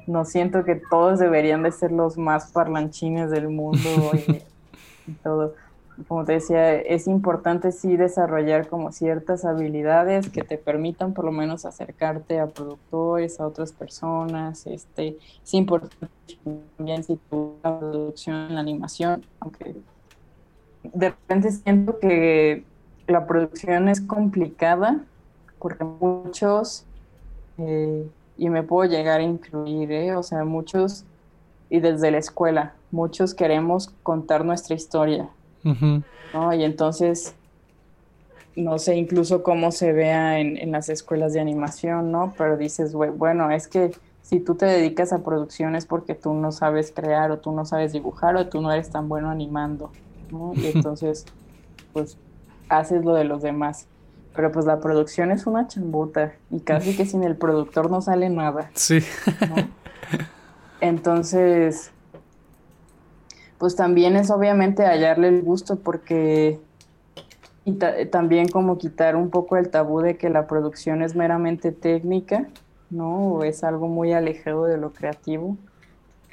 no 0.07 0.25
siento 0.25 0.65
que 0.65 0.77
todos 0.77 1.19
deberían 1.19 1.63
de 1.63 1.73
ser 1.73 1.93
los 1.93 2.17
más 2.17 2.53
parlanchines 2.53 3.31
del 3.31 3.51
mundo 3.51 4.13
y 5.07 5.13
todo 5.23 5.57
como 6.09 6.25
te 6.25 6.33
decía, 6.33 6.75
es 6.75 7.07
importante 7.07 7.71
sí 7.73 7.97
desarrollar 7.97 8.69
como 8.69 8.91
ciertas 8.93 9.45
habilidades 9.45 10.29
que 10.29 10.43
te 10.43 10.59
permitan 10.59 11.15
por 11.15 11.25
lo 11.25 11.33
menos 11.33 11.65
acercarte 11.65 12.41
a 12.41 12.49
productores, 12.49 13.39
a 13.41 13.47
otras 13.47 13.73
personas. 13.73 14.67
Este, 14.67 15.17
es 15.43 15.55
importante 15.55 16.09
también 16.77 17.05
si 17.05 17.17
tu 17.17 17.55
producción, 17.63 18.55
la 18.55 18.61
animación, 18.61 19.25
aunque 19.41 19.77
de 20.83 21.11
repente 21.11 21.51
siento 21.53 21.99
que 21.99 22.65
la 23.07 23.27
producción 23.27 23.89
es 23.89 24.01
complicada 24.01 25.05
porque 25.59 25.85
muchos, 25.85 26.85
eh, 27.57 28.07
y 28.37 28.51
me 28.51 28.63
puedo 28.63 28.91
llegar 28.91 29.21
a 29.21 29.23
incluir, 29.23 29.93
¿eh? 29.93 30.15
o 30.15 30.23
sea, 30.23 30.45
muchos, 30.45 31.05
y 31.71 31.81
desde 31.81 32.11
la 32.11 32.19
escuela, 32.19 32.75
muchos 32.91 33.35
queremos 33.35 33.89
contar 34.03 34.45
nuestra 34.45 34.75
historia, 34.75 35.31
¿no? 35.65 36.55
Y 36.55 36.65
entonces, 36.65 37.35
no 38.57 38.79
sé 38.79 38.97
incluso 38.97 39.43
cómo 39.43 39.73
se 39.73 39.93
vea 39.93 40.39
en, 40.39 40.71
las 40.71 40.89
escuelas 40.89 41.33
de 41.33 41.41
animación, 41.41 42.13
¿no? 42.13 42.35
Pero 42.37 42.57
dices, 42.57 42.95
bueno, 42.95 43.51
es 43.51 43.69
que 43.69 43.93
si 44.23 44.41
tú 44.41 44.55
te 44.55 44.67
dedicas 44.67 45.13
a 45.13 45.23
producción 45.23 45.75
es 45.75 45.87
porque 45.87 46.15
tú 46.15 46.33
no 46.35 46.53
sabes 46.53 46.93
crear 46.95 47.31
o 47.31 47.39
tú 47.39 47.53
no 47.53 47.65
sabes 47.65 47.93
dibujar 47.93 48.37
o 48.37 48.47
tú 48.49 48.61
no 48.61 48.73
eres 48.73 48.91
tan 48.91 49.09
bueno 49.09 49.31
animando, 49.31 49.91
¿no? 50.31 50.53
Y 50.55 50.67
entonces, 50.75 51.27
pues, 51.93 52.17
haces 52.69 53.05
lo 53.05 53.15
de 53.15 53.25
los 53.25 53.43
demás. 53.43 53.87
Pero 54.35 54.51
pues 54.51 54.67
la 54.67 54.81
producción 54.81 55.31
es 55.31 55.47
una 55.47 55.69
chambuta 55.69 56.35
y 56.51 56.61
casi 56.61 56.97
que 56.97 57.07
sin 57.07 57.23
el 57.23 57.37
productor 57.37 57.91
no 57.91 58.01
sale 58.01 58.31
nada. 58.31 58.71
Sí. 58.75 58.99
Entonces, 60.81 61.93
pues 63.59 63.77
también 63.77 64.17
es 64.17 64.31
obviamente 64.31 64.85
hallarle 64.85 65.29
el 65.29 65.43
gusto 65.43 65.77
porque 65.77 66.61
y 67.67 67.73
también 68.11 68.49
como 68.49 68.77
quitar 68.77 69.17
un 69.17 69.31
poco 69.31 69.57
el 69.57 69.71
tabú 69.71 70.01
de 70.01 70.17
que 70.17 70.29
la 70.29 70.47
producción 70.47 71.03
es 71.03 71.15
meramente 71.15 71.73
técnica, 71.73 72.47
¿no? 72.91 73.33
O 73.33 73.45
es 73.45 73.65
algo 73.65 73.89
muy 73.89 74.13
alejado 74.13 74.67
de 74.67 74.77
lo 74.77 74.93
creativo. 74.93 75.57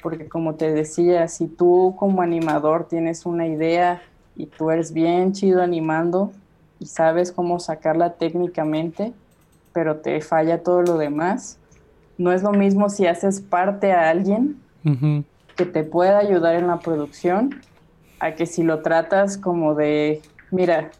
Porque 0.02 0.28
como 0.28 0.56
te 0.56 0.72
decía, 0.72 1.28
si 1.28 1.46
tú 1.46 1.94
como 1.98 2.20
animador 2.20 2.86
tienes 2.86 3.24
una 3.24 3.46
idea 3.46 4.02
y 4.36 4.46
tú 4.46 4.70
eres 4.70 4.92
bien 4.92 5.32
chido 5.32 5.62
animando 5.62 6.32
y 6.78 6.86
sabes 6.86 7.32
cómo 7.32 7.60
sacarla 7.60 8.14
técnicamente, 8.14 9.14
pero 9.72 9.96
te 9.96 10.20
falla 10.20 10.62
todo 10.62 10.82
lo 10.82 10.98
demás, 10.98 11.58
no 12.18 12.32
es 12.32 12.42
lo 12.42 12.52
mismo 12.52 12.90
si 12.90 13.06
haces 13.06 13.40
parte 13.40 13.92
a 13.92 14.10
alguien 14.10 14.60
que 15.62 15.70
te 15.70 15.84
pueda 15.84 16.18
ayudar 16.18 16.56
en 16.56 16.66
la 16.66 16.80
producción, 16.80 17.60
a 18.18 18.32
que 18.32 18.46
si 18.46 18.64
lo 18.64 18.82
tratas 18.82 19.36
como 19.36 19.74
de, 19.74 20.20
mira, 20.50 20.90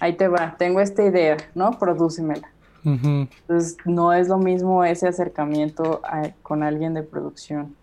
ahí 0.00 0.14
te 0.14 0.28
va, 0.28 0.54
tengo 0.58 0.80
esta 0.80 1.04
idea, 1.04 1.36
¿no? 1.54 1.78
Prodúcemela. 1.78 2.48
Entonces, 2.84 3.76
no 3.84 4.14
es 4.14 4.28
lo 4.28 4.38
mismo 4.38 4.82
ese 4.82 5.08
acercamiento 5.08 6.00
con 6.42 6.62
alguien 6.62 6.94
de 6.94 7.02
producción. 7.02 7.76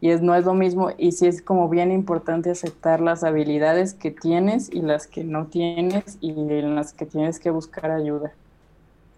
Y 0.00 0.10
es, 0.10 0.22
no 0.22 0.36
es 0.36 0.44
lo 0.44 0.54
mismo, 0.54 0.90
y 0.96 1.10
sí 1.10 1.26
es 1.26 1.42
como 1.42 1.68
bien 1.68 1.90
importante 1.90 2.50
aceptar 2.50 3.00
las 3.00 3.24
habilidades 3.24 3.94
que 3.94 4.12
tienes 4.12 4.72
y 4.72 4.80
las 4.80 5.08
que 5.08 5.24
no 5.24 5.46
tienes 5.46 6.18
y 6.20 6.30
en 6.30 6.76
las 6.76 6.92
que 6.92 7.06
tienes 7.06 7.40
que 7.40 7.50
buscar 7.50 7.90
ayuda. 7.90 8.32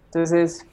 Entonces, 0.06 0.64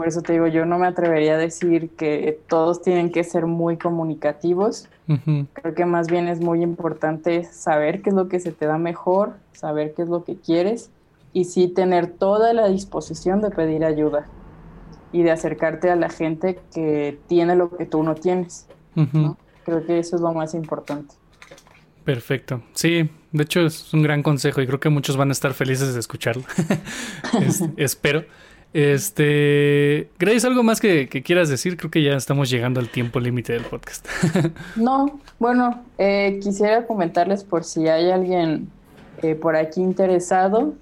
por 0.00 0.08
eso 0.08 0.22
te 0.22 0.32
digo, 0.32 0.46
yo 0.46 0.64
no 0.64 0.78
me 0.78 0.86
atrevería 0.86 1.34
a 1.34 1.36
decir 1.36 1.90
que 1.90 2.40
todos 2.48 2.80
tienen 2.80 3.12
que 3.12 3.22
ser 3.22 3.44
muy 3.44 3.76
comunicativos. 3.76 4.88
Creo 5.52 5.74
que 5.74 5.84
más 5.84 6.06
bien 6.06 6.26
es 6.26 6.40
muy 6.40 6.62
importante 6.62 7.44
saber 7.44 8.00
qué 8.00 8.08
es 8.08 8.16
lo 8.16 8.26
que 8.26 8.40
se 8.40 8.50
te 8.50 8.64
da 8.64 8.78
mejor, 8.78 9.34
saber 9.52 9.92
qué 9.92 10.00
es 10.00 10.08
lo 10.08 10.24
que 10.24 10.36
quieres 10.36 10.88
y 11.34 11.44
sí 11.44 11.68
tener 11.68 12.06
toda 12.06 12.54
la 12.54 12.68
disposición 12.68 13.42
de 13.42 13.50
pedir 13.50 13.84
ayuda 13.84 14.26
y 15.12 15.22
de 15.22 15.32
acercarte 15.32 15.90
a 15.90 15.96
la 15.96 16.08
gente 16.08 16.58
que 16.72 17.18
tiene 17.26 17.54
lo 17.54 17.76
que 17.76 17.84
tú 17.84 18.02
no 18.02 18.14
tienes. 18.14 18.68
Creo 19.66 19.84
que 19.84 19.98
eso 19.98 20.16
es 20.16 20.22
lo 20.22 20.32
más 20.32 20.54
importante. 20.54 21.14
Perfecto. 22.04 22.62
Sí, 22.72 23.10
de 23.32 23.42
hecho 23.42 23.66
es 23.66 23.92
un 23.92 24.02
gran 24.02 24.22
consejo 24.22 24.62
y 24.62 24.66
creo 24.66 24.80
que 24.80 24.88
muchos 24.88 25.18
van 25.18 25.28
a 25.28 25.32
estar 25.32 25.52
felices 25.52 25.92
de 25.92 26.00
escucharlo. 26.00 26.44
espero. 27.76 28.24
Este, 28.72 30.10
Grace, 30.18 30.46
¿algo 30.46 30.62
más 30.62 30.80
que, 30.80 31.08
quieras 31.08 31.48
decir? 31.48 31.76
Creo 31.76 31.90
que 31.90 32.02
ya 32.02 32.12
estamos 32.12 32.48
llegando 32.50 32.78
al 32.78 32.88
tiempo 32.88 33.18
límite 33.18 33.52
del 33.52 33.64
podcast. 33.64 34.06
no, 34.76 35.20
bueno, 35.38 35.82
eh, 35.98 36.38
quisiera 36.42 36.86
comentarles 36.86 37.42
por 37.42 37.64
si 37.64 37.88
hay 37.88 38.10
alguien 38.10 38.70
eh, 39.22 39.34
por 39.34 39.56
aquí 39.56 39.80
interesado, 39.80 40.74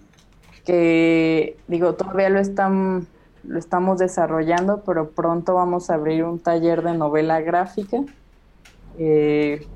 que 0.66 1.56
digo, 1.66 1.94
todavía 1.94 2.28
lo 2.28 2.40
están 2.40 3.06
lo 3.44 3.58
estamos 3.58 3.98
desarrollando, 3.98 4.82
pero 4.84 5.10
pronto 5.10 5.54
vamos 5.54 5.88
a 5.88 5.94
abrir 5.94 6.24
un 6.24 6.38
taller 6.38 6.82
de 6.82 6.92
novela 6.92 7.40
gráfica. 7.40 7.98
Eh, 8.98 9.66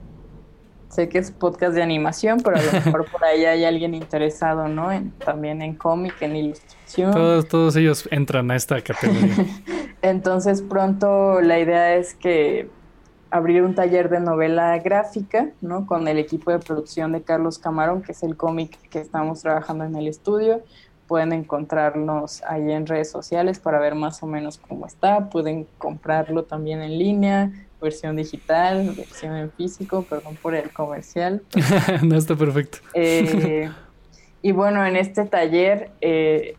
sé 0.92 1.08
que 1.08 1.18
es 1.18 1.30
podcast 1.30 1.74
de 1.74 1.82
animación, 1.82 2.40
pero 2.44 2.58
a 2.58 2.62
lo 2.62 2.72
mejor 2.72 3.10
por 3.10 3.24
ahí 3.24 3.46
hay 3.46 3.64
alguien 3.64 3.94
interesado, 3.94 4.68
¿no? 4.68 4.90
también 5.24 5.62
en 5.62 5.74
cómic, 5.74 6.20
en 6.20 6.36
ilustración. 6.36 7.12
Todos, 7.12 7.48
todos 7.48 7.76
ellos 7.76 8.06
entran 8.10 8.50
a 8.50 8.56
esta 8.56 8.78
categoría. 8.82 9.46
Entonces 10.02 10.60
pronto 10.60 11.40
la 11.40 11.58
idea 11.58 11.94
es 11.94 12.14
que 12.14 12.68
abrir 13.30 13.62
un 13.62 13.74
taller 13.74 14.10
de 14.10 14.20
novela 14.20 14.78
gráfica, 14.80 15.48
¿no? 15.62 15.86
Con 15.86 16.06
el 16.08 16.18
equipo 16.18 16.50
de 16.50 16.58
producción 16.58 17.12
de 17.12 17.22
Carlos 17.22 17.58
Camarón, 17.58 18.02
que 18.02 18.12
es 18.12 18.22
el 18.22 18.36
cómic 18.36 18.78
que 18.90 19.00
estamos 19.00 19.40
trabajando 19.40 19.84
en 19.84 19.96
el 19.96 20.08
estudio. 20.08 20.60
Pueden 21.06 21.32
encontrarnos 21.32 22.42
ahí 22.42 22.70
en 22.70 22.86
redes 22.86 23.10
sociales 23.10 23.58
para 23.58 23.78
ver 23.78 23.94
más 23.94 24.22
o 24.22 24.26
menos 24.26 24.58
cómo 24.58 24.86
está. 24.86 25.30
Pueden 25.30 25.66
comprarlo 25.78 26.44
también 26.44 26.82
en 26.82 26.98
línea 26.98 27.50
versión 27.82 28.16
digital, 28.16 28.94
versión 28.96 29.36
en 29.36 29.50
físico, 29.50 30.06
perdón 30.08 30.38
por 30.40 30.54
el 30.54 30.70
comercial. 30.70 31.42
no 32.02 32.16
está 32.16 32.36
perfecto. 32.36 32.78
Eh, 32.94 33.70
y 34.40 34.52
bueno, 34.52 34.86
en 34.86 34.96
este 34.96 35.24
taller, 35.26 35.90
eh, 36.00 36.56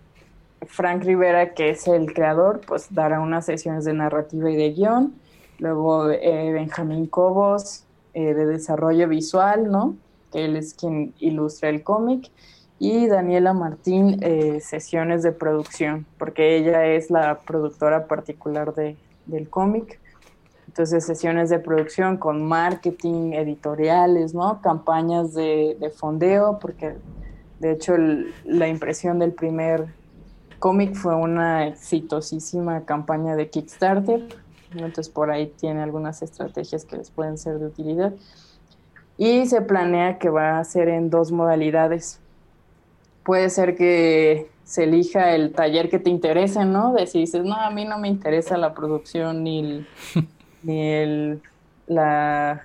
Frank 0.67 1.03
Rivera, 1.03 1.53
que 1.53 1.71
es 1.71 1.87
el 1.87 2.13
creador, 2.13 2.61
pues 2.67 2.93
dará 2.93 3.21
unas 3.21 3.45
sesiones 3.45 3.85
de 3.85 3.93
narrativa 3.93 4.51
y 4.51 4.55
de 4.55 4.71
guion. 4.73 5.13
Luego 5.57 6.11
eh, 6.11 6.51
Benjamín 6.51 7.07
Cobos, 7.07 7.85
de 8.13 8.45
desarrollo 8.45 9.07
visual, 9.07 9.71
¿no? 9.71 9.95
Que 10.31 10.45
él 10.45 10.55
es 10.55 10.75
quien 10.75 11.15
ilustra 11.17 11.69
el 11.69 11.81
cómic. 11.81 12.29
Y 12.77 13.07
Daniela 13.07 13.53
Martín, 13.53 14.19
sesiones 14.61 15.23
de 15.23 15.31
producción, 15.31 16.05
porque 16.19 16.57
ella 16.57 16.85
es 16.85 17.09
la 17.09 17.39
productora 17.39 18.05
particular 18.05 18.75
de, 18.75 18.97
del 19.25 19.49
cómic. 19.49 19.99
Entonces, 20.67 21.05
sesiones 21.05 21.49
de 21.49 21.59
producción 21.59 22.17
con 22.17 22.43
marketing, 22.45 23.33
editoriales, 23.33 24.33
¿no? 24.33 24.61
Campañas 24.61 25.33
de, 25.33 25.91
fondeo, 25.95 26.57
porque 26.59 26.95
de 27.59 27.71
hecho 27.71 27.93
la 28.45 28.67
impresión 28.67 29.19
del 29.19 29.33
primer 29.33 29.87
cómic 30.59 30.95
fue 30.95 31.15
una 31.15 31.67
exitosísima 31.67 32.85
campaña 32.85 33.35
de 33.35 33.49
Kickstarter. 33.49 34.27
Entonces, 34.71 35.09
por 35.09 35.29
ahí 35.29 35.47
tiene 35.47 35.83
algunas 35.83 36.21
estrategias 36.21 36.85
que 36.85 36.97
les 36.97 37.11
pueden 37.11 37.37
ser 37.37 37.59
de 37.59 37.67
utilidad. 37.67 38.13
Y 39.17 39.45
se 39.45 39.61
planea 39.61 40.17
que 40.17 40.29
va 40.29 40.57
a 40.57 40.63
ser 40.63 40.89
en 40.89 41.11
dos 41.11 41.31
modalidades. 41.31 42.19
Puede 43.23 43.49
ser 43.51 43.75
que 43.75 44.49
se 44.63 44.85
elija 44.85 45.35
el 45.35 45.51
taller 45.51 45.89
que 45.89 45.99
te 45.99 46.09
interese, 46.09 46.65
¿no? 46.65 46.93
De 46.93 47.05
si 47.05 47.25
no, 47.43 47.53
a 47.53 47.69
mí 47.69 47.85
no 47.85 47.99
me 47.99 48.07
interesa 48.07 48.57
la 48.57 48.73
producción 48.73 49.43
ni 49.43 49.59
el, 49.59 49.87
ni 50.63 50.81
el 50.81 51.41
la 51.87 52.61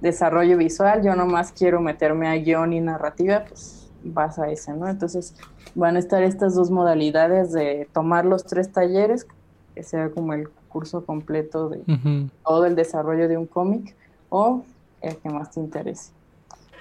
desarrollo 0.00 0.56
visual, 0.56 1.02
yo 1.02 1.14
nomás 1.14 1.52
quiero 1.52 1.80
meterme 1.80 2.28
a 2.28 2.34
guion 2.34 2.72
y 2.72 2.80
narrativa, 2.80 3.44
pues 3.46 3.90
vas 4.02 4.38
a 4.38 4.50
ese, 4.50 4.72
¿no? 4.72 4.88
Entonces 4.88 5.36
van 5.74 5.96
a 5.96 5.98
estar 6.00 6.22
estas 6.22 6.54
dos 6.54 6.70
modalidades 6.70 7.52
de 7.52 7.88
tomar 7.92 8.24
los 8.24 8.44
tres 8.44 8.72
talleres, 8.72 9.26
que 9.74 9.82
sea 9.82 10.10
como 10.10 10.34
el 10.34 10.48
curso 10.68 11.04
completo 11.04 11.68
de 11.68 12.28
todo 12.44 12.66
el 12.66 12.74
desarrollo 12.74 13.28
de 13.28 13.36
un 13.36 13.46
cómic, 13.46 13.94
o 14.28 14.64
el 15.00 15.16
que 15.16 15.28
más 15.28 15.52
te 15.52 15.60
interese. 15.60 16.10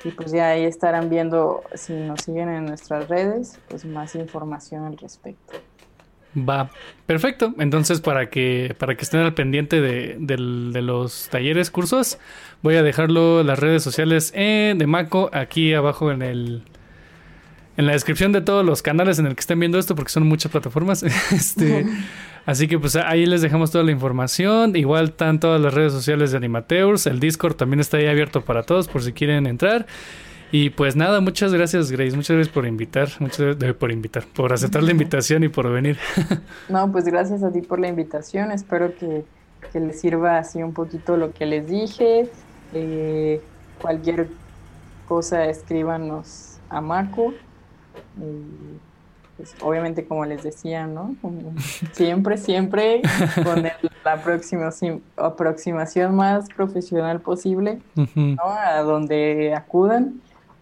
Y 0.03 0.11
pues 0.11 0.31
ya 0.31 0.49
ahí 0.49 0.63
estarán 0.63 1.09
viendo, 1.09 1.61
si 1.75 1.93
nos 1.93 2.21
siguen 2.21 2.49
en 2.49 2.65
nuestras 2.65 3.07
redes, 3.07 3.59
pues 3.69 3.85
más 3.85 4.15
información 4.15 4.85
al 4.85 4.97
respecto. 4.97 5.53
Va, 6.37 6.69
perfecto. 7.05 7.53
Entonces, 7.59 7.99
para 7.99 8.29
que, 8.29 8.75
para 8.79 8.95
que 8.95 9.03
estén 9.03 9.19
al 9.19 9.33
pendiente 9.33 9.81
de, 9.81 10.37
los 10.37 11.27
talleres, 11.29 11.71
cursos, 11.71 12.19
voy 12.61 12.75
a 12.75 12.83
dejarlo 12.83 13.41
en 13.41 13.47
las 13.47 13.59
redes 13.59 13.83
sociales 13.83 14.31
eh, 14.35 14.73
de 14.77 14.87
Maco 14.87 15.29
aquí 15.33 15.73
abajo 15.73 16.11
en 16.11 16.21
el 16.21 16.63
en 17.77 17.85
la 17.87 17.93
descripción 17.93 18.31
de 18.31 18.41
todos 18.41 18.65
los 18.65 18.81
canales 18.81 19.17
en 19.17 19.25
el 19.25 19.35
que 19.35 19.39
estén 19.39 19.59
viendo 19.59 19.79
esto, 19.79 19.95
porque 19.95 20.11
son 20.11 20.27
muchas 20.27 20.51
plataformas. 20.51 21.03
este, 21.31 21.85
así 22.45 22.67
que 22.67 22.77
pues 22.77 22.95
ahí 22.95 23.25
les 23.25 23.41
dejamos 23.41 23.71
toda 23.71 23.83
la 23.83 23.91
información. 23.91 24.75
Igual 24.75 25.05
están 25.05 25.39
todas 25.39 25.59
las 25.59 25.73
redes 25.73 25.93
sociales 25.93 26.31
de 26.31 26.37
Animateurs. 26.37 27.07
El 27.07 27.19
Discord 27.19 27.55
también 27.55 27.79
está 27.79 27.97
ahí 27.97 28.07
abierto 28.07 28.41
para 28.41 28.63
todos 28.63 28.87
por 28.87 29.01
si 29.03 29.13
quieren 29.13 29.47
entrar. 29.47 29.87
Y 30.51 30.69
pues 30.69 30.97
nada, 30.97 31.21
muchas 31.21 31.53
gracias 31.53 31.91
Grace, 31.91 32.13
muchas 32.15 32.35
gracias 32.35 32.53
por 32.53 32.65
invitar, 32.65 33.07
muchas 33.19 33.57
gracias 33.57 33.75
por 33.75 33.91
invitar, 33.91 34.25
por 34.35 34.51
aceptar 34.51 34.83
la 34.83 34.91
invitación 34.91 35.43
y 35.43 35.47
por 35.49 35.71
venir. 35.71 35.97
No, 36.69 36.91
pues 36.91 37.05
gracias 37.05 37.41
a 37.43 37.51
ti 37.51 37.61
por 37.61 37.79
la 37.79 37.87
invitación, 37.87 38.51
espero 38.51 38.93
que, 38.95 39.23
les 39.73 40.01
sirva 40.01 40.39
así 40.39 40.61
un 40.61 40.73
poquito 40.73 41.15
lo 41.15 41.31
que 41.33 41.45
les 41.45 41.67
dije. 41.67 42.29
Eh, 42.73 43.41
cualquier 43.79 44.27
cosa 45.07 45.45
escríbanos 45.45 46.57
a 46.69 46.81
Marco. 46.81 47.33
pues 49.37 49.55
obviamente 49.61 50.05
como 50.05 50.25
les 50.25 50.43
decía, 50.43 50.87
¿no? 50.87 51.15
siempre, 51.93 52.37
siempre 52.37 53.01
con 53.43 53.63
la 53.63 53.77
aproximación 55.15 56.15
más 56.15 56.49
profesional 56.49 57.21
posible, 57.21 57.79
¿no? 58.15 58.43
A 58.43 58.81
donde 58.81 59.53
acudan 59.55 60.21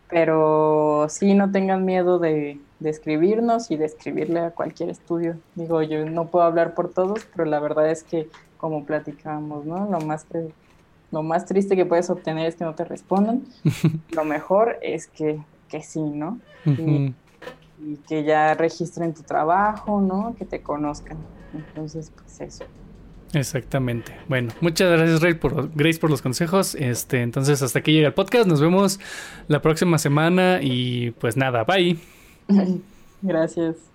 pero 0.10 1.06
sí, 1.10 1.36
no 1.36 1.52
tengan 1.52 1.86
miedo 1.86 2.20
de, 2.20 2.60
escribirnos 2.84 3.70
y 3.72 3.78
de 3.78 3.86
escribirle 3.86 4.40
a 4.40 4.52
cualquier 4.52 4.90
estudio. 4.90 5.38
Digo, 5.56 5.82
yo 5.84 6.06
no 6.06 6.28
puedo 6.28 6.46
hablar 6.46 6.74
por 6.74 6.92
todos, 6.92 7.28
pero 7.36 7.46
la 7.46 7.60
verdad 7.60 7.90
es 7.92 8.04
que, 8.04 8.28
como 8.58 8.86
platicamos, 8.86 9.66
¿no? 9.66 9.88
Lo 9.90 10.00
más, 10.02 10.26
lo 11.12 11.24
más 11.24 11.46
triste 11.46 11.76
que 11.76 11.86
puedes 11.86 12.10
obtener 12.10 12.48
es 12.48 12.56
que 12.56 12.64
no 12.64 12.74
te 12.74 12.86
respondan. 12.86 13.44
lo 14.12 14.26
mejor 14.26 14.78
es 14.82 15.08
que, 15.08 15.40
que 15.68 15.84
sí, 15.84 16.02
¿no? 16.02 16.40
y, 16.66 17.14
que 18.08 18.24
ya 18.26 18.56
registren 18.56 19.14
tu 19.14 19.24
trabajo, 19.24 20.02
¿no? 20.02 20.36
Que 20.38 20.44
te 20.44 20.62
conozcan. 20.62 21.18
Entonces, 21.54 22.12
pues 22.14 22.42
eso. 22.42 22.66
Exactamente. 23.34 24.16
Bueno, 24.28 24.52
muchas 24.62 24.92
gracias 24.92 25.22
Ray 25.22 25.36
por, 25.36 25.72
Grace 25.76 26.00
por 26.00 26.10
los 26.10 26.22
consejos. 26.22 26.76
Este, 26.76 27.22
entonces 27.22 27.62
hasta 27.62 27.80
aquí 27.80 27.92
llega 27.92 28.08
el 28.08 28.14
podcast. 28.14 28.48
Nos 28.48 28.62
vemos 28.62 29.00
la 29.48 29.62
próxima 29.62 29.98
semana 29.98 30.60
y 30.62 31.12
pues 31.12 31.38
nada, 31.38 31.64
bye. 31.64 31.98
Gracias. 33.22 33.89